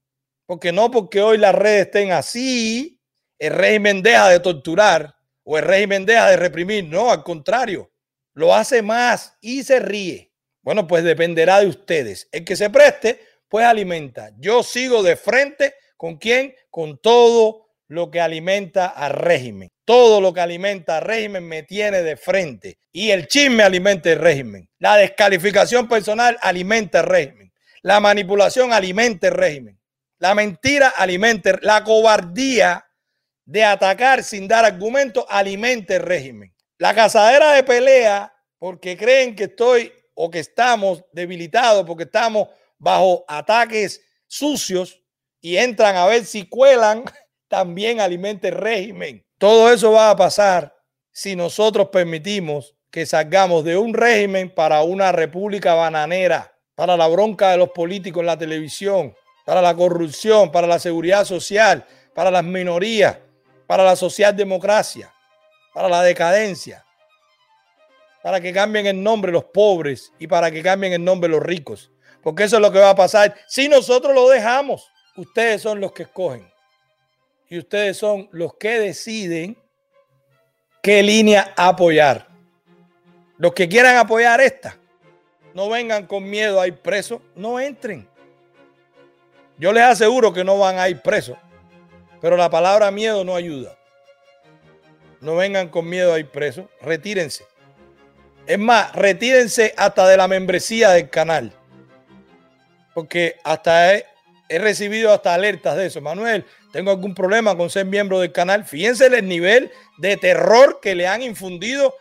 porque 0.47 0.73
no 0.73 0.91
porque 0.91 1.21
hoy 1.21 1.37
las 1.37 1.55
redes 1.55 1.87
estén 1.87 2.13
así, 2.13 3.00
el 3.41 3.55
régimen 3.55 4.03
deja 4.03 4.29
de 4.29 4.39
torturar 4.39 5.17
o 5.43 5.59
el 5.59 5.65
régimen 5.65 6.07
deja 6.07 6.31
de 6.31 6.37
reprimir, 6.37 6.85
no, 6.85 7.11
al 7.11 7.25
contrario, 7.25 7.91
lo 8.35 8.55
hace 8.55 8.83
más 8.83 9.37
y 9.41 9.65
se 9.65 9.81
ríe. 9.81 10.33
Bueno, 10.63 10.87
pues 10.87 11.03
dependerá 11.03 11.61
de 11.61 11.67
ustedes. 11.67 12.29
El 12.31 12.45
que 12.45 12.55
se 12.55 12.69
preste, 12.69 13.19
pues 13.49 13.65
alimenta. 13.65 14.31
Yo 14.39 14.63
sigo 14.63 15.03
de 15.03 15.17
frente 15.17 15.75
con 15.97 16.19
quién? 16.19 16.55
Con 16.69 16.99
todo 16.99 17.67
lo 17.89 18.11
que 18.11 18.21
alimenta 18.21 18.87
al 18.87 19.15
régimen. 19.15 19.71
Todo 19.87 20.21
lo 20.21 20.35
que 20.35 20.41
alimenta 20.41 20.99
al 20.99 21.05
régimen 21.05 21.49
me 21.49 21.63
tiene 21.63 22.03
de 22.03 22.17
frente. 22.17 22.79
Y 22.93 23.11
el 23.11 23.27
chisme 23.27 23.63
alimenta 23.63 24.13
el 24.13 24.19
régimen. 24.19 24.69
La 24.79 24.97
descalificación 24.97 25.89
personal 25.89 26.39
alimenta 26.43 27.01
el 27.01 27.07
régimen. 27.07 27.53
La 27.83 28.01
manipulación 28.01 28.73
alimenta 28.73 29.29
el 29.29 29.35
régimen. 29.35 29.81
La 30.19 30.35
mentira 30.35 30.93
alimenta. 30.97 31.59
La 31.63 31.83
cobardía 31.83 32.85
de 33.51 33.65
atacar 33.65 34.23
sin 34.23 34.47
dar 34.47 34.65
argumentos 34.65 35.25
alimenta 35.29 35.97
el 35.97 36.03
régimen. 36.03 36.55
La 36.79 36.95
cazadera 36.95 37.53
de 37.55 37.65
pelea 37.65 38.33
porque 38.61 38.97
creen 38.97 39.35
que 39.35 39.45
estoy 39.45 39.93
o 40.15 40.31
que 40.31 40.39
estamos 40.39 41.03
debilitados, 41.13 41.85
porque 41.85 42.05
estamos 42.05 42.47
bajo 42.79 43.25
ataques 43.27 44.03
sucios 44.29 45.03
y 45.41 45.57
entran 45.57 45.97
a 45.97 46.07
ver 46.07 46.25
si 46.27 46.47
cuelan 46.47 47.03
también 47.49 48.01
alimente 48.01 48.49
el 48.49 48.55
régimen. 48.55 49.27
Todo 49.37 49.73
eso 49.73 49.91
va 49.91 50.11
a 50.11 50.17
pasar 50.17 50.73
si 51.11 51.35
nosotros 51.35 51.89
permitimos 51.89 52.77
que 52.89 53.05
salgamos 53.05 53.65
de 53.65 53.77
un 53.77 53.95
régimen 53.95 54.55
para 54.55 54.83
una 54.83 55.11
república 55.11 55.75
bananera, 55.75 56.57
para 56.77 56.97
la 56.97 57.09
bronca 57.09 57.51
de 57.51 57.57
los 57.57 57.71
políticos 57.71 58.21
en 58.21 58.27
la 58.27 58.39
televisión, 58.39 59.13
para 59.45 59.61
la 59.61 59.75
corrupción, 59.75 60.53
para 60.53 60.69
la 60.69 60.79
seguridad 60.79 61.25
social, 61.25 61.85
para 62.15 62.31
las 62.31 62.45
minorías, 62.45 63.19
para 63.71 63.85
la 63.85 63.95
socialdemocracia, 63.95 65.15
para 65.73 65.89
la 65.89 66.03
decadencia, 66.03 66.85
para 68.21 68.41
que 68.41 68.53
cambien 68.53 68.89
el 68.89 69.01
nombre 69.01 69.31
los 69.31 69.45
pobres 69.45 70.13
y 70.19 70.27
para 70.27 70.51
que 70.51 70.61
cambien 70.61 70.93
el 70.93 71.05
nombre 71.05 71.31
los 71.31 71.41
ricos. 71.41 71.89
Porque 72.21 72.43
eso 72.43 72.57
es 72.57 72.63
lo 72.63 72.73
que 72.73 72.81
va 72.81 72.91
a 72.91 72.97
pasar 72.97 73.33
si 73.47 73.69
nosotros 73.69 74.13
lo 74.13 74.29
dejamos. 74.29 74.91
Ustedes 75.17 75.63
son 75.63 75.81
los 75.81 75.93
que 75.93 76.03
escogen 76.03 76.53
y 77.49 77.59
ustedes 77.59 77.97
son 77.97 78.29
los 78.33 78.55
que 78.55 78.81
deciden 78.81 79.57
qué 80.83 81.05
línea 81.05 81.55
apoyar. 81.57 82.27
Los 83.39 83.53
que 83.53 83.69
quieran 83.69 83.99
apoyar 83.99 84.41
esta, 84.41 84.77
no 85.55 85.69
vengan 85.69 86.09
con 86.09 86.29
miedo 86.29 86.61
a 86.61 86.67
ir 86.67 86.77
presos, 86.77 87.21
no 87.37 87.61
entren. 87.61 88.09
Yo 89.59 89.73
les 89.73 89.85
aseguro 89.85 90.33
que 90.33 90.43
no 90.43 90.59
van 90.59 90.77
a 90.81 90.89
ir 90.89 91.01
presos, 91.01 91.39
pero 92.21 92.37
la 92.37 92.51
palabra 92.51 92.91
miedo 92.91 93.25
no 93.25 93.35
ayuda. 93.35 93.77
No 95.21 95.37
vengan 95.37 95.69
con 95.69 95.89
miedo 95.89 96.15
a 96.15 96.19
ir 96.19 96.29
presos, 96.29 96.67
retírense. 96.81 97.45
Es 98.47 98.59
más, 98.59 98.93
retírense 98.95 99.75
hasta 99.77 100.09
de 100.09 100.17
la 100.17 100.27
membresía 100.29 100.91
del 100.91 101.11
canal. 101.11 101.53
Porque 102.95 103.37
hasta 103.45 103.95
he 103.95 104.59
recibido 104.59 105.13
hasta 105.13 105.35
alertas 105.35 105.77
de 105.77 105.87
eso. 105.87 106.01
Manuel, 106.01 106.45
tengo 106.73 106.91
algún 106.91 107.15
problema 107.15 107.57
con 107.57 107.71
ser 107.71 107.87
miembro 107.87 108.19
del 108.19 108.33
canal. 108.33 108.65
Fíjense 108.65 109.07
el 109.07 109.29
nivel 109.29 109.71
de 109.99 110.17
terror 110.17 110.81
que 110.81 110.95
le 110.95 111.07
han 111.07 111.23
infundido 111.23 111.95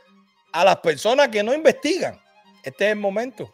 a 0.52 0.66
las 0.66 0.78
personas 0.78 1.30
que 1.30 1.44
no 1.44 1.54
investigan. 1.54 2.20
Este 2.64 2.86
es 2.86 2.92
el 2.92 3.00
momento. 3.00 3.52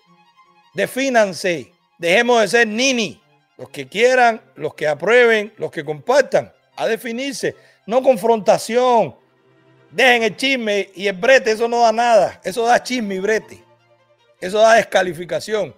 Defínanse. 0.74 1.72
Dejemos 1.98 2.42
de 2.42 2.48
ser 2.48 2.68
nini. 2.68 3.22
Los 3.58 3.70
que 3.70 3.88
quieran, 3.88 4.42
los 4.56 4.74
que 4.74 4.88
aprueben, 4.88 5.54
los 5.58 5.72
que 5.72 5.84
compartan. 5.84 6.52
A 6.76 6.88
definirse. 6.88 7.56
No 7.86 8.04
confrontación. 8.04 9.16
Dejen 9.92 10.24
el 10.24 10.36
chisme 10.36 10.90
y 10.94 11.08
el 11.08 11.16
brete. 11.16 11.52
Eso 11.52 11.68
no 11.68 11.82
da 11.82 11.92
nada. 11.92 12.42
Eso 12.44 12.66
da 12.66 12.82
chisme 12.82 13.16
y 13.16 13.20
brete. 13.20 13.64
Eso 14.42 14.60
da 14.60 14.74
descalificación. 14.74 15.74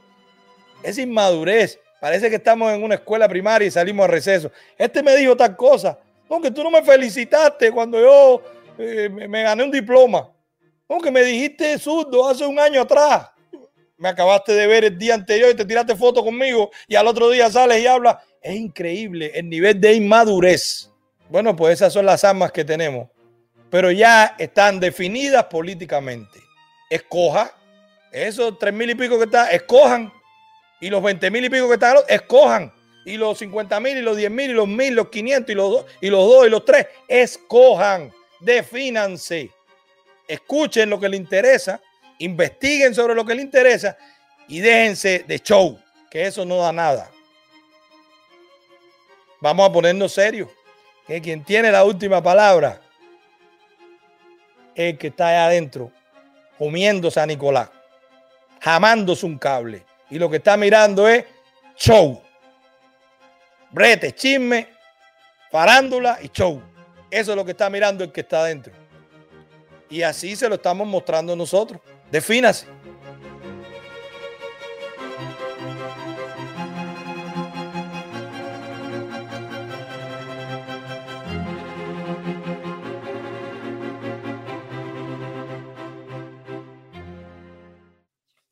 Es 0.82 0.98
inmadurez. 0.98 1.80
Parece 2.00 2.30
que 2.30 2.36
estamos 2.36 2.72
en 2.72 2.84
una 2.84 2.96
escuela 2.96 3.28
primaria 3.28 3.68
y 3.68 3.72
salimos 3.72 4.06
a 4.06 4.08
receso. 4.08 4.52
Este 4.78 5.02
me 5.02 5.16
dijo 5.16 5.36
tal 5.36 5.56
cosa. 5.56 6.00
Aunque 6.30 6.52
tú 6.52 6.64
no 6.64 6.70
me 6.70 6.84
felicitaste 6.84 7.72
cuando 7.72 8.00
yo 8.00 8.42
eh, 8.78 9.10
me, 9.10 9.44
gané 9.44 9.64
un 9.64 9.72
diploma. 9.72 10.32
Aunque 10.90 11.12
me 11.12 11.24
dijiste 11.24 11.78
zurdo 11.80 12.28
hace 12.28 12.46
un 12.46 12.60
año 12.60 12.82
atrás. 12.82 13.30
Me 13.98 14.10
acabaste 14.10 14.54
de 14.54 14.68
ver 14.68 14.84
el 14.86 14.98
día 14.98 15.16
anterior 15.16 15.52
y 15.52 15.56
te 15.56 15.66
tiraste 15.66 15.95
foto 15.95 16.24
conmigo 16.24 16.70
y 16.88 16.95
al 16.95 17.08
otro 17.08 17.30
día 17.30 17.50
sales 17.50 17.82
y 17.82 17.88
hablas. 17.88 18.18
Es 18.41 18.56
increíble 18.56 19.32
el 19.34 19.50
nivel 19.50 19.82
de 19.82 19.93
inmadurez. 19.93 20.91
Bueno, 21.30 21.56
pues 21.56 21.74
esas 21.74 21.91
son 21.91 22.06
las 22.06 22.24
armas 22.24 22.52
que 22.52 22.64
tenemos. 22.64 23.10
Pero 23.70 23.91
ya 23.91 24.36
están 24.38 24.80
definidas 24.80 25.45
políticamente. 25.45 26.39
Escoja. 26.89 27.52
Esos 28.12 28.58
tres 28.58 28.74
mil 28.74 28.89
y 28.89 28.95
pico 28.95 29.18
que 29.18 29.26
está, 29.26 29.52
escojan 29.52 30.12
y 30.80 30.89
los 30.89 31.02
20 31.02 31.32
mil 31.32 31.45
y 31.45 31.50
pico 31.50 31.68
que 31.68 31.74
están, 31.76 31.98
escojan. 32.08 32.74
Y 33.06 33.18
los 33.18 33.38
50 33.38 33.80
mil 33.80 33.98
y 33.98 34.02
los 34.02 34.18
10 34.18 34.32
mil 34.32 34.52
y 34.52 34.54
los 34.54 34.68
mil, 34.68 34.93
los 34.93 35.08
500 35.10 35.50
y 35.50 35.56
los 35.56 35.72
dos 35.72 35.86
y 36.02 36.10
los 36.10 36.28
dos 36.28 36.45
y 36.45 36.50
los 36.50 36.66
tres, 36.66 36.88
escojan, 37.08 38.12
defínanse, 38.41 39.50
escuchen 40.28 40.89
lo 40.89 41.00
que 41.00 41.08
les 41.08 41.20
interesa, 41.20 41.82
investiguen 42.20 42.93
sobre 42.93 43.15
lo 43.15 43.26
que 43.26 43.36
les 43.36 43.45
interesa 43.45 43.97
y 44.47 44.59
déjense 44.59 45.26
de 45.28 45.39
show, 45.39 45.80
que 46.09 46.26
eso 46.26 46.45
no 46.45 46.57
da 46.57 46.72
nada. 46.72 47.09
Vamos 49.39 49.70
a 49.70 49.72
ponernos 49.72 50.13
serios, 50.13 50.49
que 51.05 51.22
quien 51.22 51.43
tiene 51.43 51.72
la 51.72 51.84
última 51.84 52.22
palabra 52.22 52.82
es 54.74 54.93
el 54.93 54.97
que 54.97 55.07
está 55.07 55.30
allá 55.30 55.45
adentro 55.47 55.91
comiéndose 56.57 57.20
a 57.20 57.26
Nicolás, 57.26 57.70
jamándose 58.59 59.26
un 59.26 59.38
cable. 59.38 59.86
Y 60.09 60.18
lo 60.18 60.30
que 60.30 60.38
está 60.38 60.57
mirando 60.57 61.07
es 61.07 61.26
show. 61.76 62.22
Brete, 63.70 64.13
chisme, 64.13 64.70
farándula 65.51 66.18
y 66.22 66.30
show. 66.30 66.61
Eso 67.11 67.32
es 67.32 67.38
lo 67.38 67.45
que 67.45 67.51
está 67.51 67.70
mirando 67.70 68.03
el 68.03 68.11
que 68.11 68.22
está 68.22 68.41
adentro. 68.41 68.74
Y 69.89 70.01
así 70.01 70.36
se 70.36 70.49
lo 70.49 70.55
estamos 70.55 70.88
mostrando 70.88 71.36
nosotros. 71.36 71.80
Defínase. 72.12 72.68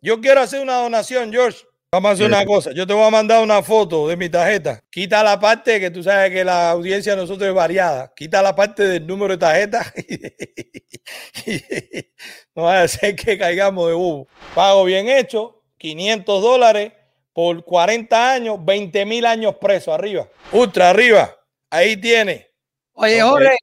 Yo 0.01 0.21
quiero 0.21 0.41
hacer 0.41 0.61
una 0.61 0.79
donación, 0.81 1.31
George. 1.31 1.65
Vamos 1.91 2.09
a 2.09 2.13
hacer 2.13 2.27
una 2.27 2.45
cosa. 2.45 2.71
Yo 2.73 2.85
te 2.85 2.93
voy 2.93 3.05
a 3.05 3.09
mandar 3.09 3.41
una 3.41 3.63
foto 3.63 4.07
de 4.07 4.17
mi 4.17 4.29
tarjeta. 4.29 4.81
Quita 4.89 5.23
la 5.23 5.39
parte 5.39 5.79
que 5.79 5.91
tú 5.91 6.03
sabes 6.03 6.31
que 6.31 6.43
la 6.43 6.71
audiencia 6.71 7.15
de 7.15 7.21
nosotros 7.21 7.47
es 7.47 7.55
variada. 7.55 8.11
Quita 8.15 8.41
la 8.41 8.55
parte 8.55 8.83
del 8.83 9.07
número 9.07 9.33
de 9.33 9.37
tarjeta. 9.37 9.93
no 12.55 12.63
va 12.63 12.81
a 12.81 12.87
ser 12.87 13.15
que 13.15 13.37
caigamos 13.37 13.87
de 13.87 13.93
bobo. 13.93 14.27
Pago 14.53 14.83
bien 14.83 15.07
hecho. 15.07 15.61
500 15.77 16.41
dólares 16.41 16.93
por 17.31 17.63
40 17.63 18.33
años, 18.33 18.57
20 18.63 19.05
mil 19.05 19.25
años 19.25 19.55
preso 19.59 19.93
arriba. 19.93 20.27
Ultra 20.51 20.89
arriba. 20.89 21.35
Ahí 21.69 21.97
tiene. 21.97 22.47
Oye. 22.93 23.21
Jorge, 23.21 23.57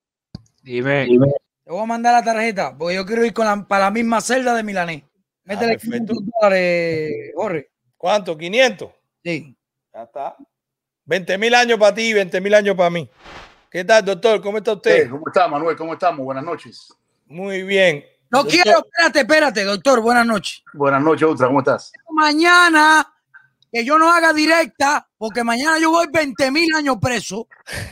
Dime. 0.63 1.07
te 1.65 1.71
voy 1.71 1.83
a 1.83 1.87
mandar 1.87 2.13
la 2.13 2.23
tarjeta 2.23 2.77
porque 2.77 2.95
yo 2.95 3.07
quiero 3.07 3.25
ir 3.25 3.33
con 3.33 3.47
la, 3.47 3.67
para 3.67 3.85
la 3.85 3.91
misma 3.91 4.21
celda 4.21 4.55
de 4.55 4.63
Milanés. 4.63 5.03
Métele 5.45 5.73
Ah, 5.73 5.79
perfecto. 5.79 6.13
500 6.13 6.17
dólares, 6.41 7.11
Jorge. 7.35 7.71
¿Cuánto? 8.03 8.37
500. 8.37 8.91
Sí. 9.23 9.57
Ya 9.95 10.03
está. 10.03 10.37
20 11.05 11.39
mil 11.39 11.55
años 11.55 11.79
para 11.79 11.95
ti 11.95 12.09
y 12.09 12.13
20 12.13 12.41
mil 12.41 12.53
años 12.53 12.75
para 12.75 12.91
mí. 12.91 13.09
¿Qué 13.71 13.85
tal, 13.85 14.05
doctor? 14.05 14.43
¿Cómo 14.43 14.59
está 14.59 14.73
usted? 14.73 15.05
Eh, 15.07 15.09
¿Cómo 15.09 15.23
está, 15.29 15.47
Manuel? 15.47 15.77
¿Cómo 15.77 15.93
estamos? 15.93 16.25
Buenas 16.25 16.43
noches. 16.43 16.93
Muy 17.27 17.63
bien. 17.63 18.05
No 18.29 18.39
Doctor, 18.43 18.61
quiero, 18.61 18.79
espérate, 18.81 19.21
espérate, 19.21 19.65
doctor. 19.65 20.01
Buenas 20.01 20.27
noches. 20.27 20.65
Buenas 20.73 21.01
noches, 21.01 21.29
Ultra. 21.29 21.47
¿Cómo 21.47 21.61
estás? 21.61 21.93
Mañana 22.11 23.09
que 23.71 23.85
yo 23.85 23.97
no 24.01 24.13
haga 24.13 24.33
directa, 24.33 25.09
porque 25.17 25.45
mañana 25.45 25.79
yo 25.79 25.93
voy 25.93 26.09
20 26.13 26.51
mil 26.51 26.75
años 26.75 26.97
preso. 27.01 27.47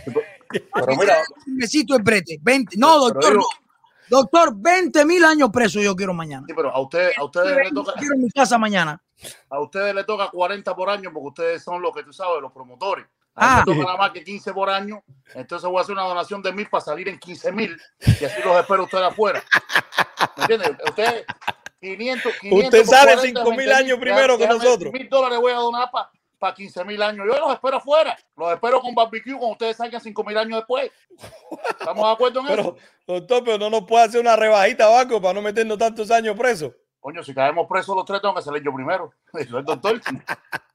Pero 0.05 0.97
mira, 0.99 1.19
Un 1.47 1.57
besito 1.57 1.97
de 1.97 2.03
brete. 2.03 2.37
20, 2.43 2.77
no, 2.79 2.95
Pero 2.95 3.01
doctor, 3.15 3.31
digo- 3.35 3.43
no. 3.43 3.70
Doctor, 4.11 4.53
20 4.57 5.05
mil 5.07 5.25
años 5.25 5.51
preso 5.53 5.81
yo 5.81 5.95
quiero 5.95 6.13
mañana. 6.13 6.45
sí, 6.47 6.53
pero 6.55 6.71
a 6.75 6.81
ustedes, 6.81 7.17
a 7.17 7.25
ustedes 7.25 7.57
le 7.57 7.65
Yo 7.69 7.75
toca, 7.75 7.93
quiero 7.99 8.15
en 8.17 8.23
mi 8.25 8.31
casa 8.31 8.59
mañana. 8.59 9.01
a 9.49 9.61
ustedes 9.61 9.95
le 9.95 10.05
toca 10.05 10.29
40 10.31 10.75
por 10.75 10.91
año 10.91 11.11
porque 11.13 11.29
ustedes 11.29 11.63
son 11.63 11.81
los 11.81 11.95
que 11.95 12.03
tú 12.03 12.13
sabes, 12.13 12.43
los 12.43 12.53
promotores. 12.53 13.07
A 13.37 13.61
Ah. 13.61 13.65
toca 13.65 13.79
nada 13.79 13.97
más 13.97 14.11
que 14.11 14.25
15 14.25 14.53
por 14.53 14.69
año, 14.69 15.03
entonces 15.35 15.69
voy 15.71 15.79
a 15.79 15.83
hacer 15.83 15.93
una 15.93 16.03
donación 16.03 16.43
de 16.43 16.53
mil 16.53 16.69
para 16.69 16.85
salir 16.85 17.09
en 17.09 17.19
15 17.19 17.53
mil 17.53 17.81
y 18.21 18.25
así 18.25 18.43
los 18.45 18.57
espero 18.59 18.83
ustedes 18.85 19.05
afuera. 19.05 19.43
¿Me 20.37 20.43
entiendes? 20.43 20.73
Ustedes 20.89 21.25
500, 21.81 22.33
500 22.41 22.65
Usted 22.65 22.85
sale 22.85 23.15
40, 23.15 23.45
5.000 23.45 23.57
20 23.57 23.75
años 23.75 23.99
primero 23.99 24.37
que 24.37 24.47
nosotros. 24.49 24.93
Mil 24.93 25.09
dólares 25.09 25.39
voy 25.41 25.53
a 25.53 25.57
donar 25.57 25.91
para 25.91 26.11
15 26.55 26.85
mil 26.85 27.03
años. 27.03 27.27
Yo 27.27 27.39
los 27.39 27.53
espero 27.53 27.77
afuera. 27.77 28.17
Los 28.37 28.53
espero 28.53 28.81
con 28.81 28.95
barbecue 28.95 29.33
cuando 29.33 29.53
ustedes 29.53 29.77
salgan 29.77 30.01
5 30.01 30.25
mil 30.25 30.37
años 30.37 30.59
después. 30.59 30.91
¿Estamos 31.79 32.05
de 32.05 32.13
acuerdo 32.13 32.41
en 32.41 32.47
eso? 32.47 32.77
Pero, 33.07 33.21
doctor, 33.21 33.45
pero 33.45 33.59
no 33.59 33.71
nos 33.71 33.85
puede 33.85 34.05
hacer 34.05 34.21
una 34.21 34.37
rebajita 34.37 34.89
banco 34.89 35.21
para 35.21 35.35
no 35.35 35.43
meternos 35.43 35.79
tantos 35.79 36.11
años 36.11 36.37
presos. 36.37 36.73
Coño, 36.99 37.23
si 37.23 37.35
caemos 37.35 37.67
presos 37.67 37.97
los 37.97 38.05
tres, 38.05 38.21
tengo 38.21 38.35
que 38.35 38.43
salir 38.43 38.63
yo 38.63 38.75
primero. 38.75 39.13
Eso 39.33 39.59
es 39.59 39.65
doctor. 39.65 40.01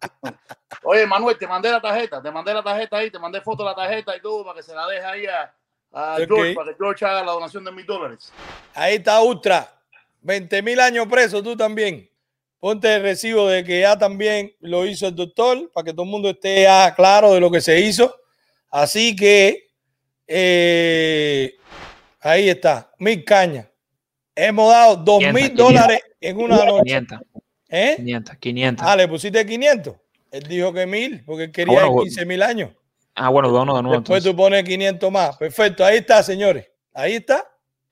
Oye, 0.83 1.05
Manuel, 1.05 1.37
te 1.37 1.47
mandé 1.47 1.71
la 1.71 1.81
tarjeta, 1.81 2.21
te 2.21 2.31
mandé 2.31 2.53
la 2.53 2.63
tarjeta 2.63 2.97
ahí, 2.97 3.11
te 3.11 3.19
mandé 3.19 3.41
foto 3.41 3.63
de 3.63 3.69
la 3.69 3.75
tarjeta 3.75 4.15
y 4.15 4.21
todo 4.21 4.43
para 4.43 4.57
que 4.57 4.63
se 4.63 4.73
la 4.73 4.87
deje 4.87 5.05
ahí 5.05 5.25
a. 5.25 5.53
George, 6.17 6.53
para 6.53 6.71
que 6.71 6.77
George 6.77 7.05
haga 7.05 7.23
la 7.23 7.31
donación 7.31 7.63
de 7.63 7.71
mil 7.71 7.85
dólares. 7.85 8.31
Ahí 8.73 8.95
está 8.95 9.21
Ultra. 9.21 9.71
20 10.21 10.61
mil 10.61 10.79
años 10.79 11.07
presos, 11.07 11.41
tú 11.41 11.55
también. 11.55 12.09
Ponte 12.65 12.95
el 12.95 13.03
recibo 13.03 13.47
de 13.47 13.63
que 13.63 13.81
ya 13.81 13.95
también 13.95 14.51
lo 14.59 14.87
hizo 14.87 15.05
el 15.05 15.13
doctor, 15.13 15.69
para 15.71 15.85
que 15.85 15.91
todo 15.91 16.01
el 16.01 16.09
mundo 16.09 16.31
esté 16.31 16.63
ya 16.63 16.95
claro 16.95 17.31
de 17.31 17.39
lo 17.39 17.51
que 17.51 17.61
se 17.61 17.79
hizo. 17.79 18.15
Así 18.71 19.15
que 19.15 19.67
eh, 20.25 21.53
ahí 22.21 22.49
está, 22.49 22.91
mil 22.97 23.23
cañas. 23.23 23.67
Hemos 24.33 24.71
dado 24.71 24.95
dos 24.95 25.19
500, 25.19 25.41
mil 25.43 25.55
dólares 25.55 25.99
en 26.19 26.37
una 26.37 26.65
noche. 26.65 26.85
500, 26.85 27.19
¿Eh? 27.69 27.93
500, 27.97 28.37
500. 28.37 28.87
Ah, 28.87 28.95
le 28.95 29.07
pusiste 29.09 29.45
500. 29.45 29.95
Él 30.31 30.43
dijo 30.49 30.73
que 30.73 30.87
mil, 30.87 31.23
porque 31.23 31.43
él 31.43 31.51
quería 31.51 31.81
Ah, 31.83 31.85
bueno, 31.85 32.01
15 32.01 32.25
mil 32.25 32.41
años. 32.41 32.71
Ah, 33.13 33.29
bueno, 33.29 33.51
dono 33.51 33.75
de 33.77 33.83
nuevo. 33.83 33.99
Después 33.99 34.25
entonces. 34.25 34.31
tú 34.31 34.35
pones 34.35 34.63
500 34.63 35.11
más. 35.11 35.37
Perfecto, 35.37 35.85
ahí 35.85 35.97
está, 35.97 36.23
señores. 36.23 36.67
Ahí 36.95 37.13
está. 37.13 37.47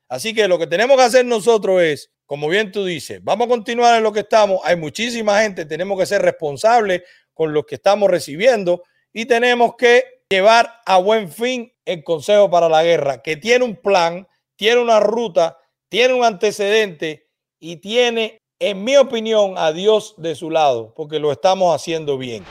Así 0.08 0.34
que 0.34 0.48
lo 0.48 0.58
que 0.58 0.66
tenemos 0.66 0.98
que 0.98 1.04
hacer 1.04 1.24
nosotros 1.28 1.80
es, 1.80 2.13
como 2.26 2.48
bien 2.48 2.72
tú 2.72 2.86
dices, 2.86 3.24
vamos 3.24 3.46
a 3.46 3.50
continuar 3.50 3.98
en 3.98 4.04
lo 4.04 4.12
que 4.12 4.22
estamos. 4.22 4.62
Hay 4.64 4.76
muchísima 4.76 5.42
gente, 5.42 5.66
tenemos 5.66 6.00
que 6.00 6.06
ser 6.06 6.22
responsables 6.22 7.04
con 7.34 7.54
lo 7.54 7.66
que 7.66 7.76
estamos 7.76 8.10
recibiendo 8.10 8.84
y 9.12 9.26
tenemos 9.26 9.76
que 9.76 10.24
llevar 10.30 10.82
a 10.86 10.98
buen 10.98 11.30
fin 11.30 11.72
el 11.86 12.04
Consejo 12.04 12.50
para 12.50 12.70
la 12.70 12.84
Guerra, 12.84 13.22
que 13.22 13.38
tiene 13.38 13.66
un 13.66 13.76
plan, 13.76 14.28
tiene 14.56 14.82
una 14.82 15.00
ruta, 15.00 15.58
tiene 15.90 16.14
un 16.14 16.24
antecedente 16.24 17.28
y 17.60 17.78
tiene, 17.78 18.40
en 18.60 18.84
mi 18.84 18.98
opinión, 18.98 19.56
a 19.58 19.72
Dios 19.72 20.16
de 20.18 20.36
su 20.36 20.50
lado, 20.50 20.94
porque 20.96 21.20
lo 21.20 21.32
estamos 21.32 21.76
haciendo 21.76 22.18
bien. 22.18 22.44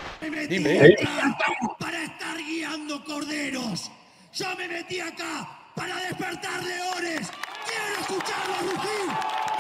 Dime. 0.49 0.97
para 1.79 2.05
estar 2.05 2.37
guiando 2.39 3.03
corderos. 3.05 3.91
Yo 4.33 4.47
me 4.57 4.69
metí 4.69 5.01
acá 5.01 5.71
para 5.75 5.97
despertar 5.97 6.63
leones. 6.63 7.31
Quiero 7.67 8.01
escucharlo 8.01 8.73
rugir. 8.73 9.52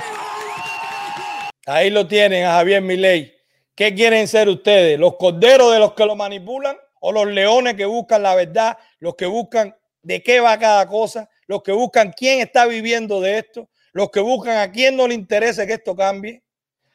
Ahí 1.67 1.91
lo 1.91 2.07
tienen 2.07 2.45
a 2.45 2.53
Javier 2.53 2.83
Milei. 2.83 3.33
¿Qué 3.75 3.95
quieren 3.95 4.27
ser 4.29 4.49
ustedes? 4.49 4.99
¿Los 4.99 5.17
corderos 5.17 5.73
de 5.73 5.79
los 5.79 5.95
que 5.95 6.05
lo 6.05 6.17
manipulan? 6.17 6.77
¿O 7.01 7.13
los 7.13 7.27
leones 7.27 7.75
que 7.75 7.85
buscan 7.85 8.23
la 8.23 8.35
verdad? 8.35 8.77
¿Los 8.99 9.15
que 9.15 9.27
buscan 9.27 9.75
de 10.03 10.23
qué 10.23 10.41
va 10.41 10.59
cada 10.59 10.87
cosa? 10.89 11.29
¿Los 11.47 11.63
que 11.63 11.73
buscan 11.73 12.13
quién 12.17 12.41
está 12.41 12.67
viviendo 12.67 13.21
de 13.21 13.39
esto? 13.39 13.69
¿Los 13.93 14.11
que 14.11 14.21
buscan 14.21 14.59
a 14.59 14.71
quién 14.73 14.97
no 14.97 15.07
le 15.07 15.15
interesa 15.15 15.67
que 15.67 15.75
esto 15.75 15.95
cambie? 15.95 16.43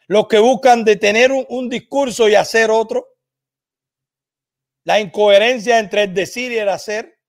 ¿Los 0.07 0.28
que 0.28 0.39
buscan 0.39 0.84
de 0.84 0.95
tener 0.95 1.32
un, 1.32 1.45
un 1.49 1.70
discurso 1.70 2.30
y 2.30 2.36
hacer 2.36 2.70
otro? 2.70 3.07
La 4.84 4.99
incoherencia 4.99 5.80
entre 5.80 6.03
el 6.03 6.13
decir 6.13 6.51
y 6.51 6.57
el 6.57 6.70
hacer. 6.70 7.20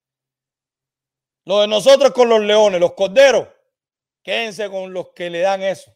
Lo 1.45 1.61
de 1.61 1.67
nosotros 1.67 2.11
con 2.11 2.29
los 2.29 2.41
leones, 2.41 2.79
los 2.79 2.93
corderos. 2.93 3.47
Quédense 4.23 4.69
con 4.69 4.93
los 4.93 5.09
que 5.15 5.29
le 5.29 5.39
dan 5.39 5.61
eso. 5.61 5.95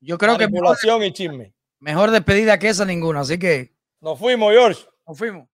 Yo 0.00 0.18
creo 0.18 0.36
que 0.36 0.48
mejor, 0.48 0.76
y 1.04 1.12
chisme. 1.12 1.54
mejor 1.78 2.10
despedida 2.10 2.58
que 2.58 2.68
esa 2.68 2.84
ninguna. 2.84 3.20
Así 3.20 3.38
que 3.38 3.74
Nos 4.00 4.18
fuimos, 4.18 4.52
George. 4.52 4.84
nos 5.06 5.16
fuimos. 5.18 5.48